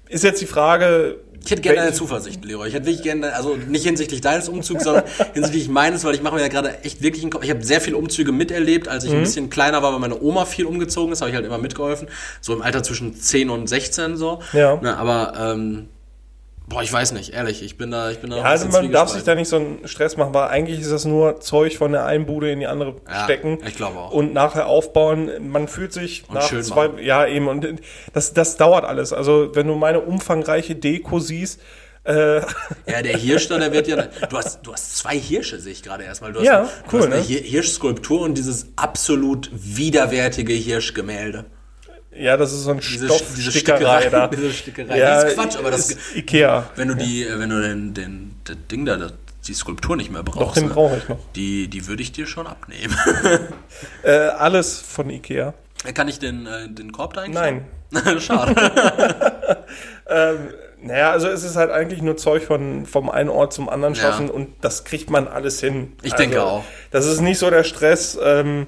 [0.08, 1.16] ist jetzt die Frage.
[1.44, 2.66] Ich hätte gerne deine Zuversicht, Leroy.
[2.68, 6.34] Ich hätte wirklich gerne, also nicht hinsichtlich deines Umzugs, sondern hinsichtlich meines, weil ich mache
[6.34, 7.44] mir ja gerade echt wirklich einen Kopf.
[7.44, 9.18] Ich habe sehr viele Umzüge miterlebt, als ich Mhm.
[9.18, 12.08] ein bisschen kleiner war, weil meine Oma viel umgezogen ist, habe ich halt immer mitgeholfen.
[12.40, 14.40] So im Alter zwischen 10 und 16 so.
[14.52, 14.78] Ja.
[14.82, 15.88] Na, aber ähm,
[16.68, 17.62] boah, ich weiß nicht, ehrlich.
[17.62, 19.86] Ich bin da, ich bin da Ja, also man darf sich da nicht so einen
[19.86, 22.96] Stress machen, weil eigentlich ist das nur Zeug von der einen Bude in die andere
[23.08, 23.58] Ja, stecken.
[23.66, 24.10] ich glaube auch.
[24.12, 25.30] Und nachher aufbauen.
[25.48, 26.98] Man fühlt sich Und nach schön zwei, machen.
[27.04, 27.66] ja eben und
[28.12, 29.12] das, das dauert alles.
[29.12, 31.60] Also wenn du meine umfangreiche Deko siehst,
[32.04, 32.40] äh,
[32.86, 33.96] Ja, der Hirsch da, der wird ja.
[34.30, 36.32] Du hast, du hast zwei Hirsche, sehe ich gerade erstmal.
[36.32, 37.22] Du hast, Ja, du cool, hast eine ne?
[37.22, 41.46] Hir- Hirschskulptur und dieses absolut widerwärtige Hirschgemälde.
[42.18, 44.26] Ja, das ist so ein Diese, diese Stoffstickerei Stickerei da.
[44.34, 44.98] Diese Stickerei.
[44.98, 46.70] Ja, das ist Quatsch, aber das, ist Ikea.
[46.76, 49.10] wenn du die, äh, wenn du den, den, das Ding da,
[49.46, 50.74] die Skulptur nicht mehr Doch, brauchst, den ne?
[50.74, 51.18] brauche ich noch.
[51.34, 52.96] die, die würde ich dir schon abnehmen.
[54.02, 55.52] Äh, alles von Ikea.
[55.92, 57.34] Kann ich den, äh, den Korb da eigentlich?
[57.34, 57.66] Nein.
[58.20, 58.54] Schade.
[60.08, 60.48] Ähm,
[60.80, 64.02] naja, also es ist halt eigentlich nur Zeug von, vom einen Ort zum anderen Ja.
[64.02, 65.92] schaffen und das kriegt man alles hin.
[66.02, 66.64] Ich also, denke auch.
[66.90, 68.18] Das ist nicht so der Stress.
[68.22, 68.66] Ähm,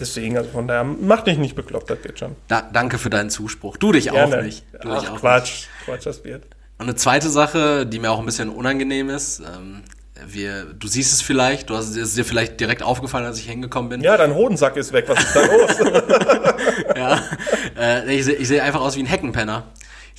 [0.00, 2.36] deswegen, also von daher, mach dich nicht bekloppt, das wird schon.
[2.48, 3.76] Da, danke für deinen Zuspruch.
[3.76, 4.42] Du dich auch Gerne.
[4.42, 4.64] nicht.
[4.82, 5.66] Du Ach, dich auch Quatsch.
[5.84, 6.44] Quatsch, das wird.
[6.44, 6.56] Nicht.
[6.78, 9.82] Und eine zweite Sache, die mir auch ein bisschen unangenehm ist, ähm,
[10.26, 13.48] wir, du siehst es vielleicht, du hast es ist dir vielleicht direkt aufgefallen, als ich
[13.48, 14.00] hingekommen bin.
[14.02, 15.04] Ja, dein Hodensack ist weg.
[15.08, 15.70] Was ist da los?
[16.96, 17.20] Ja.
[17.78, 19.64] Äh, ich sehe ich seh einfach aus wie ein Heckenpenner.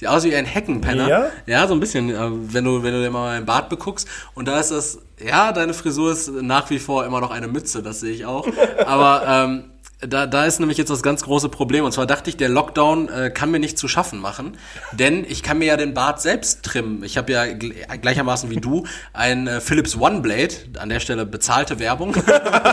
[0.04, 1.08] Sehe aus wie ein Heckenpenner.
[1.08, 1.28] Ja?
[1.46, 4.08] Ja, so ein bisschen, äh, wenn du, wenn du dir mal meinen Bart beguckst.
[4.34, 7.82] Und da ist das, ja, deine Frisur ist nach wie vor immer noch eine Mütze,
[7.82, 8.46] das sehe ich auch.
[8.86, 9.64] Aber ähm,
[10.08, 11.86] da, da ist nämlich jetzt das ganz große Problem.
[11.86, 14.58] Und zwar dachte ich, der Lockdown äh, kann mir nicht zu schaffen machen,
[14.92, 17.04] denn ich kann mir ja den Bart selbst trimmen.
[17.04, 21.26] Ich habe ja gl gleichermaßen wie du ein äh, Philips One Blade, an der Stelle
[21.26, 22.16] bezahlte Werbung,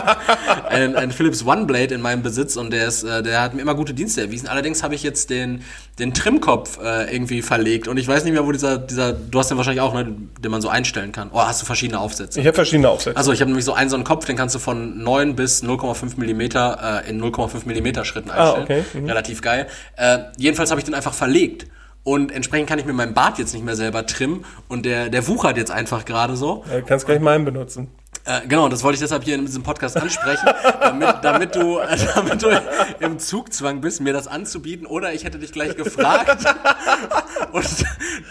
[0.69, 3.61] ein, ein Philips One Blade in meinem Besitz und der ist, äh, der hat mir
[3.61, 4.47] immer gute Dienste erwiesen.
[4.47, 5.63] Allerdings habe ich jetzt den,
[5.99, 9.49] den Trimmkopf äh, irgendwie verlegt und ich weiß nicht mehr, wo dieser, dieser, du hast
[9.49, 11.29] den wahrscheinlich auch, ne, den man so einstellen kann.
[11.31, 12.39] Oh, hast du verschiedene Aufsätze?
[12.39, 13.17] Ich habe verschiedene Aufsätze.
[13.17, 15.63] Also ich habe nämlich so einen so einen Kopf, den kannst du von 9 bis
[15.63, 18.63] 0,5 Millimeter äh, in 0,5 Millimeter Schritten einstellen.
[18.63, 19.05] okay, mhm.
[19.05, 19.67] Relativ geil.
[19.95, 21.67] Äh, jedenfalls habe ich den einfach verlegt.
[22.03, 24.43] Und entsprechend kann ich mir meinen Bart jetzt nicht mehr selber trimmen.
[24.67, 26.65] Und der, der wuchert jetzt einfach gerade so.
[26.71, 27.89] Du kannst gleich meinen benutzen.
[28.23, 30.47] Äh, genau, das wollte ich deshalb hier in diesem Podcast ansprechen,
[30.79, 32.49] damit, damit, du, äh, damit du
[32.99, 34.85] im Zugzwang bist, mir das anzubieten.
[34.85, 36.45] Oder ich hätte dich gleich gefragt
[37.51, 37.65] und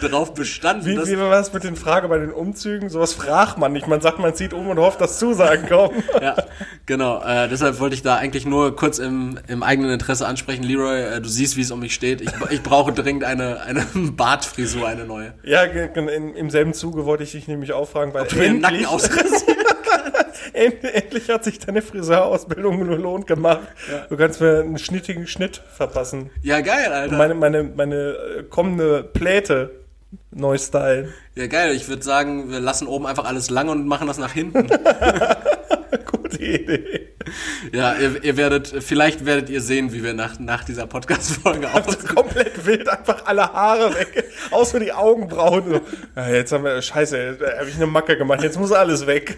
[0.01, 1.09] darauf bestanden, Wie, dass...
[1.09, 2.89] wie war das mit den Fragen bei den Umzügen?
[2.89, 3.89] Sowas fragt man nicht.
[3.89, 6.03] Man sagt, man zieht um und hofft, dass Zusagen kommen.
[6.23, 6.37] ja,
[6.87, 7.23] genau.
[7.25, 10.63] Äh, deshalb wollte ich da eigentlich nur kurz im, im eigenen Interesse ansprechen.
[10.63, 12.21] Leroy, äh, du siehst, wie es um mich steht.
[12.21, 15.35] Ich, ich brauche dringend eine, eine Bartfrisur, eine neue.
[15.43, 18.61] Ja, in, im selben Zuge wollte ich dich nämlich auch fragen, weil Du mir den
[18.61, 19.57] Nacken ausrasiert.
[20.53, 23.69] end, endlich hat sich deine Friseurausbildung lohnt gemacht.
[24.09, 26.31] Du kannst mir einen schnittigen Schnitt verpassen.
[26.43, 27.17] Ja, geil, Alter.
[27.17, 29.71] Meine, meine, meine äh, kommende Pläte
[30.31, 31.13] neu stylen.
[31.35, 31.75] Ja, geil.
[31.75, 34.69] Ich würde sagen, wir lassen oben einfach alles lang und machen das nach hinten.
[36.31, 37.07] Gute Idee.
[37.73, 41.89] Ja, ihr, ihr werdet, vielleicht werdet ihr sehen, wie wir nach, nach dieser Podcast-Folge aussehen.
[41.99, 45.65] ist komplett wild, einfach alle Haare weg, außer die Augenbrauen.
[46.17, 46.21] So.
[46.33, 49.37] Jetzt haben wir, scheiße, da habe ich eine Macke gemacht, jetzt muss alles weg.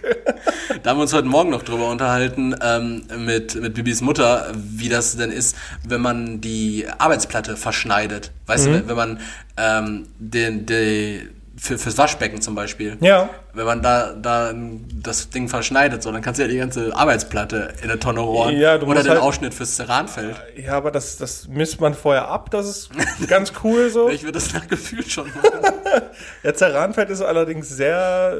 [0.84, 4.88] Da haben wir uns heute Morgen noch drüber unterhalten ähm, mit, mit Bibis Mutter, wie
[4.88, 8.30] das denn ist, wenn man die Arbeitsplatte verschneidet.
[8.46, 8.72] Weißt Mhm.
[8.72, 9.20] du, wenn man
[9.56, 11.30] ähm, den, den
[11.62, 12.96] für, fürs Waschbecken zum Beispiel.
[13.00, 13.30] Ja.
[13.52, 14.52] Wenn man da, da
[15.00, 18.56] das Ding verschneidet, so, dann kannst du ja die ganze Arbeitsplatte in eine Tonne rohren.
[18.56, 20.34] Ja, Oder den halt- Ausschnitt fürs Ceranfeld.
[20.56, 22.90] Ja, aber das, das misst man vorher ab, das ist
[23.28, 24.08] ganz cool so.
[24.12, 25.76] Ich würde das nach Gefühl schon machen.
[26.42, 28.36] Der Zerranfeld ist allerdings sehr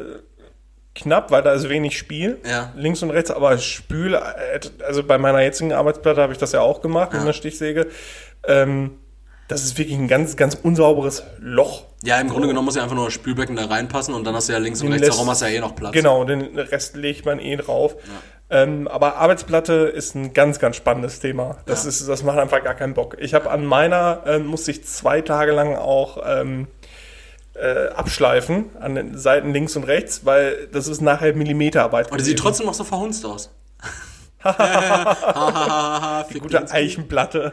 [0.97, 2.41] knapp, weil da ist wenig Spiel.
[2.45, 2.73] Ja.
[2.75, 6.83] Links und rechts, aber Spül, also bei meiner jetzigen Arbeitsplatte habe ich das ja auch
[6.83, 7.87] gemacht mit einer Stichsäge.
[8.49, 8.99] Ähm,
[9.53, 11.85] das ist wirklich ein ganz, ganz unsauberes Loch.
[12.03, 14.49] Ja, im Grunde genommen muss ja einfach nur das Spülbecken da reinpassen und dann hast
[14.49, 15.93] du ja links und Den rechts herum hast du ja eh noch Platz.
[15.93, 17.95] Genau, den Rest legt man eh drauf.
[18.51, 21.57] Ähm, aber Arbeitsplatte ist ein ganz, ganz spannendes Thema.
[21.65, 21.89] Das, Ja.
[21.89, 23.17] ist, das macht einfach gar keinen Bock.
[23.21, 26.67] Ich habe an meiner, ähm, musste ich zwei Tage lang auch ähm,
[27.55, 32.11] äh, abschleifen, an den Seiten links und rechts, weil das ist nachher Millimeterarbeit.
[32.11, 33.51] Und die sieht trotzdem noch so verhunzt aus.
[36.29, 36.71] Fick Gute.
[36.71, 37.53] Eichenplatte.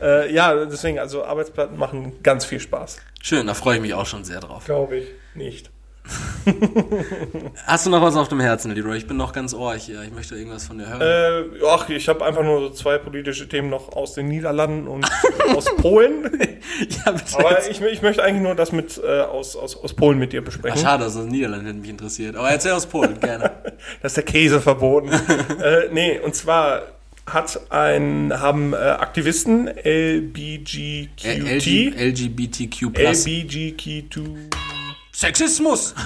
[0.00, 2.98] Äh, ja, deswegen, also Arbeitsplatten machen ganz viel Spaß.
[3.22, 4.64] Schön, da freue ich mich auch schon sehr drauf.
[4.64, 5.70] Glaube ich nicht.
[7.66, 8.96] Hast du noch was auf dem Herzen, Leroy?
[8.96, 10.02] Ich bin noch ganz ohr hier.
[10.02, 11.00] Ich möchte irgendwas von dir hören.
[11.00, 15.08] Äh, ach, ich habe einfach nur so zwei politische Themen noch aus den Niederlanden und
[15.56, 16.24] aus Polen.
[17.04, 17.38] ja, bitte.
[17.38, 20.40] Aber ich, ich möchte eigentlich nur das mit äh, aus, aus, aus Polen mit dir
[20.42, 20.78] Ach, besprechen.
[20.78, 22.36] schade, dass das Niederlande mich interessiert.
[22.36, 23.50] Aber erzähl aus Polen, gerne.
[24.00, 25.10] Da ist der Käse verboten.
[25.60, 26.82] äh, nee, und zwar
[27.26, 32.84] hat ein, haben äh, Aktivisten LBGQT, LG, LGBTQ+.
[32.86, 34.36] LBGQ2,
[35.12, 35.94] Sexismus!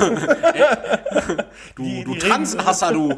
[1.76, 3.12] du Die- du Transhasser, du!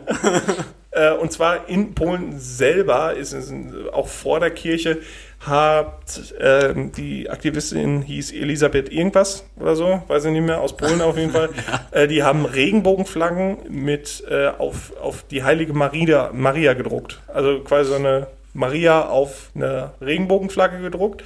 [0.90, 3.52] äh, und zwar in Polen selber, ist es
[3.92, 5.00] auch vor der Kirche,
[5.46, 11.00] hat ähm, die Aktivistin hieß Elisabeth irgendwas oder so, weiß ich nicht mehr, aus Polen
[11.00, 11.50] auf jeden Fall.
[11.90, 17.20] äh, die haben Regenbogenflaggen mit äh, auf, auf die heilige Maria, Maria gedruckt.
[17.32, 21.24] Also quasi so eine Maria auf eine Regenbogenflagge gedruckt.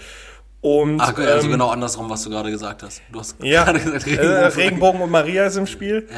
[0.62, 3.02] Und Ach, also ähm, genau andersrum, was du gerade gesagt hast.
[3.12, 4.34] Du hast ja, gerade gesagt, Regenbogen.
[4.34, 6.08] Äh, Regenbogen und Maria ist im Spiel,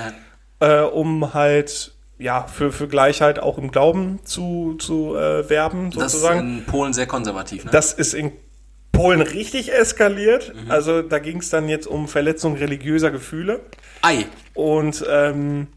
[0.61, 0.85] Ja.
[0.85, 6.07] äh, um halt ja für, für Gleichheit auch im Glauben zu, zu äh, werben Das
[6.07, 6.59] ist sozusagen.
[6.59, 7.71] in Polen sehr konservativ, ne?
[7.71, 8.33] Das ist in
[8.93, 10.53] Polen richtig eskaliert.
[10.69, 13.61] Also da ging es dann jetzt um Verletzung religiöser Gefühle.
[14.03, 14.27] Ei.
[14.55, 15.69] Und ähm,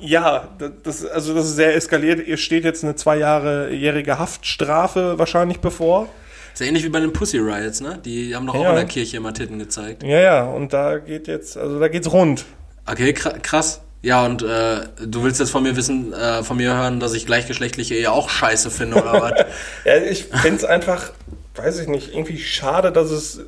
[0.00, 0.48] ja,
[0.84, 2.26] das, also das ist sehr eskaliert.
[2.26, 6.08] Ihr steht jetzt eine zwei Jahre jährige Haftstrafe wahrscheinlich bevor.
[6.52, 7.98] Ist ja ähnlich wie bei den Pussy Riots, ne?
[8.04, 8.70] Die haben doch auch Ja.
[8.70, 10.02] in der Kirche immer Titten gezeigt.
[10.02, 12.44] Ja, ja, und da geht jetzt, also da geht's rund.
[12.86, 13.80] Okay, kra- krass.
[14.00, 17.26] Ja, und äh, du willst jetzt von mir wissen, äh, von mir hören, dass ich
[17.26, 19.32] gleichgeschlechtliche Ehe auch scheiße finde, oder was?
[19.84, 21.10] Ja, ich find's einfach,
[21.56, 23.40] weiß ich nicht, irgendwie schade, dass es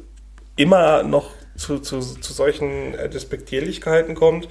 [0.57, 4.49] immer noch zu, zu, zu solchen äh, Despektierlichkeiten kommt.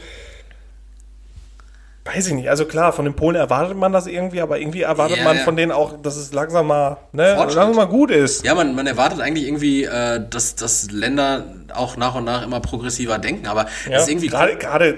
[2.13, 2.49] Weiß ich nicht.
[2.49, 5.43] Also klar, von den Polen erwartet man das irgendwie, aber irgendwie erwartet Ja, man ja.
[5.43, 8.43] von denen auch, dass es langsam mal, ne, langsam mal gut ist.
[8.43, 12.59] Ja, man, man erwartet eigentlich irgendwie, äh, dass, dass Länder auch nach und nach immer
[12.59, 14.97] progressiver denken, aber Ja, das ist irgendwie gerade, gerade,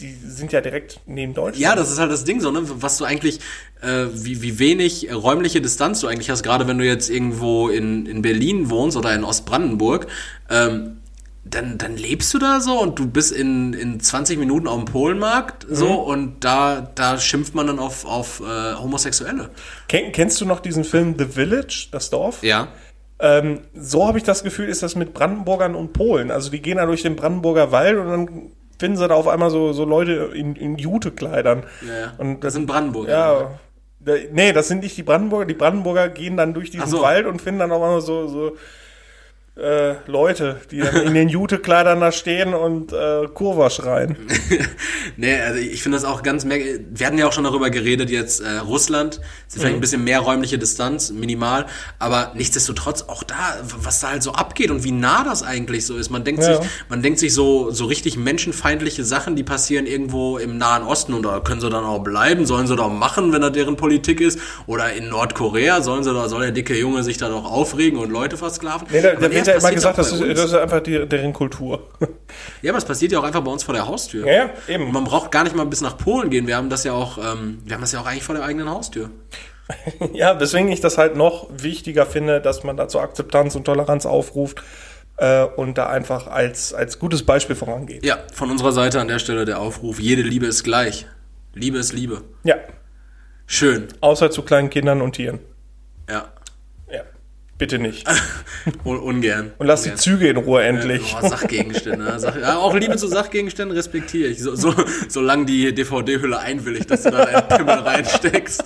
[0.00, 1.58] die sind ja direkt neben Deutschland.
[1.58, 2.60] Ja, das ist halt das Ding so, ne?
[2.64, 3.38] Was du eigentlich,
[3.80, 8.06] äh, wie, wie wenig räumliche Distanz du eigentlich hast, gerade wenn du jetzt irgendwo in,
[8.06, 10.06] in Berlin wohnst oder in Ostbrandenburg,
[10.50, 10.97] ähm,
[11.44, 14.84] dann, dann lebst du da so und du bist in, in 20 Minuten auf dem
[14.84, 15.96] Polenmarkt so Mhm.
[15.96, 19.50] und da, da schimpft man dann auf, auf äh, Homosexuelle.
[19.88, 22.42] Ken, kennst du noch diesen Film The Village, das Dorf?
[22.42, 22.68] Ja.
[23.20, 26.30] Ähm, so habe ich das Gefühl, ist das mit Brandenburgern und Polen.
[26.30, 28.28] Also die gehen da durch den Brandenburger Wald und dann
[28.78, 31.64] finden sie da auf einmal so, so Leute in, in Jutekleidern.
[31.86, 32.12] Ja.
[32.18, 33.10] Und Das sind Brandenburger.
[33.10, 33.50] Ja.
[34.00, 35.46] Da- Nee, das sind nicht die Brandenburger.
[35.46, 37.02] Die Brandenburger gehen dann durch diesen so.
[37.02, 38.56] Wald und finden dann auf einmal so, so
[39.58, 44.16] äh, Leute, die in den Jutekleidern da stehen und äh, Kurva schreien.
[45.16, 46.86] Nee, also ich finde das auch ganz merkwürdig.
[46.92, 49.16] Wir hatten ja auch schon darüber geredet, jetzt äh, Russland,
[49.48, 49.60] ist Mhm.
[49.60, 51.66] vielleicht ein bisschen mehr räumliche Distanz, minimal,
[51.98, 53.34] aber nichtsdestotrotz auch da,
[53.80, 56.10] was da halt so abgeht und wie nah das eigentlich so ist.
[56.10, 56.60] Man denkt Ja.
[56.60, 61.14] sich, man denkt sich so, so richtig menschenfeindliche Sachen, die passieren irgendwo im Nahen Osten
[61.14, 64.20] und da können sie dann auch bleiben, sollen sie doch machen, wenn das deren Politik
[64.20, 64.38] ist.
[64.66, 68.10] Oder in Nordkorea sollen sie da, soll der dicke Junge sich da doch aufregen und
[68.10, 68.86] Leute versklaven.
[68.90, 69.14] Nee, da,
[69.48, 71.88] Ja immer gesagt, das ist, das ist einfach die, deren Kultur.
[72.62, 74.26] Ja, aber es passiert ja auch einfach bei uns vor der Haustür.
[74.26, 74.92] Ja, ja, Und eben.
[74.92, 76.46] man braucht gar nicht mal bis nach Polen gehen.
[76.46, 78.68] Wir haben das ja auch, ähm, wir haben das ja auch eigentlich vor der eigenen
[78.70, 79.10] Haustür.
[80.14, 84.06] Ja, weswegen ich das halt noch wichtiger finde, dass man da zur Akzeptanz und Toleranz
[84.06, 84.62] aufruft
[85.18, 88.04] äh, und da einfach als, als gutes Beispiel vorangeht.
[88.04, 91.06] Ja, von unserer Seite an der Stelle der Aufruf: Jede Liebe ist gleich.
[91.54, 92.22] Liebe ist Liebe.
[92.44, 92.56] Ja,
[93.46, 93.88] Schön.
[94.00, 95.40] außer zu kleinen Kindern und Tieren.
[96.08, 96.32] Ja,
[97.58, 98.08] bitte nicht.
[98.84, 99.52] Un ungern.
[99.58, 100.00] Und lass die Ungern.
[100.00, 101.14] Züge in Ruhe endlich.
[101.20, 102.04] Oh, Sachgegenstände.
[102.04, 102.18] ne?
[102.18, 104.40] Sach ja, auch Liebe zu Sachgegenständen respektiere ich.
[104.40, 104.74] So, so,
[105.08, 108.64] solange die DVD-Hülle einwilligt, dass du da deinen Pimmel reinsteckst.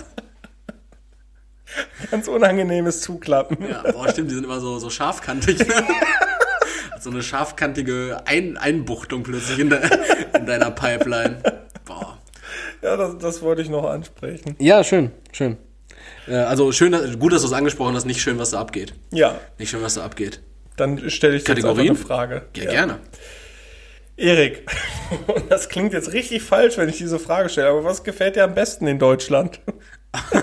[2.10, 3.56] Ganz unangenehmes Zuklappen.
[3.68, 5.58] Ja, boah, stimmt, die sind immer so, so scharfkantig.
[5.60, 5.66] Ne?
[7.00, 9.80] so eine scharfkantige Ein Einbuchtung plötzlich in, de
[10.36, 11.42] in deiner Pipeline.
[11.86, 12.18] Boah.
[12.82, 14.56] Ja, das, das wollte ich noch ansprechen.
[14.58, 15.56] Ja, schön, schön.
[16.28, 18.04] Äh, Also schön, gut, dass du es angesprochen hast.
[18.06, 18.94] Nicht schön, was da abgeht.
[19.12, 20.40] Ja, Nicht schön, was da abgeht.
[20.76, 22.42] dann stelle ich dir jetzt eine Frage.
[22.56, 22.98] Ja, gerne.
[24.16, 24.66] Erik,
[25.48, 28.54] das klingt jetzt richtig falsch, wenn ich diese Frage stelle, aber was gefällt dir am
[28.54, 29.60] besten in Deutschland?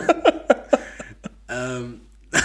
[1.51, 2.01] Ähm,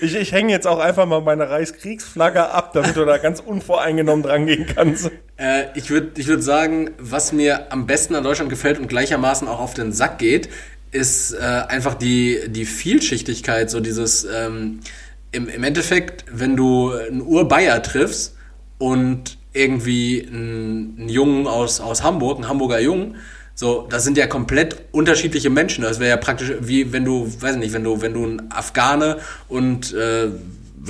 [0.00, 4.22] Ich, ich hänge jetzt auch einfach mal meine Reichskriegsflagge ab, damit du da ganz unvoreingenommen
[4.22, 5.10] dran gehen kannst.
[5.36, 9.46] äh, ich würde ich würd sagen, was mir am besten an Deutschland gefällt und gleichermaßen
[9.48, 10.48] auch auf den Sack geht,
[10.90, 14.80] ist äh, einfach die, die Vielschichtigkeit, so dieses ähm,
[15.32, 18.36] im, im Endeffekt, wenn du einen Urbayer triffst
[18.78, 23.16] und irgendwie einen, einen Jungen aus, aus Hamburg, einen Hamburger Jungen,
[23.54, 25.84] so, das sind ja komplett unterschiedliche Menschen.
[25.84, 29.18] Das wäre ja praktisch wie wenn du, weiß nicht, wenn du, wenn du einen Afghane
[29.48, 30.28] und äh,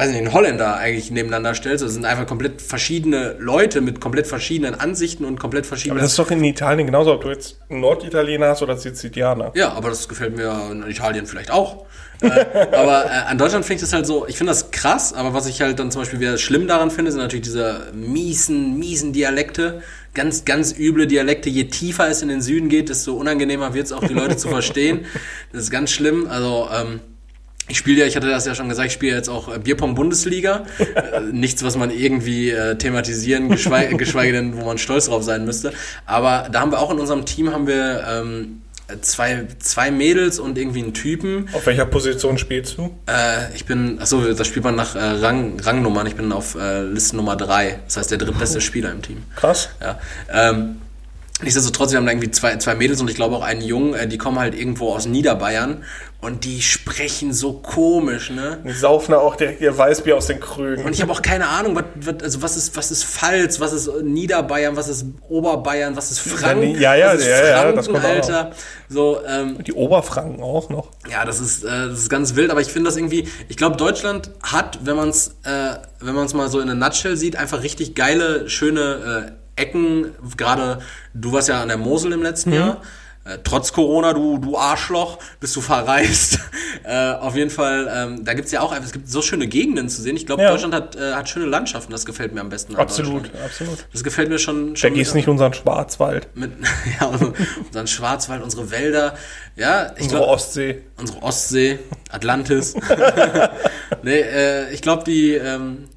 [0.01, 1.85] weiß nicht, einen Holländer eigentlich nebeneinander stellst.
[1.85, 6.01] Das sind einfach komplett verschiedene Leute mit komplett verschiedenen Ansichten und komplett Aber verschiedenen.
[6.01, 9.53] das ist doch in Italien genauso, ob du jetzt einen Norditaliener hast oder Sizilianer.
[9.55, 11.85] Ja, aber das gefällt mir in Italien vielleicht auch.
[12.23, 12.29] äh,
[12.73, 15.47] aber äh, an Deutschland finde ich das halt so, ich finde das krass, aber was
[15.47, 19.83] ich halt dann zum Beispiel wieder schlimm daran finde, sind natürlich diese miesen, miesen Dialekte.
[20.15, 21.51] Ganz, ganz üble Dialekte.
[21.51, 24.49] Je tiefer es in den Süden geht, desto unangenehmer wird es auch, die Leute zu
[24.59, 25.05] verstehen.
[25.53, 26.27] Das ist ganz schlimm.
[26.29, 27.01] Also, ähm,
[27.71, 30.65] ich spiele ja, ich hatte das ja schon gesagt, ich spiele jetzt auch äh, Bierpong-Bundesliga.
[30.79, 35.45] äh, nichts, was man irgendwie äh, thematisieren, geschweige, geschweige denn, wo man stolz drauf sein
[35.45, 35.73] müsste.
[36.07, 38.63] Aber da haben wir auch in unserem Team haben wir ähm,
[39.01, 41.49] zwei, zwei Mädels und irgendwie einen Typen.
[41.53, 42.91] Auf welcher Position spielst du?
[43.07, 46.07] Äh, ich bin, achso, da spielt man nach äh, Rang, Rangnummern.
[46.07, 47.79] Ich bin auf äh, Liste Nummer drei.
[47.87, 49.23] Das heißt, der drittbeste Spieler im Team.
[49.37, 49.71] Krass.
[49.81, 50.01] Ja.
[50.33, 50.81] Ähm,
[51.43, 54.09] nichtsdestotrotz, wir haben da irgendwie zwei, zwei Mädels und ich glaube auch einen Jungen, äh,
[54.09, 55.85] die kommen halt irgendwo aus Niederbayern
[56.21, 58.59] Und die sprechen so komisch, ne?
[58.65, 60.85] Die saufen auch direkt ihr Weißbier aus den Krügen.
[60.85, 63.73] Und ich habe auch keine Ahnung, was, was, also was ist, was ist Pfalz, was
[63.73, 67.77] ist Niederbayern, was ist Oberbayern, was ist Franken, Ja, ja, was ist ja, ja, Franken,
[67.77, 68.51] das kommt auch Alter.
[68.91, 70.89] So, ähm, Die Oberfranken auch noch.
[71.11, 73.77] ja, das ist, äh, das ist ganz wild, aber ich finde das irgendwie, ich glaube,
[73.77, 77.37] Deutschland hat, wenn man es äh, wenn man es mal so in a nutshell sieht,
[77.37, 80.13] einfach richtig geile, schöne äh, Ecken.
[80.37, 80.81] Gerade
[81.15, 82.81] du warst ja an der Mosel im letzten Jahr.
[83.23, 86.39] Äh, trotz Corona, du, du Arschloch, bist du verreist.
[86.85, 89.91] äh, auf jeden Fall, ähm, da gibt's ja auch einfach, es gibt so schöne Gegenden
[89.91, 90.17] zu sehen.
[90.17, 90.51] Ich glaube, Ja.
[90.51, 92.77] Deutschland hat, äh, hat schöne Landschaften, das gefällt mir am besten.
[92.77, 93.87] Absolut, absolut.
[93.93, 94.75] Das gefällt mir schon.
[94.75, 96.53] schon Vergiss nicht unseren Schwarzwald, mit,
[97.01, 99.15] ja, unseren Schwarzwald, unsere Wälder.
[99.55, 100.83] Ja, ich unsere glaube, Ostsee.
[100.97, 101.79] unsere Ostsee,
[102.11, 102.75] Atlantis.
[104.03, 105.89] nee, äh, ich glaube, die, ähm,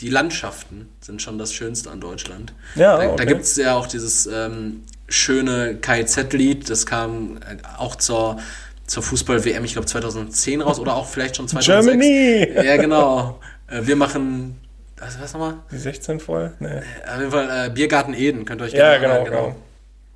[0.00, 2.52] die Landschaften sind schon das Schönste an Deutschland.
[2.74, 3.26] Ja, da, da okay.
[3.26, 8.38] gibt es ja auch dieses ähm, schöne KIZ-Lied, das kam äh, auch zur,
[8.86, 11.86] zur Fußball-WM, ich glaube 2010 raus oder auch vielleicht schon 2006.
[11.86, 12.66] Germany!
[12.66, 13.40] Ja, genau.
[13.68, 14.60] Äh, wir machen,
[14.98, 15.54] was, was nochmal?
[15.70, 16.52] Die 16 voll?
[16.58, 16.80] Nee.
[17.08, 19.56] Auf jeden Fall äh, Biergarten Eden, könnt ihr euch Ja, gerne genau, erinnern, genau.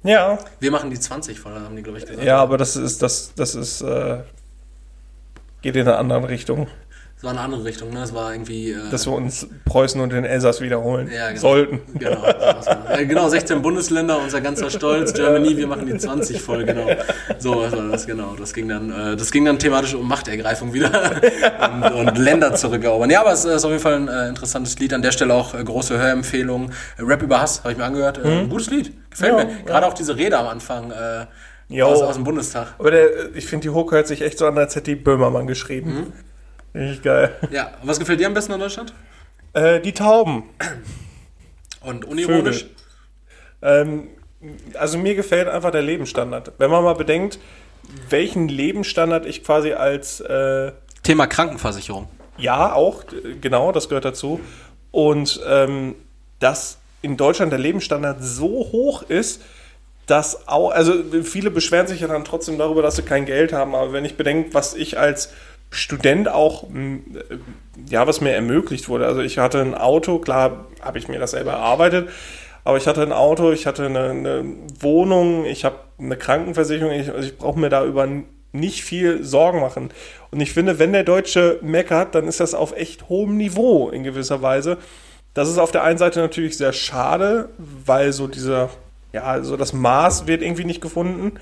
[0.03, 2.25] Ja, Wir machen die 20 voll, haben die, glaube ich, gesagt.
[2.25, 4.19] ja, aber das ist, das, das ist, äh,
[5.63, 6.69] geht in eine andere Richtung.
[7.21, 8.01] Das war eine andere Richtung, ne?
[8.01, 8.71] Das war irgendwie.
[8.71, 11.41] Äh, Dass wir uns Preußen und den Elsass wiederholen Ja, genau.
[11.41, 11.81] sollten.
[11.99, 12.25] Genau,
[12.89, 16.87] äh, genau, 16 Bundesländer, unser ganzer Stolz, Germany, wir machen die 20 voll, genau.
[17.39, 18.37] So was war das, genau.
[18.39, 20.91] Das ging dann, äh, das ging dann thematisch um Machtergreifung wieder
[21.75, 23.11] und, und Länder zurückerobern.
[23.11, 24.95] Ja, aber es ist auf jeden Fall ein äh, interessantes Lied.
[24.95, 26.71] An der Stelle auch äh, große Hörempfehlung.
[26.97, 28.17] Äh, Rap über Hass, habe ich mir angehört.
[28.25, 29.39] Äh, ein gutes Lied, gefällt.
[29.39, 29.63] Ja, mir.
[29.67, 32.69] Gerade auch diese Rede am Anfang äh, aus, aus dem Bundestag.
[32.79, 35.47] Aber der, ich finde, die Hook hört sich echt so an, als hätte die Böhmermann
[35.47, 35.95] geschrieben.
[35.95, 36.13] Mhm.
[36.75, 37.37] Richtig geil.
[37.51, 38.93] Ja, was gefällt dir am besten an Deutschland?
[39.53, 40.45] Äh, die Tauben.
[41.81, 42.67] Und unironisch?
[43.63, 44.09] Ähm,
[44.75, 46.53] also mir gefällt einfach der Lebensstandard.
[46.59, 47.39] Wenn man mal bedenkt,
[48.09, 52.09] welchen Lebensstandard ich quasi als äh, Thema Krankenversicherung.
[52.39, 53.05] ja auch
[53.41, 54.41] genau, das gehört dazu
[54.91, 55.95] und ähm,
[56.39, 59.43] dass in Deutschland der Lebensstandard so hoch ist,
[60.07, 60.93] dass auch also
[61.23, 63.75] viele beschweren sich ja dann trotzdem darüber, dass sie kein Geld haben.
[63.75, 65.33] Aber wenn ich bedenke, was ich als
[65.71, 66.99] Student auch äh,
[67.89, 71.33] ja was mir ermöglicht wurde, also ich hatte ein Auto, klar habe ich mir das
[71.33, 72.09] selber erarbeitet.
[72.63, 74.45] Aber ich hatte ein Auto, ich hatte eine, eine
[74.81, 78.07] Wohnung, ich habe eine Krankenversicherung, ich, also ich brauche mir da über
[78.53, 79.91] nicht viel Sorgen machen.
[80.31, 84.03] Und ich finde, wenn der Deutsche meckert, dann ist das auf echt hohem Niveau in
[84.03, 84.79] gewisser Weise.
[85.35, 88.71] Das ist auf der einen Seite natürlich sehr schade, weil so dieser,
[89.13, 91.39] ja, so das Maß wird irgendwie nicht gefunden.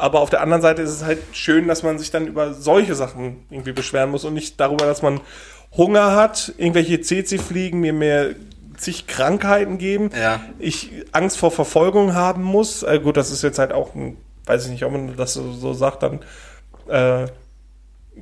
[0.00, 2.94] Aber auf der anderen Seite ist es halt schön, dass man sich dann über solche
[2.94, 5.20] Sachen irgendwie beschweren muss und nicht darüber, dass man
[5.76, 8.30] Hunger hat, irgendwelche CC-Fliegen mir mehr
[8.76, 10.40] zig Krankheiten geben, Ja.
[10.58, 12.82] ich Angst vor Verfolgung haben muss.
[12.82, 14.16] Äh, gut, das ist jetzt halt auch ein,
[14.46, 16.20] weiß ich nicht, ob man das so, so sagt, dann
[16.88, 17.26] äh,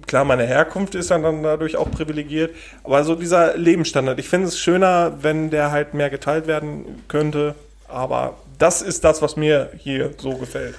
[0.06, 2.54] klar, meine Herkunft ist dann, dann dadurch auch privilegiert,
[2.84, 7.54] aber so dieser Lebensstandard, ich finde es schöner, wenn der halt mehr geteilt werden könnte,
[7.88, 10.76] aber das ist das, was mir hier so gefällt.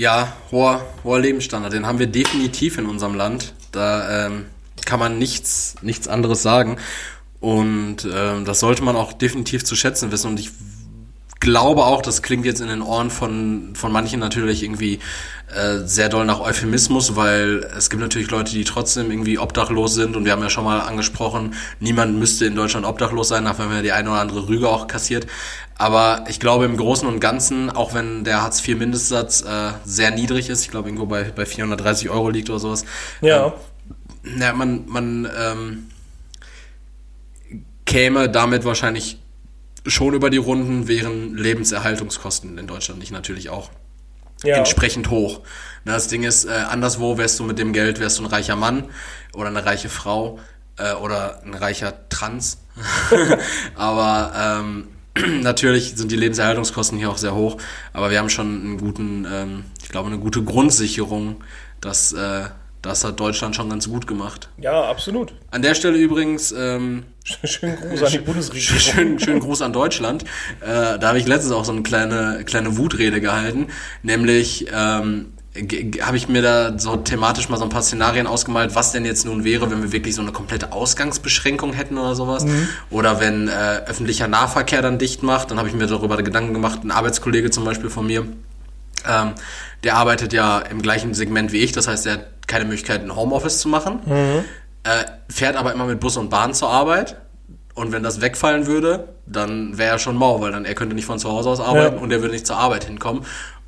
[0.00, 3.52] Ja, hoher, hoher Lebensstandard, den haben wir definitiv in unserem Land.
[3.70, 4.46] Da ähm,
[4.86, 6.78] kann man nichts, nichts anderes sagen.
[7.38, 10.28] Und ähm, das sollte man auch definitiv zu schätzen wissen.
[10.28, 10.52] Und ich
[11.40, 15.00] glaube auch, das klingt jetzt in den Ohren von, von manchen natürlich irgendwie
[15.54, 20.16] äh, sehr doll nach Euphemismus, weil es gibt natürlich Leute, die trotzdem irgendwie obdachlos sind
[20.16, 23.68] und wir haben ja schon mal angesprochen, niemand müsste in Deutschland obdachlos sein, auch wenn
[23.68, 25.26] man die eine oder andere Rüge auch kassiert.
[25.76, 30.62] Aber ich glaube im Großen und Ganzen, auch wenn der Hartz-IV-Mindestsatz äh, sehr niedrig ist,
[30.62, 32.84] ich glaube irgendwo bei, bei 430 Euro liegt oder sowas,
[33.22, 33.54] Ja,
[34.22, 35.86] na, man, man ähm,
[37.86, 39.18] käme damit wahrscheinlich
[39.86, 43.70] schon über die Runden, wären Lebenserhaltungskosten in Deutschland nicht natürlich auch
[44.42, 44.56] ja.
[44.56, 45.40] entsprechend hoch.
[45.84, 48.84] Das Ding ist, äh, anderswo wärst du mit dem Geld, wärst du ein reicher Mann
[49.32, 50.38] oder eine reiche Frau
[50.76, 52.58] äh, oder ein reicher Trans.
[53.74, 54.88] Aber ähm,
[55.42, 57.56] natürlich sind die Lebenserhaltungskosten hier auch sehr hoch.
[57.92, 61.42] Aber wir haben schon einen guten, ähm, ich glaube, eine gute Grundsicherung,
[61.80, 62.44] dass äh,
[62.82, 64.48] das hat Deutschland schon ganz gut gemacht.
[64.58, 65.34] ja, absolut.
[65.50, 67.04] An der Stelle übrigens ähm,
[67.44, 68.78] Schönen Gruß an die Bundesregierung.
[68.80, 70.24] Schönen, schönen Gruß an Deutschland.
[70.60, 73.68] Äh, da habe ich letztens auch so eine kleine, kleine Wutrede gehalten.
[74.02, 75.32] Nämlich ähm,
[76.02, 79.26] habe ich mir da so thematisch mal so ein paar Szenarien ausgemalt, was denn jetzt
[79.26, 82.46] nun wäre, wenn wir wirklich so eine komplette Ausgangsbeschränkung hätten oder sowas.
[82.90, 85.50] Oder wenn äh, öffentlicher Nahverkehr dann dicht macht.
[85.50, 88.26] Dann habe ich mir darüber Gedanken gemacht, ein Arbeitskollege zum Beispiel von mir,
[89.08, 89.32] ähm,
[89.84, 93.14] der arbeitet ja im gleichen Segment wie ich, das heißt, er hat keine Möglichkeit, ein
[93.14, 97.16] Homeoffice zu machen, äh, fährt aber immer mit Bus und Bahn zur Arbeit.
[97.74, 101.06] Und wenn das wegfallen würde, dann wäre er schon mau, weil dann er könnte nicht
[101.06, 102.02] von zu Hause aus arbeiten Ja.
[102.02, 103.24] und er würde nicht zur Arbeit hinkommen.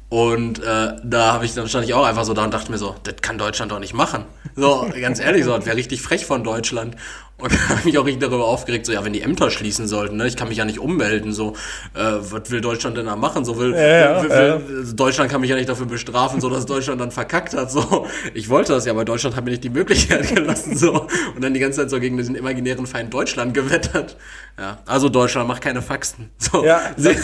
[0.09, 2.76] Und äh, da habe ich dann stand ich auch einfach so da und dachte mir
[2.76, 4.24] so, das kann Deutschland doch nicht machen.
[4.56, 6.96] So, ganz ehrlich, so, das wäre richtig frech von Deutschland.
[7.43, 9.89] Und da habe ich mich auch richtig darüber aufgeregt, so ja, wenn die Ämter schließen
[9.89, 11.55] sollten, ne, ich kann mich ja nicht ummelden, so,
[11.94, 13.44] äh, was will Deutschland denn da machen?
[13.44, 16.66] So will, Ja, ja, will, will Deutschland kann mich ja nicht dafür bestrafen, so dass
[16.66, 17.70] Deutschland dann verkackt hat.
[17.73, 21.43] So, ich wollte das ja, aber Deutschland hat mir nicht die Möglichkeit gelassen, so und
[21.43, 24.16] dann die ganze Zeit so gegen diesen imaginären Feind Deutschland gewettert.
[24.59, 26.31] Ja, also Deutschland macht keine Faxen.
[26.39, 27.14] So, Ja, sie,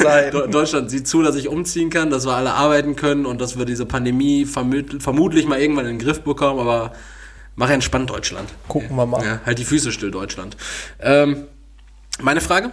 [0.51, 3.66] Deutschland sieht zu, dass ich umziehen kann, dass wir alle arbeiten können und dass wir
[3.66, 6.93] diese Pandemie vermut vermutlich mal irgendwann in den Griff bekommen, aber
[7.59, 8.48] mach entspannt Deutschland.
[8.68, 9.22] Gucken wir mal.
[9.22, 10.56] Ja, halt die Füße still, Deutschland.
[11.01, 11.44] Ähm,
[12.20, 12.70] meine Frage?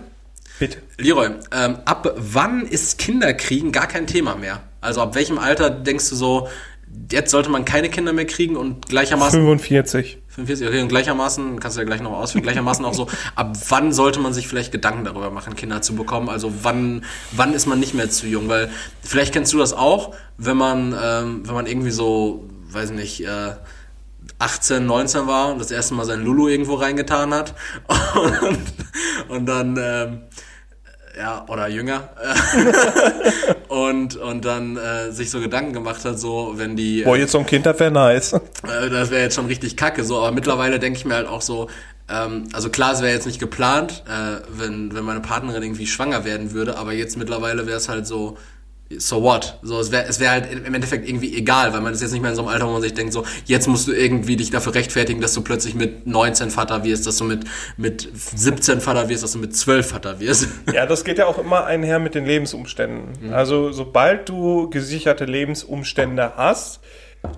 [0.60, 0.78] Bitte.
[0.98, 4.62] Leroy, ähm, ab wann ist Kinderkriegen gar kein Thema mehr?
[4.80, 6.48] Also ab welchem Alter denkst du so,
[7.12, 10.20] jetzt sollte man keine Kinder mehr kriegen und gleichermaßen 45.
[10.28, 13.92] 45, okay, und gleichermaßen, kannst du ja gleich noch ausführen, gleichermaßen auch so, ab wann
[13.92, 16.30] sollte man sich vielleicht Gedanken darüber machen, Kinder zu bekommen?
[16.30, 18.48] Also wann, wann ist man nicht mehr zu jung?
[18.48, 18.70] Weil
[19.02, 23.54] vielleicht kennst du das auch, wenn man, ähm, wenn man irgendwie so, weiß nicht, äh,
[24.40, 27.54] 18, 19 war und das erste Mal sein Lulu irgendwo reingetan hat
[28.42, 28.64] und,
[29.30, 30.22] und dann ähm,
[31.18, 32.10] ja, oder jünger.
[33.68, 37.04] und, und dann äh, sich so Gedanken gemacht hat, so, wenn die.
[37.04, 38.34] Boah, jetzt so ein Kind, das wäre nice.
[38.66, 41.42] Äh, das wäre jetzt schon richtig kacke, so, aber mittlerweile denke ich mir halt auch
[41.42, 41.70] so,
[42.10, 46.26] ähm, also klar, es wäre jetzt nicht geplant, äh, wenn, wenn meine Partnerin irgendwie schwanger
[46.26, 48.38] werden würde, aber jetzt mittlerweile wäre es halt so,
[48.98, 49.58] so what?
[49.64, 52.22] So, es wäre es wär halt im Endeffekt irgendwie egal, weil man ist jetzt nicht
[52.22, 54.52] mehr in so einem Alter, wo man sich denkt, so, jetzt musst du irgendwie dich
[54.52, 57.46] dafür rechtfertigen, dass du plötzlich mit 19 Vater wirst, dass du mit,
[57.78, 60.48] mit 17 Vater wirst, dass du mit 12 Vater wirst.
[60.74, 63.34] Ja, das geht ja auch immer einher mit den Lebensumständen.
[63.34, 66.82] Also sobald du gesicherte Lebensumstände hast,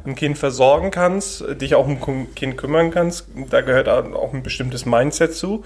[0.06, 4.44] ein Kind versorgen kannst, dich auch um ein Kind kümmern kannst, da gehört auch ein
[4.44, 5.64] bestimmtes Mindset zu,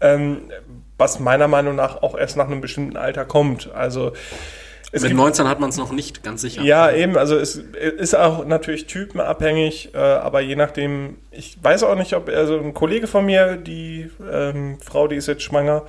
[0.00, 0.50] ähm,
[0.98, 3.70] was meiner Meinung nach auch erst nach einem bestimmten Alter kommt.
[3.72, 4.12] Also
[4.94, 6.62] es mit gibt 19 hat man es noch nicht, ganz sicher.
[6.62, 11.96] ja, eben, also es ist auch natürlich typenabhängig, äh, aber je nachdem, ich weiß auch
[11.96, 15.82] nicht, ob, also ein Kollege von mir, die ähm, Frau, die ist jetzt schwanger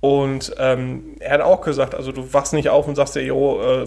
[0.00, 3.62] und ähm, er hat auch gesagt, also du wachst nicht auf und sagst dir, jo,
[3.62, 3.86] äh,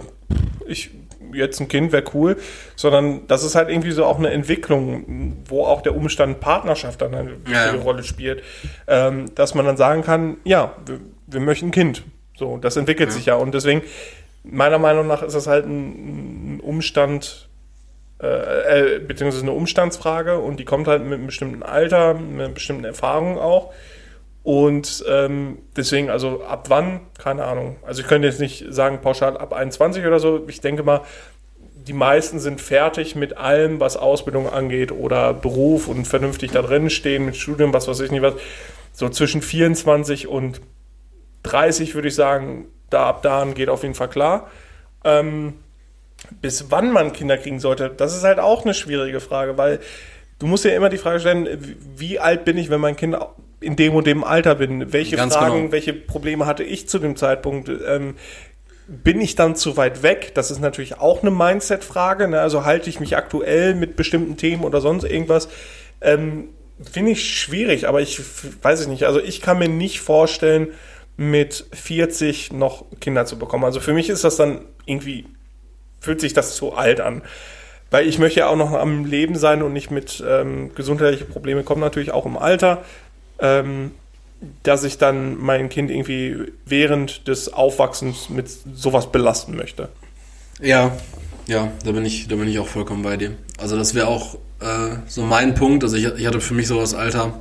[0.65, 0.91] ich,
[1.33, 2.37] jetzt ein Kind wäre cool,
[2.77, 7.13] sondern das ist halt irgendwie so auch eine Entwicklung, wo auch der Umstand Partnerschaft dann
[7.13, 7.81] eine wichtige Ja, ja.
[7.81, 8.41] Rolle spielt,
[8.87, 12.03] ähm, dass man dann sagen kann, ja, wir, wir möchten ein Kind.
[12.37, 13.81] So, das entwickelt sich ja und deswegen
[14.49, 17.49] meiner Meinung nach ist das halt ein, ein Umstand,
[18.21, 22.49] äh, äh, beziehungsweise eine Umstandsfrage und die kommt halt mit einem bestimmten Alter, mit einer
[22.49, 23.73] bestimmten Erfahrung auch.
[24.43, 27.77] Und ähm, deswegen, also ab wann, keine Ahnung.
[27.81, 30.45] Also ich könnte jetzt nicht sagen pauschal ab 21 oder so.
[30.47, 31.01] Ich denke mal,
[31.87, 36.89] die meisten sind fertig mit allem, was Ausbildung angeht oder Beruf und vernünftig da drin
[36.89, 38.35] stehen mit Studium, was weiß ich nicht was.
[38.93, 40.61] So zwischen 24 und
[41.43, 44.49] 30 würde ich sagen, da ab da geht auf jeden Fall klar.
[45.03, 45.53] Ähm,
[46.41, 49.79] bis wann man Kinder kriegen sollte, das ist halt auch eine schwierige Frage, weil
[50.39, 53.15] du musst ja immer die Frage stellen, wie alt bin ich, wenn mein Kind
[53.59, 54.93] in dem und dem Alter bin?
[54.93, 55.71] Welche Ganz Fragen, genau.
[55.71, 57.69] welche Probleme hatte ich zu dem Zeitpunkt?
[57.69, 58.15] Ähm,
[58.87, 60.33] bin ich dann zu weit weg?
[60.35, 62.27] Das ist natürlich auch eine Mindset-Frage.
[62.27, 62.39] Ne?
[62.39, 65.49] Also halte ich mich aktuell mit bestimmten Themen oder sonst irgendwas?
[66.01, 66.49] Ähm,
[66.79, 68.19] Finde ich schwierig, aber ich
[68.61, 69.05] weiß es nicht.
[69.05, 70.67] Also ich kann mir nicht vorstellen,
[71.17, 73.63] mit 40 noch Kinder zu bekommen.
[73.63, 75.25] Also für mich ist das dann irgendwie,
[75.99, 77.21] fühlt sich das zu alt an.
[77.91, 81.63] Weil ich möchte ja auch noch am Leben sein und nicht mit ähm, gesundheitliche Probleme
[81.63, 82.83] kommen natürlich auch im Alter.
[83.39, 83.91] Ähm,
[84.63, 89.89] dass ich dann mein Kind irgendwie während des Aufwachsens mit sowas belasten möchte.
[90.61, 90.95] Ja,
[91.47, 93.31] ja, da bin ich, da bin ich auch vollkommen bei dir.
[93.57, 95.83] Also das wäre auch äh, so mein Punkt.
[95.83, 97.39] Also ich, ich hatte für mich so das Alter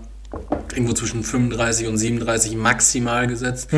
[0.72, 3.68] irgendwo zwischen 35 und 37 maximal gesetzt,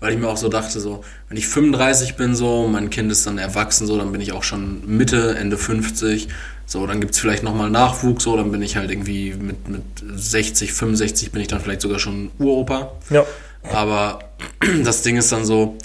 [0.00, 3.26] weil ich mir auch so dachte, so, wenn ich 35 bin, so, mein Kind ist
[3.26, 6.28] dann erwachsen, so, dann bin ich auch schon Mitte, Ende 50,
[6.66, 9.82] so, dann gibt's vielleicht nochmal Nachwuchs, so, dann bin ich halt irgendwie mit, mit
[10.14, 12.92] 60, 65 bin ich dann vielleicht sogar schon Uropa.
[13.10, 13.24] Ja.
[13.72, 14.18] Aber
[14.84, 15.76] das Ding ist dann so,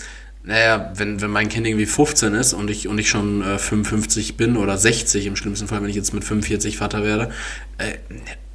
[0.44, 4.38] naja, wenn, wenn mein Kind irgendwie 15 ist und ich, und ich schon äh, 55
[4.38, 7.30] bin oder 60 im schlimmsten Fall, wenn ich jetzt mit 45 Vater werde,
[7.78, 7.98] äh,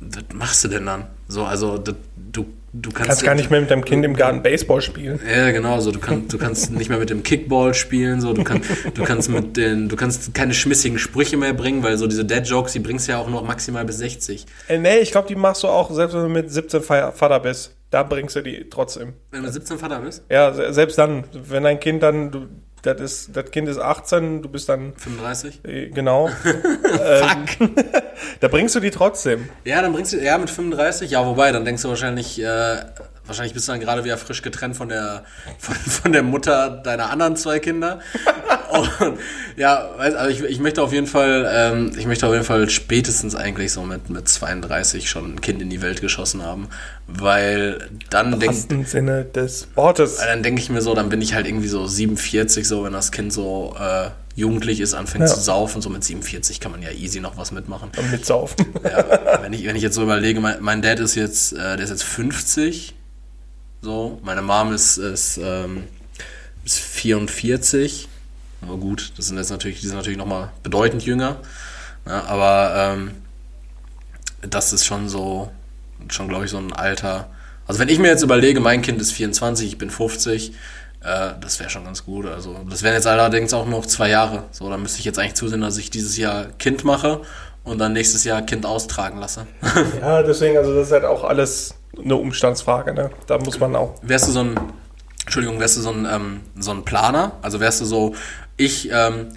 [0.00, 1.06] was machst du denn dann?
[1.28, 1.94] So, also das,
[2.32, 5.18] du, du kannst, Kannst gar nicht mehr mit deinem Kind im Garten Baseball spielen.
[5.28, 8.44] Ja, genau, so du kannst du kannst nicht mehr mit dem Kickball spielen, so du
[8.44, 12.24] kannst du kannst mit den du kannst keine schmissigen Sprüche mehr bringen, weil so diese
[12.24, 14.46] Dead Jokes, die bringst du ja auch noch maximal bis 60.
[14.68, 17.40] Äh, nee, ich glaube, die machst du auch, selbst wenn du mit 17 Fa- Vater
[17.40, 17.72] bist.
[17.90, 19.12] Da bringst du die trotzdem.
[19.30, 22.46] Wenn du 17 Vater bist, Ja, se- selbst dann, wenn dein Kind dann, du,
[22.86, 25.64] das, ist, das Kind ist 18, du bist dann, 35.
[25.64, 27.74] äh, genau, ähm,
[28.40, 29.48] da bringst du die trotzdem.
[29.64, 32.76] Ja, dann bringst du, ja, mit 35, ja, wobei, dann denkst du wahrscheinlich, äh,
[33.26, 35.24] wahrscheinlich bist du dann gerade wieder frisch getrennt von der,
[35.58, 38.00] von, von der Mutter deiner anderen zwei Kinder.
[38.70, 39.18] Und,
[39.56, 42.68] ja, weiß, also ich, ich möchte auf jeden Fall, ähm, ich möchte auf jeden Fall
[42.70, 46.68] spätestens eigentlich so mit, mit 32 schon ein Kind in die Welt geschossen haben,
[47.06, 50.16] weil dann denke Im Sinne des Wortes.
[50.18, 53.12] dann denke ich mir so, dann bin ich halt irgendwie so 47, so wenn das
[53.12, 55.34] Kind so äh, jugendlich ist, anfängt Ja.
[55.34, 57.90] zu saufen, so mit 47 kann man ja easy noch was mitmachen.
[58.10, 58.66] Mitsaufen.
[58.84, 61.80] Ja, wenn, ich, wenn ich jetzt so überlege, mein, mein Dad ist jetzt, äh, der
[61.80, 62.94] ist jetzt 50,
[63.80, 65.84] so, meine Mom ist, ist, ähm,
[66.64, 68.08] ist 44,
[68.62, 71.36] aber gut, das sind jetzt natürlich, die sind natürlich nochmal bedeutend jünger,
[72.06, 73.10] ja, aber ähm,
[74.42, 75.50] das ist schon so,
[76.08, 77.28] schon glaube ich so ein Alter,
[77.66, 80.52] also wenn ich mir jetzt überlege, mein Kind ist 24, ich bin 50,
[81.02, 84.44] äh, das wäre schon ganz gut, also das wären jetzt allerdings auch noch zwei Jahre,
[84.50, 87.22] so, dann müsste ich jetzt eigentlich zusehen, dass ich dieses Jahr Kind mache
[87.64, 89.46] und dann nächstes Jahr Kind austragen lasse.
[90.00, 93.10] Ja, deswegen, also das ist halt auch alles eine Umstandsfrage, ne?
[93.26, 93.94] Da muss man auch.
[94.02, 94.58] wärst du so ein,
[95.22, 97.32] Entschuldigung, wärst du so ein, ähm, so ein Planer?
[97.42, 98.14] Also wärst du so,
[98.56, 99.28] ich, ähm,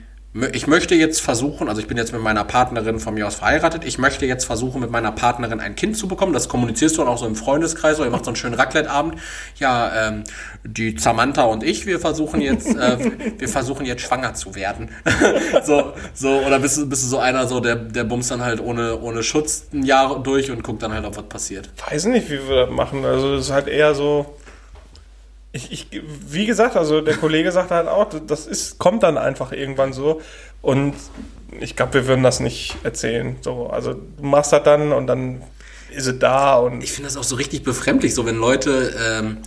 [0.53, 3.83] ich möchte jetzt versuchen, also ich bin jetzt mit meiner Partnerin von mir aus verheiratet,
[3.83, 6.33] ich möchte jetzt versuchen, mit meiner Partnerin ein Kind zu bekommen.
[6.33, 9.15] Das kommunizierst du dann auch so im Freundeskreis oder ihr macht so einen schönen Raclette-Abend.
[9.57, 10.23] Ja, ähm,
[10.63, 14.89] die Samantha und ich, wir versuchen jetzt, äh, wir versuchen jetzt schwanger zu werden.
[15.63, 18.61] so, so, oder bist du, bist du so einer, so, der, der bumst dann halt
[18.61, 21.71] ohne, ohne Schutz ein Jahr durch und guckt dann halt, ob was passiert.
[21.89, 23.03] Weiß nicht, wie wir das machen.
[23.03, 24.27] Also das ist halt eher so.
[25.51, 29.51] Ich, ich, wie gesagt, also der Kollege sagt halt auch, das ist, kommt dann einfach
[29.51, 30.21] irgendwann so.
[30.61, 30.93] Und
[31.59, 33.35] ich glaube, wir würden das nicht erzählen.
[33.41, 35.41] So, also du machst das dann und dann
[35.91, 39.37] ist sie da und Ich finde das auch so richtig befremdlich, so wenn Leute ähm,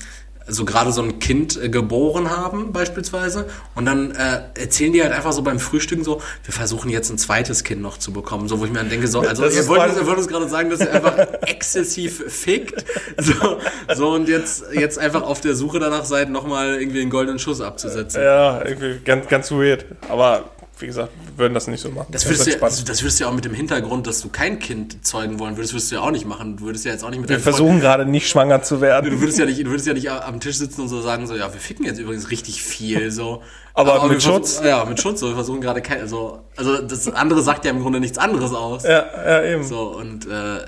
[0.48, 5.12] so gerade so ein Kind äh, geboren haben beispielsweise und dann äh, erzählen die halt
[5.12, 8.58] einfach so beim Frühstücken so, wir versuchen jetzt ein zweites Kind noch zu bekommen, so
[8.60, 10.48] wo ich mir dann denke so, also Das ihr wollt, quasi- ihr wollt uns gerade
[10.48, 11.16] sagen, dass ihr einfach
[11.46, 12.84] exzessiv fickt,
[13.18, 13.34] so,
[13.94, 17.60] so und jetzt jetzt einfach auf der Suche danach seid, nochmal irgendwie einen goldenen Schuss
[17.60, 18.22] abzusetzen.
[18.22, 19.84] ja, irgendwie ganz, ganz weird.
[20.08, 20.44] Aber
[20.82, 22.08] wie gesagt, wir würden das nicht so machen.
[22.10, 24.28] Das Ganz würdest, du ja, das würdest du ja auch mit dem Hintergrund, dass du
[24.28, 26.56] kein Kind zeugen wollen würdest, würdest du ja auch nicht machen.
[26.58, 28.76] Du würdest ja jetzt auch nicht mit wir deinem Freund- versuchen gerade nicht schwanger zu
[28.76, 29.20] Du werden.
[29.20, 31.52] würdest ja nicht, du würdest ja nicht am Tisch sitzen und so sagen, so, ja,
[31.52, 33.42] wir ficken jetzt übrigens richtig viel, so.
[33.74, 34.60] Aber mit wir Schutz?
[34.64, 35.28] Ja, mit Schutz, so.
[35.28, 38.82] Wir versuchen gerade kein, also, also, das andere sagt ja im Grunde nichts anderes aus.
[38.82, 39.64] Ja, ja, eben.
[39.64, 40.58] So, und, äh,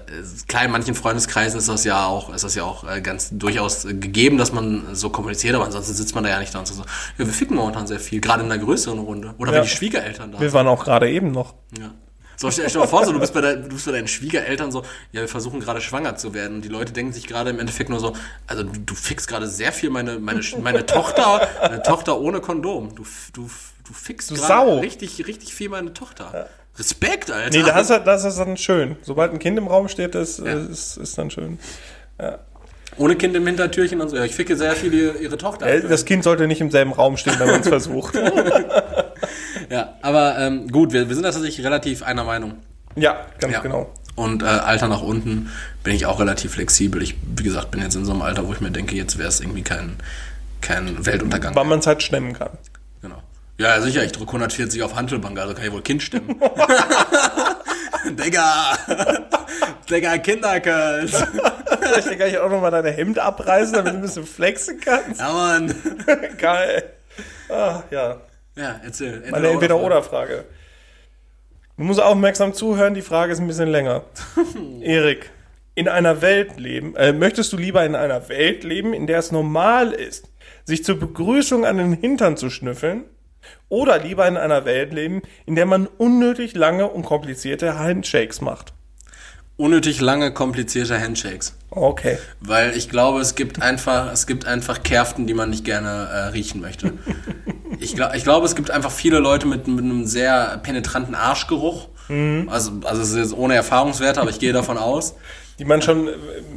[0.48, 3.84] klar, in manchen Freundeskreisen ist das ja auch, ist das ja auch äh, ganz durchaus
[3.84, 6.66] äh, gegeben, dass man so kommuniziert, aber ansonsten sitzt man da ja nicht da und
[6.66, 6.86] so, ja,
[7.18, 9.34] wir ficken momentan sehr viel, gerade in einer größeren Runde.
[9.38, 9.56] Oder Ja.
[9.58, 10.40] wenn die Schwiegereltern da.
[10.40, 11.54] Wir waren auch gerade eben noch.
[11.78, 11.90] Ja.
[12.36, 14.08] So, stell, stell dir mal vor, so, du, bist bei dein, du bist bei deinen
[14.08, 14.82] Schwiegereltern so,
[15.12, 16.56] ja, wir versuchen gerade schwanger zu werden.
[16.56, 18.14] Und die Leute denken sich gerade im Endeffekt nur so,
[18.46, 22.94] also du, du fixst gerade sehr viel meine, meine, meine Tochter, meine Tochter ohne Kondom.
[22.94, 23.50] Du, du,
[23.86, 26.48] du fixst gerade richtig, richtig viel meine Tochter.
[26.76, 27.56] Respekt, Alter.
[27.56, 28.96] Nee, das ist, das ist dann schön.
[29.02, 31.58] Sobald ein Kind im Raum steht, das ist, ist dann schön.
[32.96, 34.16] Ohne Kind im Hintertürchen und so.
[34.16, 35.66] Ja, ich ficke sehr viel ihre, ihre Tochter.
[35.66, 38.14] Äh, Das Kind sollte nicht im selben Raum stehen, wenn man es versucht.
[39.70, 42.54] Ja, aber ähm, gut, wir, wir sind da tatsächlich relativ einer Meinung.
[42.96, 43.60] Ja, ganz Ja.
[43.60, 43.92] genau.
[44.16, 45.50] Und äh, Alter nach unten
[45.82, 47.02] bin ich auch relativ flexibel.
[47.02, 49.28] Ich, wie gesagt, bin jetzt in so einem Alter, wo ich mir denke, jetzt wäre
[49.28, 49.96] es irgendwie kein,
[50.60, 51.54] kein Weltuntergang.
[51.56, 52.50] Weil man es halt stemmen kann.
[53.02, 53.20] Genau.
[53.58, 56.36] Ja, sicher, ich drücke 140 auf Handelbank, also kann ich wohl Kind stimmen.
[58.10, 58.76] Digga!
[59.90, 61.12] Digga, Kinderkurs!
[62.10, 65.20] Ich kann ich auch nochmal deine Hemd abreißen, damit du ein bisschen flexen kannst.
[65.20, 65.74] Ja, Mann!
[66.38, 66.84] Geil.
[67.50, 68.16] Ah, ja.
[68.56, 69.22] Ja, erzähl.
[69.30, 70.44] Meine Entweder-Oder-Frage.
[71.76, 74.04] Du musst aufmerksam zuhören, die Frage ist ein bisschen länger.
[74.80, 75.30] Erik,
[75.74, 79.32] in einer Welt leben, äh, möchtest du lieber in einer Welt leben, in der es
[79.32, 80.28] normal ist,
[80.64, 83.04] sich zur Begrüßung an den Hintern zu schnüffeln?
[83.68, 88.72] Oder lieber in einer Welt leben, in der man unnötig lange und komplizierte Handshakes macht?
[89.56, 91.56] Unnötig lange, komplizierte Handshakes.
[91.70, 92.18] Okay.
[92.40, 96.18] Weil ich glaube, es gibt einfach, es gibt einfach Kerften, die man nicht gerne äh,
[96.28, 96.94] riechen möchte.
[97.80, 101.88] Ich, glaub, ich glaube, es gibt einfach viele Leute mit, mit einem sehr penetranten Arschgeruch.
[102.48, 105.14] Also, also es ist jetzt ohne Erfahrungswerte, aber ich gehe davon aus.
[105.58, 106.08] Die man schon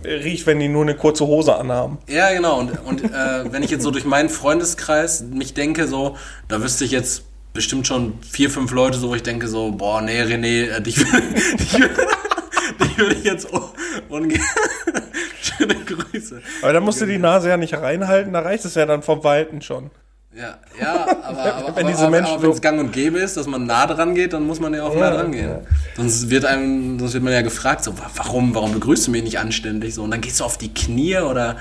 [0.03, 1.99] äh, riecht, wenn die nur eine kurze Hose anhaben.
[2.09, 2.59] Ja, genau.
[2.59, 6.17] Und, und äh, wenn ich jetzt so durch meinen Freundeskreis mich denke, so,
[6.49, 7.23] da wüsste ich jetzt
[7.53, 10.95] bestimmt schon vier, fünf Leute, so, wo ich denke, so, boah, nee, René, äh, dich,
[10.95, 13.61] dich, dich würde ich jetzt un-
[14.09, 14.41] ungern.
[15.41, 16.41] Schöne Grüße.
[16.61, 19.23] Aber da musst du die Nase ja nicht reinhalten, da reicht es ja dann vom
[19.23, 19.91] Weiten schon.
[20.37, 23.37] Ja, ja, aber, aber, Wenn diese aber, aber wenn es so- gang und gäbe ist,
[23.37, 25.55] dass man nah dran geht, dann muss man ja auch nah dran gehen.
[25.95, 29.23] Sonst wird einem, sonst wird man ja gefragt, so, wa- warum, warum begrüßt du mich
[29.23, 29.95] nicht anständig?
[29.95, 31.57] So, und dann gehst du auf die Knie oder,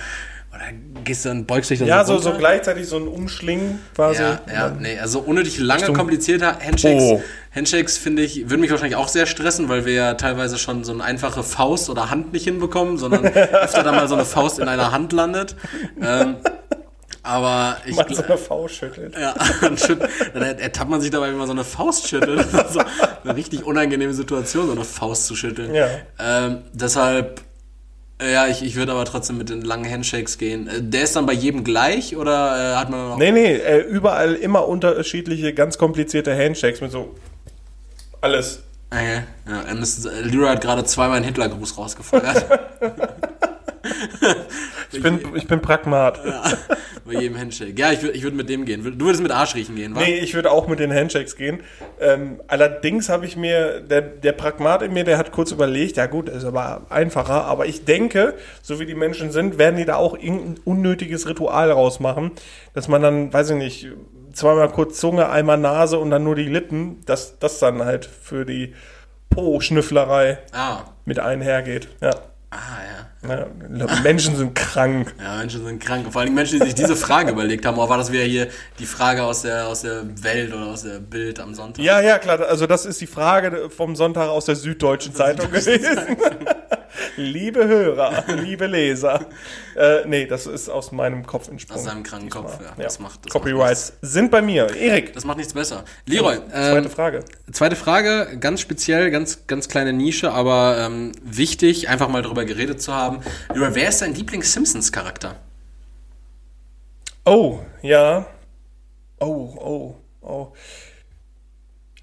[0.55, 0.65] oder
[1.05, 2.33] gehst du dann, beugst dich dann Ja, so, runter.
[2.33, 4.21] so gleichzeitig so ein Umschlingen quasi.
[4.23, 7.03] Ja, ja, nee, also unnötig lange, komplizierter Handshakes.
[7.03, 7.23] Oh.
[7.55, 10.93] Handshakes finde ich, würden mich wahrscheinlich auch sehr stressen, weil wir ja teilweise schon so
[10.93, 14.69] eine einfache Faust oder Hand nicht hinbekommen, sondern öfter da mal so eine Faust in
[14.69, 15.57] einer Hand landet.
[16.03, 16.37] Ähm,
[17.27, 19.17] Aber ich Mal so eine Faust schüttelt.
[19.19, 19.77] ja, dann,
[20.33, 22.39] dann ertappt man sich dabei, wie man so eine Faust schüttelt.
[22.53, 22.81] Das ist so
[23.25, 25.75] eine richtig unangenehme Situation, so eine Faust zu schütteln.
[25.75, 25.89] Ja.
[26.21, 27.41] Ähm, deshalb,
[28.23, 30.69] äh, ja, ich, ich würde aber trotzdem mit den langen Handshakes gehen.
[30.69, 33.19] Äh, Der ist dann bei jedem gleich oder äh, hat man noch.
[33.19, 37.17] Nee, nee, äh, überall immer unterschiedliche, ganz komplizierte Handshakes mit so
[38.21, 38.63] alles.
[38.91, 39.23] Okay.
[39.49, 39.65] Ja,
[40.23, 42.47] Leroy hat gerade zweimal einen Hitlergruß rausgefeuert.
[44.93, 46.21] Ich bin, ich bin Pragmat.
[46.25, 46.43] ja,
[47.05, 47.75] bei jedem Handshake.
[47.77, 48.83] Ja, ich würde ich würd mit dem gehen.
[48.99, 50.01] Du würdest mit Arsch riechen gehen, wa?
[50.01, 51.61] Nee, ich würde auch mit den Handshakes gehen.
[52.01, 56.07] Ähm, allerdings habe ich mir, der, der Pragmat in mir, der hat kurz überlegt, ja
[56.07, 59.97] gut, ist aber einfacher, aber ich denke, so wie die Menschen sind, werden die da
[59.97, 62.33] auch irgendein unnötiges Ritual rausmachen,
[62.75, 63.89] dass man dann, weiß ich nicht,
[64.33, 68.45] zweimal kurz Zunge, einmal Nase und dann nur die Lippen, dass das dann halt für
[68.45, 68.75] die
[69.31, 70.85] Po-Schnüfflerei Ah.
[71.05, 71.89] mit einhergeht.
[72.01, 72.11] Ja.
[72.57, 73.47] Ah, ja.
[73.77, 75.15] Ja, Menschen sind krank.
[75.23, 76.07] Ja, Menschen sind krank.
[76.11, 77.77] Vor allem Menschen, die sich diese Frage überlegt haben.
[77.77, 81.01] Oder war das wieder hier die Frage aus der, aus der Welt oder aus der
[81.01, 81.85] Bild am Sonntag?
[81.85, 82.41] Ja, ja, klar.
[82.41, 86.17] Also das ist die Frage vom Sonntag aus der Süddeutschen Zeitung gewesen.
[87.17, 89.27] liebe Hörer, liebe Leser.
[89.77, 91.79] Äh, nee, das ist aus meinem Kopf entsprungen.
[91.81, 92.67] Aus seinem kranken Kopf, ja.
[92.67, 92.85] Ja.
[92.85, 94.75] Das macht, das Copyrights sind bei mir.
[94.75, 95.85] Erik, Macht, das macht nichts besser.
[96.07, 97.25] Leroy, zweite ähm, Frage.
[97.53, 102.81] zweite Frage, ganz speziell, ganz, ganz kleine Nische, aber ähm, wichtig, einfach mal drüber geredet
[102.81, 103.21] zu haben.
[103.53, 105.37] Leroy, wer ist dein Lieblings-Simpsons-Charakter?
[107.25, 108.27] Oh, ja.
[109.19, 109.25] Oh,
[109.59, 110.53] oh, oh.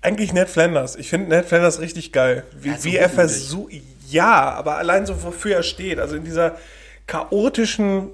[0.02, 0.98] Eigentlich Ned Flanders.
[0.98, 2.44] Ich finde Ned Flanders richtig geil.
[2.60, 3.74] Wie, Ja, so wie er versucht.
[4.14, 6.00] Ja, aber allein so, wofür er steht.
[6.00, 6.56] Also in dieser
[7.08, 8.10] chaotischen,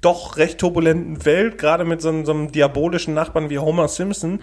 [0.00, 4.32] doch recht turbulenten Welt, gerade mit so, einem- so einem diabolischen Nachbarn wie Homer Simpson,
[4.34, 4.40] Mhm.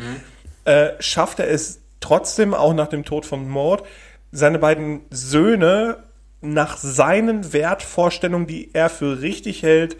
[0.65, 3.85] äh, schafft er es trotzdem, auch nach dem Tod von Mord,
[4.31, 5.97] seine beiden Söhne
[6.41, 9.95] nach seinen Wertvorstellungen, die er für richtig hält,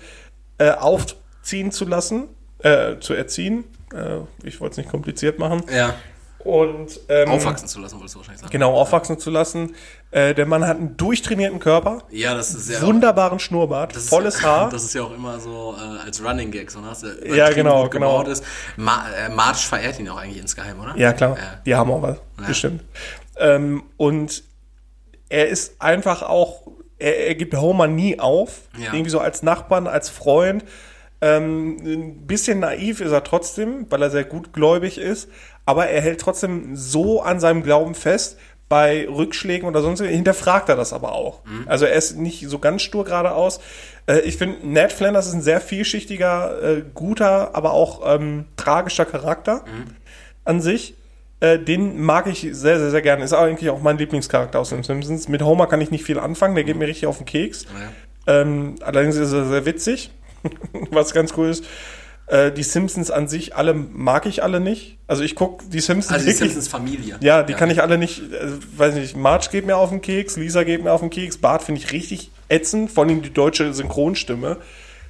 [0.58, 2.28] äh, aufziehen zu lassen,
[2.60, 3.64] äh, zu erziehen.
[3.94, 5.64] Äh, ich wollte es nicht kompliziert machen.
[5.74, 5.96] Ja.
[6.46, 8.52] Und ähm, Aufwachsen zu lassen, wolltest du wahrscheinlich sagen.
[8.52, 9.76] genau aufwachsen zu lassen.
[10.12, 12.82] Äh, der Mann hat einen durchtrainierten Körper, Ja, das ist sehr.
[12.84, 14.70] wunderbaren Schnurrbart, volles Haar.
[14.72, 16.90] Das ist ja auch immer so äh, als Running Gag, so, ne?
[16.90, 18.22] dass er Ja, genau, genau.
[18.24, 18.44] Ist.
[18.78, 20.96] Ma äh, Marge verehrt ihn auch eigentlich insgeheim, oder?
[20.96, 21.36] Ja, klar.
[21.36, 21.62] Ja.
[21.66, 22.18] Die haben auch was.
[22.48, 22.84] Bestimmt.
[23.38, 24.44] Ähm, und
[25.30, 26.62] er ist einfach auch,
[27.00, 28.70] er, er gibt Homer nie auf.
[28.78, 28.94] Ja.
[28.94, 30.64] Irgendwie so als Nachbarn, als Freund.
[31.22, 35.28] Ähm, ein bisschen naiv ist er trotzdem, weil er sehr gutgläubig ist.
[35.66, 38.38] Aber er hält trotzdem so an seinem Glauben fest.
[38.68, 41.42] Bei Rückschlägen oder sonst hinterfragt er das aber auch.
[41.68, 43.60] Also er ist nicht so ganz stur geradeaus.
[44.08, 49.06] Äh, ich finde, Ned Flanders ist ein sehr vielschichtiger, äh, guter, aber auch ähm, tragischer
[49.06, 49.64] Charakter
[50.46, 50.96] an sich.
[51.42, 53.24] Äh, den mag ich sehr, sehr, sehr gerne.
[53.24, 55.28] Ist eigentlich auch mein Lieblingscharakter aus den Simpsons.
[55.28, 57.66] Mit Homer kann ich nicht viel anfangen, der geht mir richtig auf den Keks.
[57.66, 58.42] Ja.
[58.42, 60.12] Ähm, allerdings ist er sehr witzig,
[60.92, 61.66] was ganz cool ist.
[62.28, 64.98] Äh, die Simpsons an sich, alle mag ich alle nicht.
[65.08, 66.52] Also ich gucke die Simpsons Also die wirklich.
[66.54, 67.18] Simpsons Familie.
[67.22, 68.48] Ja, die kann ich alle nicht, äh,
[68.78, 71.62] weiß nicht, Marge geht mir auf den Keks, Lisa geht mir auf den Keks, Bart
[71.62, 74.58] finde ich richtig ätzend, vor allem die deutsche Synchronstimme.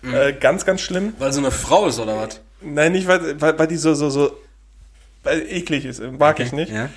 [0.01, 0.13] Mhm.
[0.13, 1.13] Äh, ganz, ganz schlimm.
[1.17, 2.41] Weil so eine Frau ist, oder was?
[2.61, 4.31] Nein, nicht, weil, weil, weil die so, so, so
[5.25, 6.01] eklig ist.
[6.19, 6.71] Mag ich nicht.
[6.71, 6.89] Ja.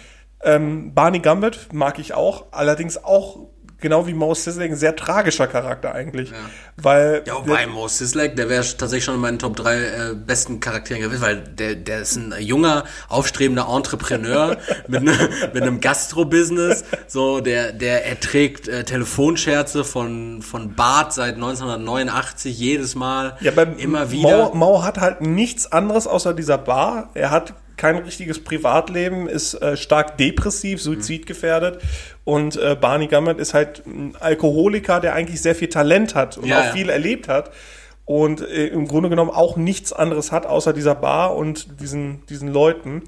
[0.42, 3.48] Ähm, Barney Gambit mag ich auch, allerdings auch
[3.80, 6.32] genau wie Mouse Sizzling ein sehr tragischer Charakter eigentlich.
[6.76, 10.60] Weil Ja, wobei Mo Sislak, der wäre tatsächlich schon in meinen Top 3 äh, besten
[10.60, 14.56] Charakteren gewesen, weil der, der ist ein junger, aufstrebender Entrepreneur
[14.88, 15.12] mit, ne,
[15.52, 16.84] mit einem Gastro-Business.
[17.06, 23.36] So, der, der erträgt äh, Telefonscherze von, von Bart seit 1989 jedes Mal.
[23.40, 24.48] ja, beim immer wieder.
[24.48, 27.10] Mau, Mau hat halt nichts anderes außer dieser Bar.
[27.14, 31.80] Er hat kein richtiges Privatleben, ist äh, stark depressiv, suizidgefährdet.
[32.24, 36.46] Und äh, Barney Gambit ist halt ein Alkoholiker, der eigentlich sehr viel Talent hat und
[36.46, 36.72] Ja, auch ja.
[36.72, 37.50] viel erlebt hat.
[38.04, 42.52] Und äh, im Grunde genommen auch nichts anderes hat, außer dieser Bar und diesen, diesen
[42.52, 43.02] Leuten.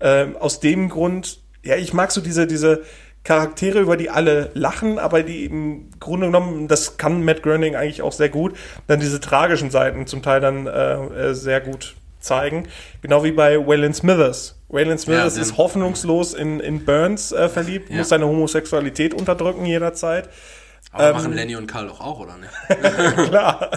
[0.00, 2.82] Ähm, aus dem Grund, ja, ich mag so diese, diese
[3.24, 8.02] Charaktere, über die alle lachen, aber die im Grunde genommen, das kann Matt Groening eigentlich
[8.02, 8.54] auch sehr gut,
[8.88, 10.94] dann diese tragischen Seiten zum Teil dann äh,
[11.30, 12.68] äh, sehr gut zeigen.
[13.02, 14.58] Genau wie bei Waylon Smithers.
[14.68, 17.98] Waylon Smithers den- ist hoffnungslos in, in Burns äh, verliebt, Ja.
[17.98, 20.28] muss seine Homosexualität unterdrücken jederzeit.
[20.92, 22.50] Aber Ähm, machen Lenny und Karl doch auch, oder nicht?
[23.28, 23.70] Klar.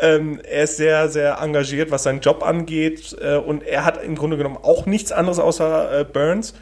[0.00, 3.16] ähm, er ist sehr, sehr engagiert, was seinen Job angeht.
[3.20, 6.54] Äh, und er hat im Grunde genommen auch nichts anderes außer äh, Burns.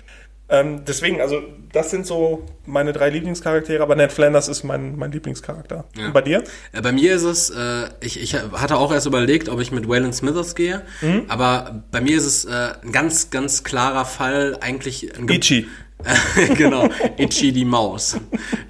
[0.53, 1.41] Ähm, deswegen, also,
[1.73, 5.87] das sind so meine drei Lieblingscharaktere, aber Ned Flanders ist mein, mein Lieblingscharakter.
[5.97, 6.07] Ja.
[6.07, 6.45] Und bei dir?
[6.73, 9.89] Äh, Bei mir ist es, äh, ich, ich hatte auch erst überlegt, ob ich mit
[9.89, 11.25] Waylon Smithers gehe, Mhm.
[11.29, 15.67] aber bei mir ist es äh, ein ganz, ganz klarer Fall, eigentlich ein Ge- Ichi.
[16.57, 18.17] genau, Itchy die Maus.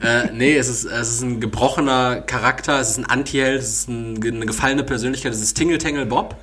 [0.03, 3.89] äh, nee, es ist, es ist ein gebrochener Charakter, es ist ein Anti-Held, es ist
[3.89, 6.37] ein, eine gefallene Persönlichkeit, es ist Tingle Tangle Bob.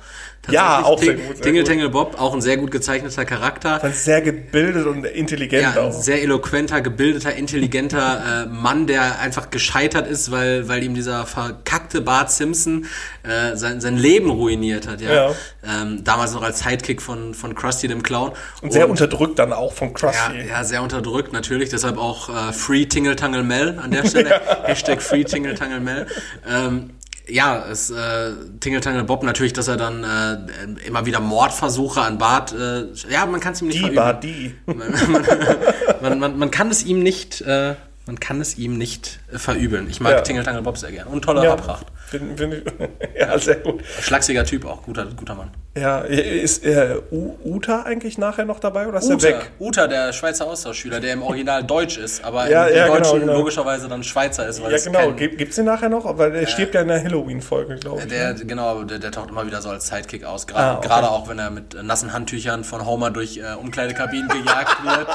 [0.52, 1.36] Ja, auch sehr gut.
[1.36, 1.64] Sehr Tingle.
[1.64, 3.82] Tangle Bob, auch ein sehr gut gezeichneter Charakter.
[3.84, 5.92] Ist sehr gebildet und intelligent Ja, auch.
[5.92, 12.00] sehr eloquenter, gebildeter, intelligenter äh, Mann, der einfach gescheitert ist, weil, weil ihm dieser verkackte
[12.00, 12.86] Bart Simpson
[13.22, 15.00] äh, sein, sein Leben ruiniert hat.
[15.00, 15.12] Ja.
[15.12, 15.34] Ja.
[15.64, 18.32] Ähm, damals noch als Sidekick von, von Krusty dem Clown.
[18.62, 20.38] Und sehr unterdrückt dann auch vom Krusty.
[20.38, 24.40] Ja, ja, sehr unterdrückt natürlich, deshalb auch äh, Free Tingle Tangle Mel an der Stelle.
[24.64, 26.06] Hashtag Free Tingle Tangle Mel.
[26.48, 26.90] Ähm,
[27.30, 32.18] ja, es äh, Tingle Tangle Bob natürlich, dass er dann äh, immer wieder Mordversuche an
[32.18, 32.52] Bart.
[32.52, 33.96] Äh, ja, man kann es ihm nicht Die verüben.
[33.96, 34.54] war die.
[36.02, 37.74] Man, man, man kann es ihm nicht, äh,
[38.06, 39.88] man kann es ihm nicht äh, verübeln.
[39.90, 40.20] Ich mag Ja.
[40.22, 41.86] Tingle Tangle Bob sehr gerne und tolle Ja, Haarpracht.
[42.10, 42.62] Find ich,
[43.18, 43.82] ja, sehr gut.
[44.00, 45.50] Schlagsiger Typ auch, guter, guter Mann.
[45.76, 49.50] Ja, ist äh, Uta eigentlich nachher noch dabei oder ist er Uta, weg?
[49.60, 52.98] Uta, der Schweizer Austauschschüler, der im Original Deutsch ist, aber Ja, im, im ja, genau,
[52.98, 53.32] Deutschen genau.
[53.34, 54.58] logischerweise dann Schweizer ist.
[54.58, 55.12] Ja, es genau.
[55.12, 56.18] Gibt, gibt's den nachher noch?
[56.18, 58.08] Weil der stirbt ja in der Halloween-Folge, glaube ich.
[58.08, 58.44] Der, ne?
[58.44, 60.46] genau, der, der taucht immer wieder so als Sidekick aus.
[60.46, 60.88] Gra Ah, okay.
[60.88, 65.08] Gerade auch, wenn er mit äh, nassen Handtüchern von Homer durch äh, Umkleidekabinen gejagt wird.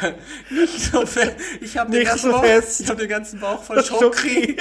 [0.50, 1.34] Nicht so fest.
[1.60, 4.56] Ich habe den, so hab den ganzen Bauch voll Schokri.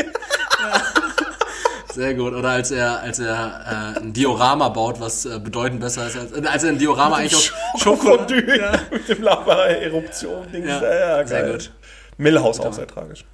[1.98, 2.34] Sehr gut.
[2.34, 6.32] Oder als er, als er äh, ein Diorama baut, was äh, bedeutend besser ist als,
[6.32, 8.36] äh, als er ein Diorama eigentlich aus Schokolade.
[8.38, 8.72] Schokofondue Ja.
[8.92, 10.68] mit dem Lava-Eruption-Ding.
[10.68, 10.82] Ja,
[11.20, 11.52] Ja, sehr geil.
[11.54, 11.72] gut.
[12.18, 13.26] Millhaus auch sehr tragisch.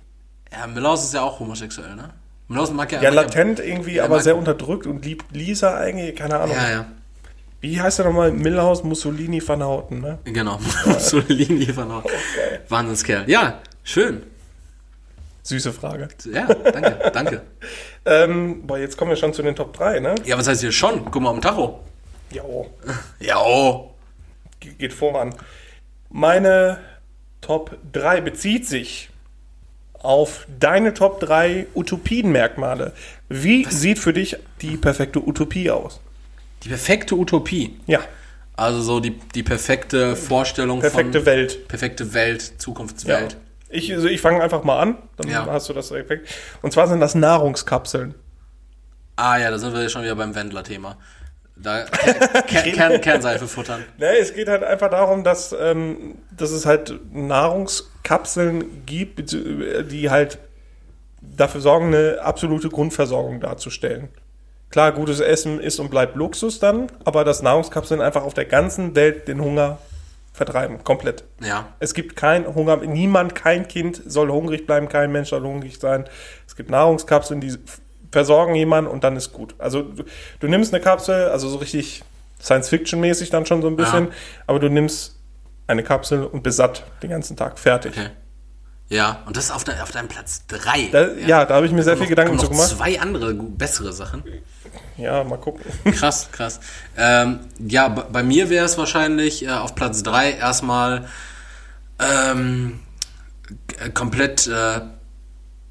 [0.52, 2.10] ja, Milhouse ist ja auch homosexuell, ne?
[2.48, 5.76] Milhouse mag ja Ja, mag latent irgendwie, Ja, aber mag- sehr unterdrückt und liebt Lisa
[5.78, 6.56] eigentlich, keine Ahnung.
[6.56, 6.86] Ja, ja.
[7.62, 8.32] Wie heißt er nochmal?
[8.32, 10.20] Millhaus Mussolini van Houten, ne?
[10.26, 10.60] Genau.
[10.86, 12.04] Mussolini von auch.
[12.70, 13.24] Wahnsinnskerl.
[13.30, 14.24] Ja, schön.
[15.44, 16.08] Süße Frage.
[16.32, 17.42] Ja, danke, danke.
[18.06, 20.16] Ähm, boah, jetzt kommen wir schon zu den Top 3, ne?
[20.26, 21.06] Ja, was heißt hier schon?
[21.10, 21.80] Guck mal am Tacho.
[22.32, 22.70] Jo,
[23.22, 23.94] Ja, oh.
[24.60, 25.34] ge- geht voran.
[26.10, 26.80] Meine
[27.40, 29.10] Top 3 bezieht sich
[29.94, 32.92] auf deine Top 3 Utopienmerkmale.
[33.30, 36.02] Wie sieht für dich die perfekte Utopie aus?
[36.64, 37.80] Die perfekte Utopie.
[37.88, 38.02] Ja,
[38.58, 41.26] Also so die, die perfekte Vorstellung perfekte von...
[41.26, 41.68] Welt.
[41.70, 42.54] Perfekte Welt,
[43.34, 43.40] Ja.
[43.74, 45.46] Ich, also ich fange einfach mal an, dann Ja.
[45.48, 46.12] hast du das direkt.
[46.62, 48.16] Und zwar sind das Nahrungskapseln.
[49.16, 50.98] Ah ja, da sind wir schon wieder beim Wendler-Thema.
[51.56, 51.84] Da
[52.48, 53.84] Kern, Kern, Kernseife futtern.
[54.00, 60.40] Ne, es geht halt einfach darum, dass, ähm, dass es halt Nahrungskapseln gibt, die halt
[61.22, 64.10] dafür sorgen, eine absolute Grundversorgung darzustellen.
[64.72, 68.96] Klar, gutes Essen ist und bleibt Luxus dann, aber dass Nahrungskapseln einfach auf der ganzen
[68.96, 69.78] Welt den Hunger
[70.34, 71.24] vertreiben, komplett.
[71.42, 71.68] Ja.
[71.80, 76.06] Es gibt kein Hunger, niemand, kein Kind soll hungrig bleiben, kein Mensch soll hungrig sein.
[76.48, 77.56] Es gibt Nahrungskapseln, die
[78.12, 79.56] versorgen jemanden und dann ist gut.
[79.60, 80.04] Also du,
[80.40, 82.04] du nimmst eine Kapsel, also so richtig
[82.42, 84.12] Science-Fiction-mäßig dann schon so ein bisschen, Ja.
[84.48, 85.20] aber du nimmst
[85.68, 87.94] eine Kapsel und bist satt den ganzen Tag, fertig.
[87.98, 88.10] Okay.
[88.94, 90.90] Ja, und das ist auf, de, auf deinem Platz 3.
[90.92, 91.46] Da, ja.
[91.46, 92.70] da habe ich mir sehr viel Gedanken zu noch gemacht.
[92.70, 94.24] zwei andere bessere Sachen.
[94.98, 95.64] Ja, mal gucken.
[95.96, 96.60] Krass, krass.
[96.96, 101.08] Ähm, ja, bei mir wäre es wahrscheinlich äh, auf Platz 3 erstmal
[101.98, 102.82] ähm,
[103.80, 104.82] äh, komplett äh,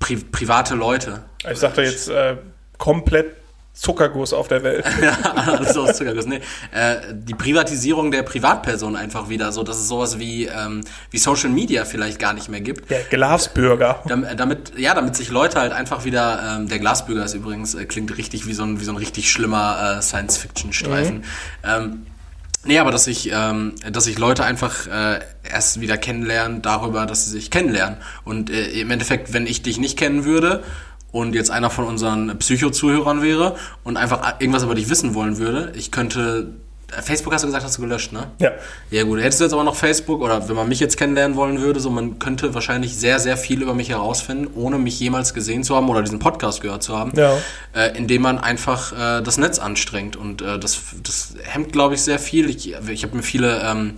[0.01, 1.23] pri private Leute.
[1.49, 2.39] Ich sagte jetzt äh,
[2.77, 3.37] komplett
[3.75, 4.85] Zuckerguss auf der Welt.
[5.03, 6.27] ja, alles aus Zuckerguss.
[6.27, 6.41] Nee,
[6.73, 11.49] äh, die Privatisierung der Privatperson einfach wieder, so dass es sowas wie, ähm, wie Social
[11.49, 12.91] Media vielleicht gar nicht mehr gibt.
[12.91, 14.03] Der Glasbürger.
[14.07, 17.87] Äh, Damit, ja, damit sich Leute halt einfach wieder, ähm, der Glasbürger ist übrigens, äh,
[17.87, 21.25] klingt richtig wie so ein, wie so ein richtig schlimmer äh, Science-Fiction-Streifen.
[21.65, 22.07] Ähm,
[22.65, 25.21] nee, aber dass sich, ähm, dass sich Leute einfach äh,
[25.51, 27.97] erst wieder kennenlernen darüber, dass sie sich kennenlernen.
[28.25, 30.63] Und äh, im Endeffekt, wenn ich dich nicht kennen würde
[31.13, 35.73] und jetzt einer von unseren Psycho-Zuhörern wäre und einfach irgendwas über dich wissen wollen würde,
[35.77, 36.49] ich könnte.
[36.97, 38.25] äh, Facebook hast du gesagt, hast du gelöscht, ne?
[38.39, 38.51] Ja.
[38.91, 41.61] Ja gut, hättest du jetzt aber noch Facebook oder wenn man mich jetzt kennenlernen wollen
[41.61, 45.65] würde, so man könnte wahrscheinlich sehr, sehr viel über mich herausfinden, ohne mich jemals gesehen
[45.65, 47.37] zu haben oder diesen Podcast gehört zu haben, Ja.
[47.75, 52.03] äh, indem man einfach äh, das Netz anstrengt und äh, das, das hemmt, glaube ich,
[52.03, 52.51] sehr viel.
[52.51, 53.95] Ich, ich habe mir viele, ähm,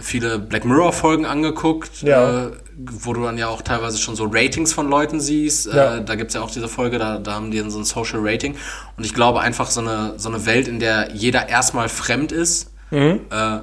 [0.00, 2.46] viele Black Mirror Folgen angeguckt, Ja.
[2.46, 5.66] äh, wo du dann ja auch teilweise schon so Ratings von Leuten siehst.
[5.66, 5.96] Ja.
[5.98, 8.20] Äh, da gibt's ja auch diese Folge, da, da haben die dann so ein Social
[8.22, 8.56] Rating.
[8.96, 12.70] Und ich glaube einfach so eine, so eine Welt, in der jeder erstmal fremd ist,
[12.90, 13.20] Mhm.
[13.30, 13.58] äh,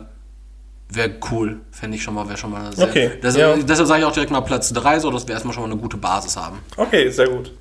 [0.94, 1.62] wäre cool.
[1.72, 2.90] Fände ich schon mal, wäre schon mal sehr.
[2.90, 3.64] Okay, Deshalb, ja.
[3.64, 5.80] deshalb sage ich auch direkt mal Platz 3, so dass wir erstmal schon mal eine
[5.82, 6.60] gute Basis haben.
[6.76, 7.54] Okay, sehr gut.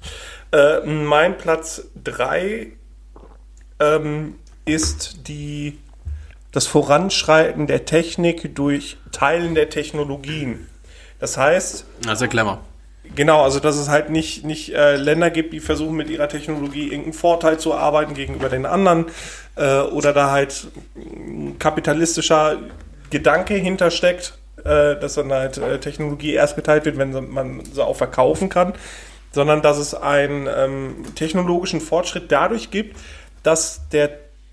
[0.52, 2.72] Äh, mein Platz 3
[3.78, 5.78] ähm, ist die,
[6.52, 10.66] das Voranschreiten der Technik durch Teilen der Technologien.
[11.20, 12.58] Das heißt, Das erklär mal.
[13.14, 16.84] Genau, also dass es halt nicht, nicht äh, Länder gibt, die versuchen mit ihrer Technologie
[16.84, 19.06] irgendeinen Vorteil zu erarbeiten gegenüber den anderen
[19.56, 22.58] äh, oder da halt ein kapitalistischer
[23.10, 24.34] Gedanke hintersteckt,
[24.64, 28.74] äh, dass dann halt äh, Technologie erst geteilt wird, wenn man sie auch verkaufen kann,
[29.32, 32.96] sondern dass es einen ähm, technologischen Fortschritt dadurch gibt,
[33.42, 34.10] dass der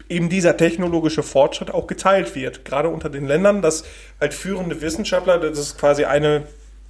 [0.10, 2.65] eben dieser technologische Fortschritt auch geteilt wird.
[2.65, 3.84] Gerade unter den Ländern, dass
[4.19, 6.44] halt führende Wissenschaftler, das ist quasi eine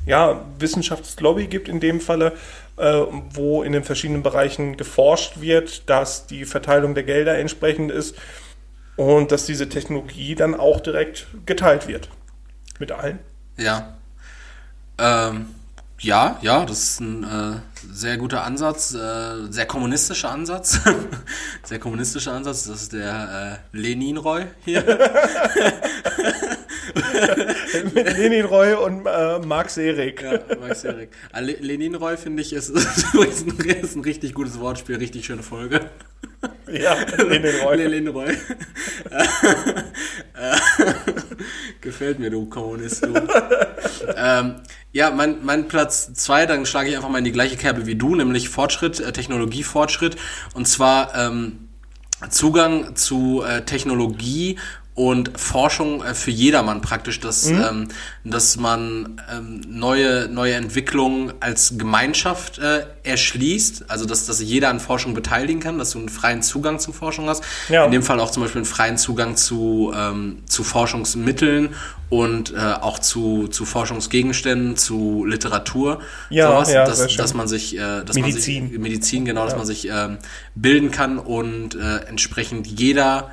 [0.07, 2.33] ja, Wissenschaftslobby gibt in dem Falle,
[2.77, 3.01] äh,
[3.33, 8.15] wo in den verschiedenen Bereichen geforscht wird, dass die Verteilung der Gelder entsprechend ist
[8.95, 12.09] und dass diese Technologie dann auch direkt geteilt wird.
[12.79, 13.19] Mit allen.
[13.57, 13.97] Ja.
[14.97, 15.47] Ähm,
[15.99, 20.79] ja, ja, das ist ein äh, sehr guter Ansatz, äh, sehr kommunistischer Ansatz.
[21.63, 24.83] sehr kommunistischer Ansatz, das ist der äh, Lenin-Roy hier.
[27.93, 30.21] Mit Lenin-Roy und äh, Max Erik.
[30.21, 31.09] Ja, Max Erik.
[31.31, 35.89] Ah, Lenin-Roy finde ich ist, ist, ein, ist ein richtig gutes Wortspiel, richtig schöne Folge.
[36.71, 37.75] Ja, Lenin-Roy.
[37.77, 38.37] Lenin-Roy.
[41.81, 43.13] Gefällt mir, du Kommunist, du.
[44.15, 44.55] ähm,
[44.91, 47.95] ja, mein, mein Platz zwei, dann schlage ich einfach mal in die gleiche Kerbe wie
[47.95, 50.17] du, nämlich Fortschritt, äh, Technologiefortschritt.
[50.53, 51.69] Und zwar ähm,
[52.29, 54.57] Zugang zu äh, Technologie
[54.97, 57.63] und Forschung äh, für jedermann praktisch, dass, mhm.
[57.69, 57.87] ähm,
[58.23, 64.79] dass man ähm, neue, neue Entwicklungen als Gemeinschaft äh, erschließt, also dass, dass jeder an
[64.79, 67.43] Forschung beteiligen kann, dass du einen freien Zugang zu Forschung hast.
[67.69, 67.85] Ja.
[67.85, 71.75] In dem Fall auch zum Beispiel einen freien Zugang zu, ähm, zu Forschungsmitteln
[72.09, 76.01] und äh, auch zu, zu Forschungsgegenständen, zu Literatur,
[76.31, 78.63] ja, sowas, ja, dass, dass man sich, äh, dass Medizin.
[78.63, 79.45] man sich Medizin genau, ja.
[79.45, 80.17] dass man sich ähm,
[80.55, 83.29] bilden kann und äh, entsprechend jeder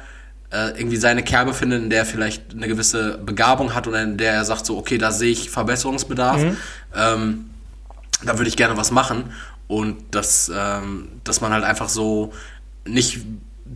[0.76, 4.32] irgendwie seine Kerbe findet, in der er vielleicht eine gewisse Begabung hat oder in der
[4.32, 6.56] er sagt so, okay, da sehe ich Verbesserungsbedarf, mhm.
[6.94, 7.50] ähm,
[8.24, 9.32] da würde ich gerne was machen
[9.66, 12.32] und dass, ähm, dass man halt einfach so
[12.86, 13.20] nicht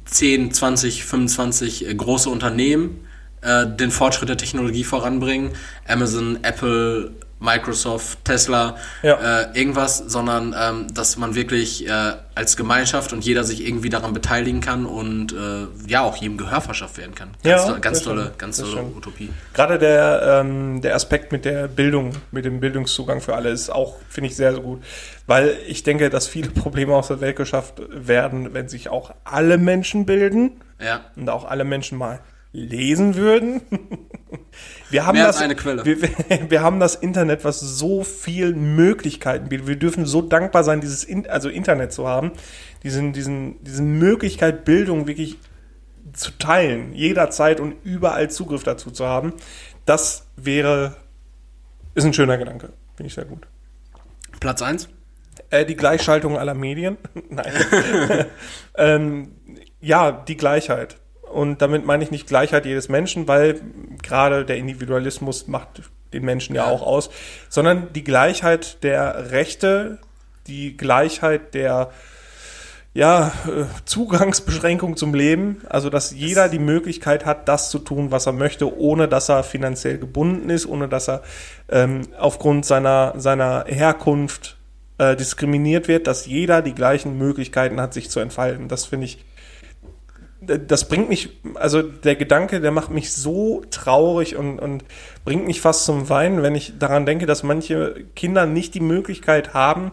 [0.04, 3.00] 10, 20, 25 große Unternehmen
[3.40, 5.50] äh, den Fortschritt der Technologie voranbringen,
[5.86, 9.42] Amazon, Apple, Microsoft, Tesla, ja.
[9.42, 14.12] äh, irgendwas, sondern ähm, dass man wirklich äh, als Gemeinschaft und jeder sich irgendwie daran
[14.12, 17.30] beteiligen kann und äh, ja auch jedem Gehör verschafft werden kann.
[17.42, 18.32] Ganz, ja, to ganz tolle, schön.
[18.38, 19.30] ganz tolle Utopie.
[19.54, 23.96] Gerade der, ähm, der Aspekt mit der Bildung, mit dem Bildungszugang für alle ist auch,
[24.08, 24.82] finde ich, sehr, sehr gut.
[25.26, 29.58] Weil ich denke, dass viele Probleme aus der Welt geschafft werden, wenn sich auch alle
[29.58, 31.02] Menschen bilden ja.
[31.16, 32.20] und auch alle Menschen mal
[32.58, 33.62] lesen würden.
[34.90, 35.84] Wir haben Mehr das, eine Quelle.
[35.84, 35.98] Wir,
[36.50, 39.66] wir, haben das Internet, was so viel Möglichkeiten bietet.
[39.66, 42.32] Wir dürfen so dankbar sein, dieses In also Internet zu haben,
[42.82, 45.36] diesen, diesen, diese Möglichkeit, Bildung wirklich
[46.14, 49.34] zu teilen, jederzeit und überall Zugriff dazu zu haben.
[49.84, 50.96] Das wäre,
[51.94, 52.72] ist ein schöner Gedanke.
[52.96, 53.46] Finde ich sehr gut.
[54.40, 54.88] Platz 1?
[55.50, 56.96] Äh, die Gleichschaltung aller Medien.
[57.28, 57.52] Nein.
[58.76, 59.32] ähm,
[59.80, 60.96] ja, die Gleichheit.
[61.32, 63.60] Und damit meine ich nicht Gleichheit jedes Menschen, weil
[64.02, 65.82] gerade der Individualismus macht
[66.12, 67.10] den Menschen ja, auch aus,
[67.48, 69.98] sondern die Gleichheit der Rechte,
[70.46, 71.90] die Gleichheit der
[72.94, 78.26] ja, äh, Zugangsbeschränkung zum Leben, also dass jeder die Möglichkeit hat, das zu tun, was
[78.26, 81.22] er möchte, ohne dass er finanziell gebunden ist, ohne dass er
[81.68, 84.56] ähm, aufgrund seiner, seiner Herkunft
[84.98, 88.68] äh, diskriminiert wird, dass jeder die gleichen Möglichkeiten hat, sich zu entfalten.
[88.68, 89.24] Das finde ich
[90.48, 94.84] das bringt mich, also der Gedanke, der macht mich so traurig und, und
[95.24, 99.54] bringt mich fast zum Weinen, wenn ich daran denke, dass manche Kinder nicht die Möglichkeit
[99.54, 99.92] haben,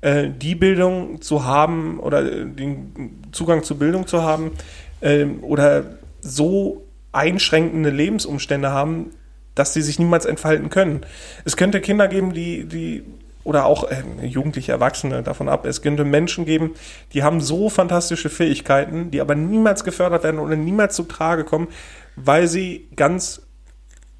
[0.00, 4.52] äh, die Bildung zu haben oder äh, den Zugang zur Bildung zu haben
[5.00, 9.10] äh, oder so einschränkende Lebensumstände haben,
[9.54, 11.00] dass sie sich niemals entfalten können.
[11.44, 13.04] Es könnte Kinder geben, die, die
[13.46, 15.64] oder auch äh, jugendliche Erwachsene davon ab.
[15.66, 16.74] Es könnte Menschen geben,
[17.12, 21.68] die haben so fantastische Fähigkeiten, die aber niemals gefördert werden oder niemals zu Trage kommen,
[22.16, 23.42] weil sie ganz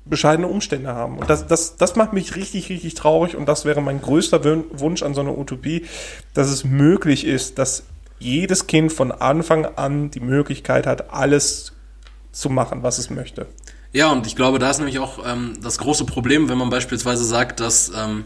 [0.04, 1.18] bescheidene Umstände haben.
[1.18, 4.44] Und das, das, das macht mich richtig, richtig traurig und das wäre mein größter
[4.78, 5.86] Wunsch an so einer Utopie,
[6.32, 7.82] dass es möglich ist, dass
[8.20, 11.72] jedes Kind von Anfang an die Möglichkeit hat, alles
[12.30, 13.46] zu machen, was es möchte.
[13.92, 17.24] Ja, und ich glaube, da ist nämlich auch ähm, das große Problem, wenn man beispielsweise
[17.24, 18.24] sagt, dass ähm,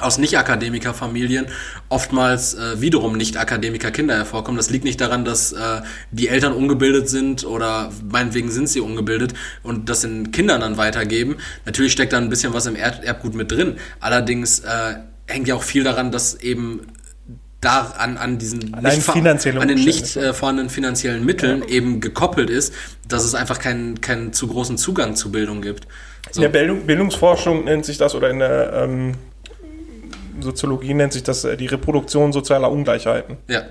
[0.00, 1.46] aus Nicht-Akademiker-Familien
[1.88, 4.56] oftmals äh, wiederum Nicht-Akademiker-Kinder hervorkommen.
[4.56, 9.34] Das liegt nicht daran, dass äh, die Eltern ungebildet sind oder meinetwegen sind sie ungebildet
[9.62, 11.36] und das den Kindern dann weitergeben.
[11.64, 13.76] Natürlich steckt da ein bisschen was im Erb Erbgut mit drin.
[14.00, 14.94] Allerdings äh,
[15.26, 16.80] hängt ja auch viel daran, dass eben
[17.60, 19.08] da an, an diesen nicht,
[19.56, 21.68] an den nicht äh, vorhandenen finanziellen Mitteln ja.
[21.68, 22.74] eben gekoppelt ist,
[23.08, 25.86] dass es einfach keinen, keinen zu großen Zugang zu Bildung gibt.
[26.30, 26.40] So.
[26.40, 29.14] In der Bildung, Bildungsforschung nennt sich das oder in der ähm,
[30.40, 33.38] Soziologie nennt sich das äh, die Reproduktion sozialer Ungleichheiten.
[33.48, 33.62] Ja.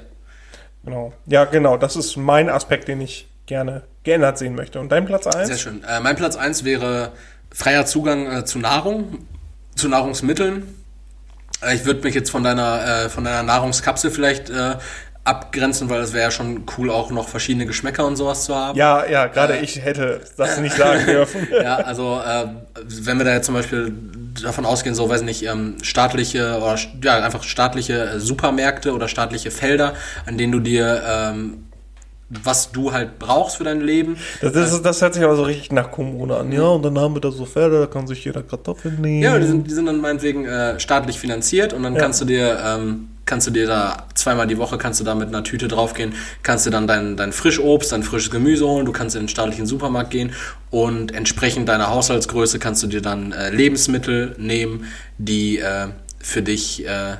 [0.84, 1.14] Genau.
[1.26, 1.78] Ja, genau.
[1.78, 4.80] Das ist mein Aspekt, den ich gerne geändert sehen möchte.
[4.80, 5.48] Und dein Platz 1?
[5.48, 5.84] Sehr schön.
[5.84, 7.12] Äh, mein Platz 1 wäre
[7.52, 9.20] freier Zugang äh, zu Nahrung,
[9.76, 10.68] zu Nahrungsmitteln.
[11.62, 14.76] Äh, ich würde mich jetzt von deiner, äh, von deiner Nahrungskapsel vielleicht äh,
[15.26, 18.78] abgrenzen, weil es wäre ja schon cool, auch noch verschiedene Geschmäcker und sowas zu haben.
[18.78, 21.48] Ja, ja, gerade ich hätte das nicht sagen dürfen.
[21.52, 22.48] Ja, also äh,
[23.04, 23.94] wenn wir da jetzt zum Beispiel
[24.44, 29.08] davon ausgehen, so weiß ich nicht, ähm, staatliche oder ja, einfach staatliche äh, Supermärkte oder
[29.08, 29.94] staatliche Felder,
[30.26, 31.64] an denen du dir ähm,
[32.44, 34.18] was du halt brauchst für dein Leben.
[34.42, 36.52] Das, das, das hört sich aber so richtig nach Kommune an.
[36.52, 39.22] Ja, und dann haben wir da so Felder, da kann sich jeder Kartoffeln nehmen.
[39.22, 42.02] Ja, die sind, die sind dann meinetwegen äh, staatlich finanziert und dann Ja.
[42.02, 45.30] kannst du dir ähm, kannst du dir da zweimal die Woche kannst du da mit
[45.30, 49.16] einer Tüte draufgehen, kannst du dann dein, dein Frischobst, dein frisches Gemüse holen, du kannst
[49.16, 50.34] in den staatlichen Supermarkt gehen
[50.70, 54.86] und entsprechend deiner Haushaltsgröße kannst du dir dann äh, Lebensmittel nehmen,
[55.18, 55.88] die äh,
[56.20, 57.16] für dich äh,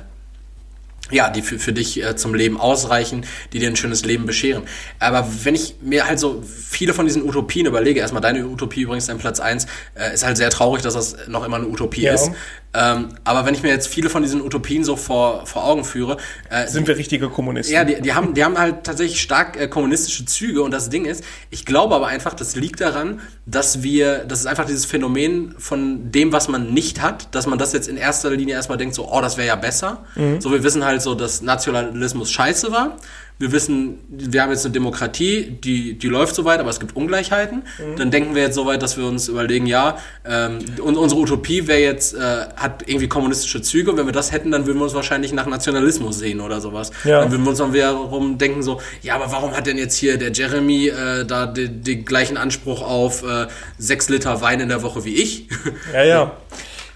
[1.10, 4.62] ja, die für, für dich äh, zum Leben ausreichen, die dir ein schönes Leben bescheren.
[5.00, 9.06] Aber wenn ich mir halt so viele von diesen Utopien überlege, erstmal deine Utopie übrigens,
[9.06, 9.66] dein Platz eins
[9.96, 12.14] äh, ist halt sehr traurig, dass das noch immer eine Utopie Ja.
[12.14, 12.30] ist.
[12.74, 16.16] Ähm, aber wenn ich mir jetzt viele von diesen Utopien so vor, vor Augen führe,
[16.50, 17.74] äh, Sind wir richtige Kommunisten?
[17.74, 21.04] ja, die, die, haben, die haben halt tatsächlich stark äh, kommunistische Züge und das Ding
[21.04, 25.54] ist, ich glaube aber einfach, das liegt daran, dass wir, das ist einfach dieses Phänomen
[25.58, 28.94] von dem, was man nicht hat, dass man das jetzt in erster Linie erstmal denkt,
[28.94, 30.04] so, oh, das wäre ja besser.
[30.40, 32.96] So, wir wissen halt so, dass Nationalismus scheiße war.
[33.36, 37.64] Wir wissen, wir haben jetzt eine Demokratie, die, die läuft soweit, aber es gibt Ungleichheiten.
[37.96, 41.80] Dann denken wir jetzt soweit, dass wir uns überlegen, ja, ähm, und unsere Utopie wäre
[41.80, 42.18] jetzt, äh,
[42.56, 43.90] hat irgendwie kommunistische Züge.
[43.90, 46.92] Und wenn wir das hätten, dann würden wir uns wahrscheinlich nach Nationalismus sehen oder sowas.
[47.02, 47.22] Ja.
[47.22, 50.16] Dann würden wir uns dann wiederum denken so, ja, aber warum hat denn jetzt hier
[50.16, 53.48] der Jeremy äh, da den, den gleichen Anspruch auf äh,
[53.78, 55.48] sechs Liter Wein in der Woche wie ich?
[55.92, 56.32] Ja, ja.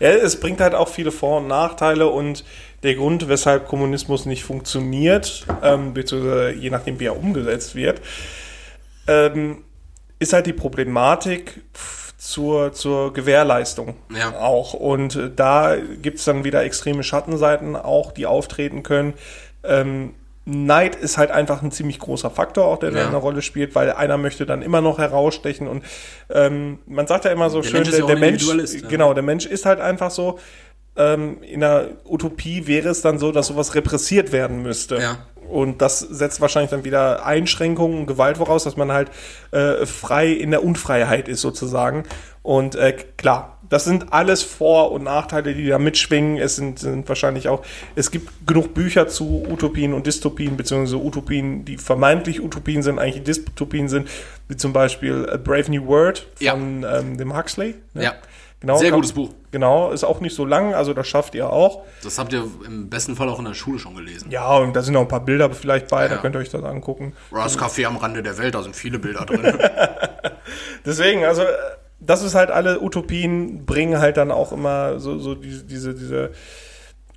[0.01, 2.45] Ja, es bringt halt auch viele Vor- und Nachteile und
[2.83, 8.01] der Grund, weshalb Kommunismus nicht funktioniert, ähm, beziehungsweise je nachdem, wie er umgesetzt wird,
[9.07, 9.65] ähm,
[10.19, 11.61] ist halt die Problematik
[12.19, 14.37] zur, zur Gewährleistung Ja.
[14.39, 14.75] auch.
[14.75, 19.15] Und äh, da gibt's dann wieder extreme Schattenseiten auch, die auftreten können.
[19.65, 20.15] Ähm,
[20.51, 23.09] Neid ist halt einfach ein ziemlich großer Faktor, auch der da Ja.
[23.09, 25.85] eine Rolle spielt, weil einer möchte dann immer noch herausstechen und
[26.31, 28.89] ähm, man sagt ja immer so Der schön, Mensch der ein Mensch, ja.
[28.89, 30.39] genau, der Mensch ist halt einfach so.
[30.99, 34.97] Ähm, in der Utopie wäre es dann so, dass sowas repressiert werden müsste.
[34.97, 35.19] Ja.
[35.49, 39.11] Und das setzt wahrscheinlich dann wieder Einschränkungen und Gewalt voraus, dass man halt
[39.51, 42.03] äh, frei in der Unfreiheit ist sozusagen.
[42.43, 46.37] Und äh, klar, das sind alles Vor- und Nachteile, die da mitschwingen.
[46.39, 47.63] Es sind, sind wahrscheinlich auch,
[47.97, 53.25] es gibt genug Bücher zu Utopien und Dystopien, beziehungsweise Utopien, die vermeintlich Utopien sind, eigentlich
[53.25, 54.09] Dystopien sind,
[54.49, 56.53] wie zum Beispiel äh, Brave New World Ja.
[56.53, 57.75] von ähm, dem Huxley.
[57.95, 58.05] ne?
[58.05, 58.13] Ja.
[58.61, 59.31] Genau, Sehr gutes Buch.
[59.53, 61.85] Genau, ist auch nicht so lang, also das schafft ihr auch.
[62.03, 64.33] Das habt ihr im besten Fall auch in der Schule schon gelesen.
[64.33, 66.09] Ja, und da sind noch ein paar Bilder vielleicht bei, Ja.
[66.09, 67.13] da könnt ihr euch das angucken.
[67.31, 69.43] Das Café am Rande der Welt, da sind viele Bilder drin.
[70.85, 71.47] Deswegen, also, äh,
[72.01, 76.33] das ist halt alle Utopien bringen halt dann auch immer so, so diese, diese, diese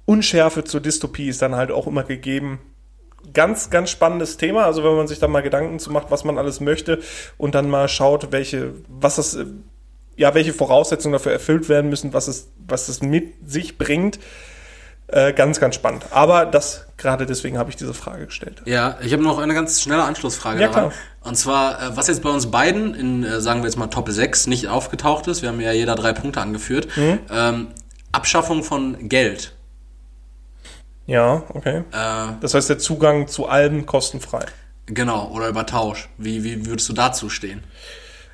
[0.05, 2.59] Unschärfe zur Dystopie ist dann halt auch immer gegeben.
[3.33, 4.65] Ganz, ganz spannendes Thema.
[4.65, 6.99] Also, wenn man sich da mal Gedanken zu macht, was man alles möchte
[7.37, 9.37] und dann mal schaut, welche, was das,
[10.17, 14.19] ja, welche Voraussetzungen dafür erfüllt werden müssen, was es, was es mit sich bringt.
[15.11, 16.05] Äh, ganz, ganz spannend.
[16.11, 18.61] Aber das, gerade deswegen habe ich diese Frage gestellt.
[18.65, 20.89] Ja, ich habe noch eine ganz schnelle Anschlussfrage Ja, daran.
[20.89, 20.99] klar.
[21.23, 24.09] Und zwar, äh, was jetzt bei uns beiden in, äh, sagen wir jetzt mal Top
[24.09, 27.19] 6 nicht aufgetaucht ist, wir haben ja jeder drei Punkte angeführt, Mhm.
[27.29, 27.67] ähm,
[28.13, 29.53] Abschaffung von Geld.
[31.05, 31.83] Ja, okay.
[31.91, 34.45] Äh, Das heißt, der Zugang zu allem kostenfrei.
[34.85, 36.09] genau, oder über Tausch.
[36.17, 37.63] Wie, wie würdest du dazu stehen?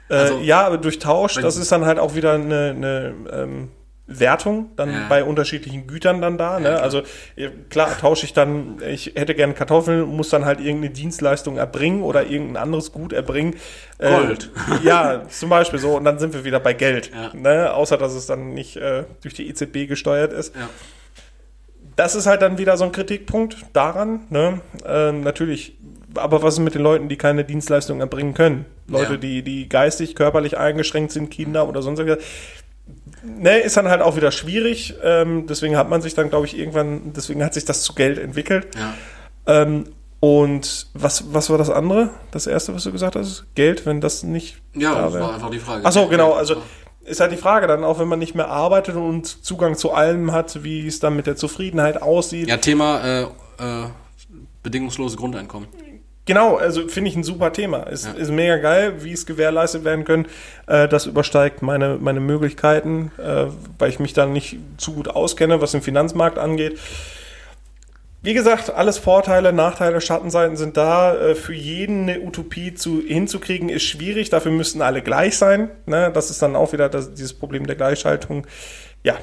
[0.09, 3.69] Äh, Also- ja, aber durch Tausch, das ist dann halt auch wieder eine, eine ähm,
[4.07, 5.05] Wertung dann Ja.
[5.09, 6.59] bei unterschiedlichen Gütern dann da.
[6.59, 6.69] Ne?
[6.69, 6.81] klar.
[6.81, 7.01] Also
[7.35, 12.01] äh, klar, tausche ich dann, ich hätte gern Kartoffeln, muss dann halt irgendeine Dienstleistung erbringen
[12.03, 13.55] oder irgendein anderes Gut erbringen.
[13.97, 14.49] Äh, Gold.
[14.83, 15.97] ja, zum Beispiel so.
[15.97, 17.11] Und dann sind wir wieder bei Geld.
[17.13, 17.31] Ja.
[17.37, 17.73] Ne?
[17.73, 20.55] Außer, dass es dann nicht äh, durch die EZB gesteuert ist.
[20.55, 20.69] Ja.
[21.95, 24.21] Das ist halt dann wieder so ein Kritikpunkt daran.
[24.29, 24.61] Ne?
[24.85, 25.75] Äh, natürlich,
[26.15, 28.65] aber was ist mit den Leuten, die keine Dienstleistung erbringen können?
[28.87, 29.17] Leute, Ja.
[29.17, 32.23] die, die geistig, körperlich eingeschränkt sind, Kinder oder sonst irgendwas.
[33.23, 34.95] Ne, ist dann halt auch wieder schwierig.
[35.03, 38.17] Ähm, deswegen hat man sich dann, glaube ich, irgendwann, deswegen hat sich das zu Geld
[38.17, 38.67] entwickelt.
[38.75, 38.93] Ja.
[39.61, 39.85] Ähm,
[40.19, 42.09] und was, was war das andere?
[42.31, 43.45] Das erste, was du gesagt hast?
[43.55, 45.81] Geld, wenn das nicht Ja, da das war einfach die Frage.
[45.83, 46.33] Ach so, genau.
[46.33, 46.61] Also
[47.03, 50.31] ist halt die Frage dann auch, wenn man nicht mehr arbeitet und Zugang zu allem
[50.31, 52.49] hat, wie es dann mit der Zufriedenheit aussieht.
[52.49, 53.87] Ja, Thema äh, äh,
[54.63, 55.69] bedingungsloses Grundeinkommen.
[56.27, 57.83] Genau, also finde ich ein super Thema.
[57.83, 60.27] Ist, ist mega geil, wie es gewährleistet werden können.
[60.67, 63.45] Äh, das übersteigt meine, meine Möglichkeiten, äh,
[63.79, 66.77] weil ich mich dann nicht zu gut auskenne, was den Finanzmarkt angeht.
[68.21, 71.15] Wie gesagt, alles Vorteile, Nachteile, Schattenseiten sind da.
[71.15, 74.29] Äh, Für jeden eine Utopie zu, hinzukriegen ist schwierig.
[74.29, 75.71] Dafür müssten alle gleich sein.
[75.85, 76.11] Ne?
[76.13, 78.45] Das ist dann auch wieder das, dieses Problem der Gleichschaltung.
[79.01, 79.15] Ja,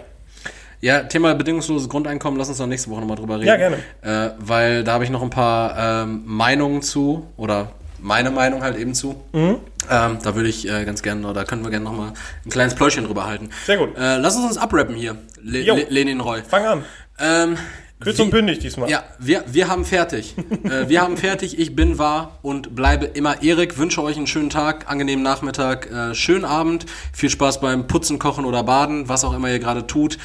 [0.84, 3.46] Ja, Thema bedingungsloses Grundeinkommen, lass uns doch nächste Woche nochmal drüber reden.
[3.46, 3.78] Ja, gerne.
[4.02, 7.70] Äh, weil da habe ich noch ein paar ähm, Meinungen zu oder
[8.00, 9.18] meine Meinung halt eben zu.
[9.32, 9.60] Mhm.
[9.90, 12.12] Ähm, da würde ich äh, ganz gerne, oder können wir gerne nochmal
[12.44, 13.48] ein kleines Pläuschen drüber halten.
[13.64, 13.96] Sehr gut.
[13.96, 15.62] Äh, lass uns uns abrappen hier, Le.
[15.62, 16.42] Le Lenin Roy.
[16.46, 16.84] fang an.
[17.18, 17.56] Ähm,
[18.02, 18.90] Kurz und bündig diesmal.
[18.90, 20.34] Ja, wir, wir haben fertig.
[20.64, 21.58] äh, wir haben fertig.
[21.58, 23.78] Ich bin wahr und bleibe immer Erik.
[23.78, 26.84] Wünsche euch einen schönen Tag, angenehmen Nachmittag, äh, schönen Abend.
[27.14, 30.18] Viel Spaß beim Putzen, Kochen oder Baden, was auch immer ihr gerade tut.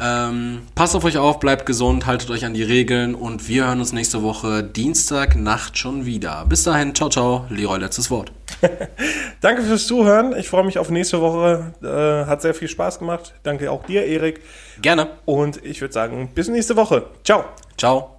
[0.00, 3.78] Ähm, passt auf euch auf, bleibt gesund, haltet euch an die Regeln und wir hören
[3.78, 6.44] uns nächste Woche Dienstag Nacht schon wieder.
[6.48, 7.46] Bis dahin, ciao, ciao.
[7.50, 8.32] Leroy, letztes Wort.
[9.40, 10.34] Danke fürs Zuhören.
[10.36, 11.74] Ich freue mich auf nächste Woche.
[11.82, 13.34] Äh, hat sehr viel Spaß gemacht.
[13.42, 14.40] Danke auch dir, Erik.
[14.80, 15.08] Gerne.
[15.24, 17.06] Und ich würde sagen, bis nächste Woche.
[17.24, 17.44] Ciao.
[17.76, 18.11] Ciao.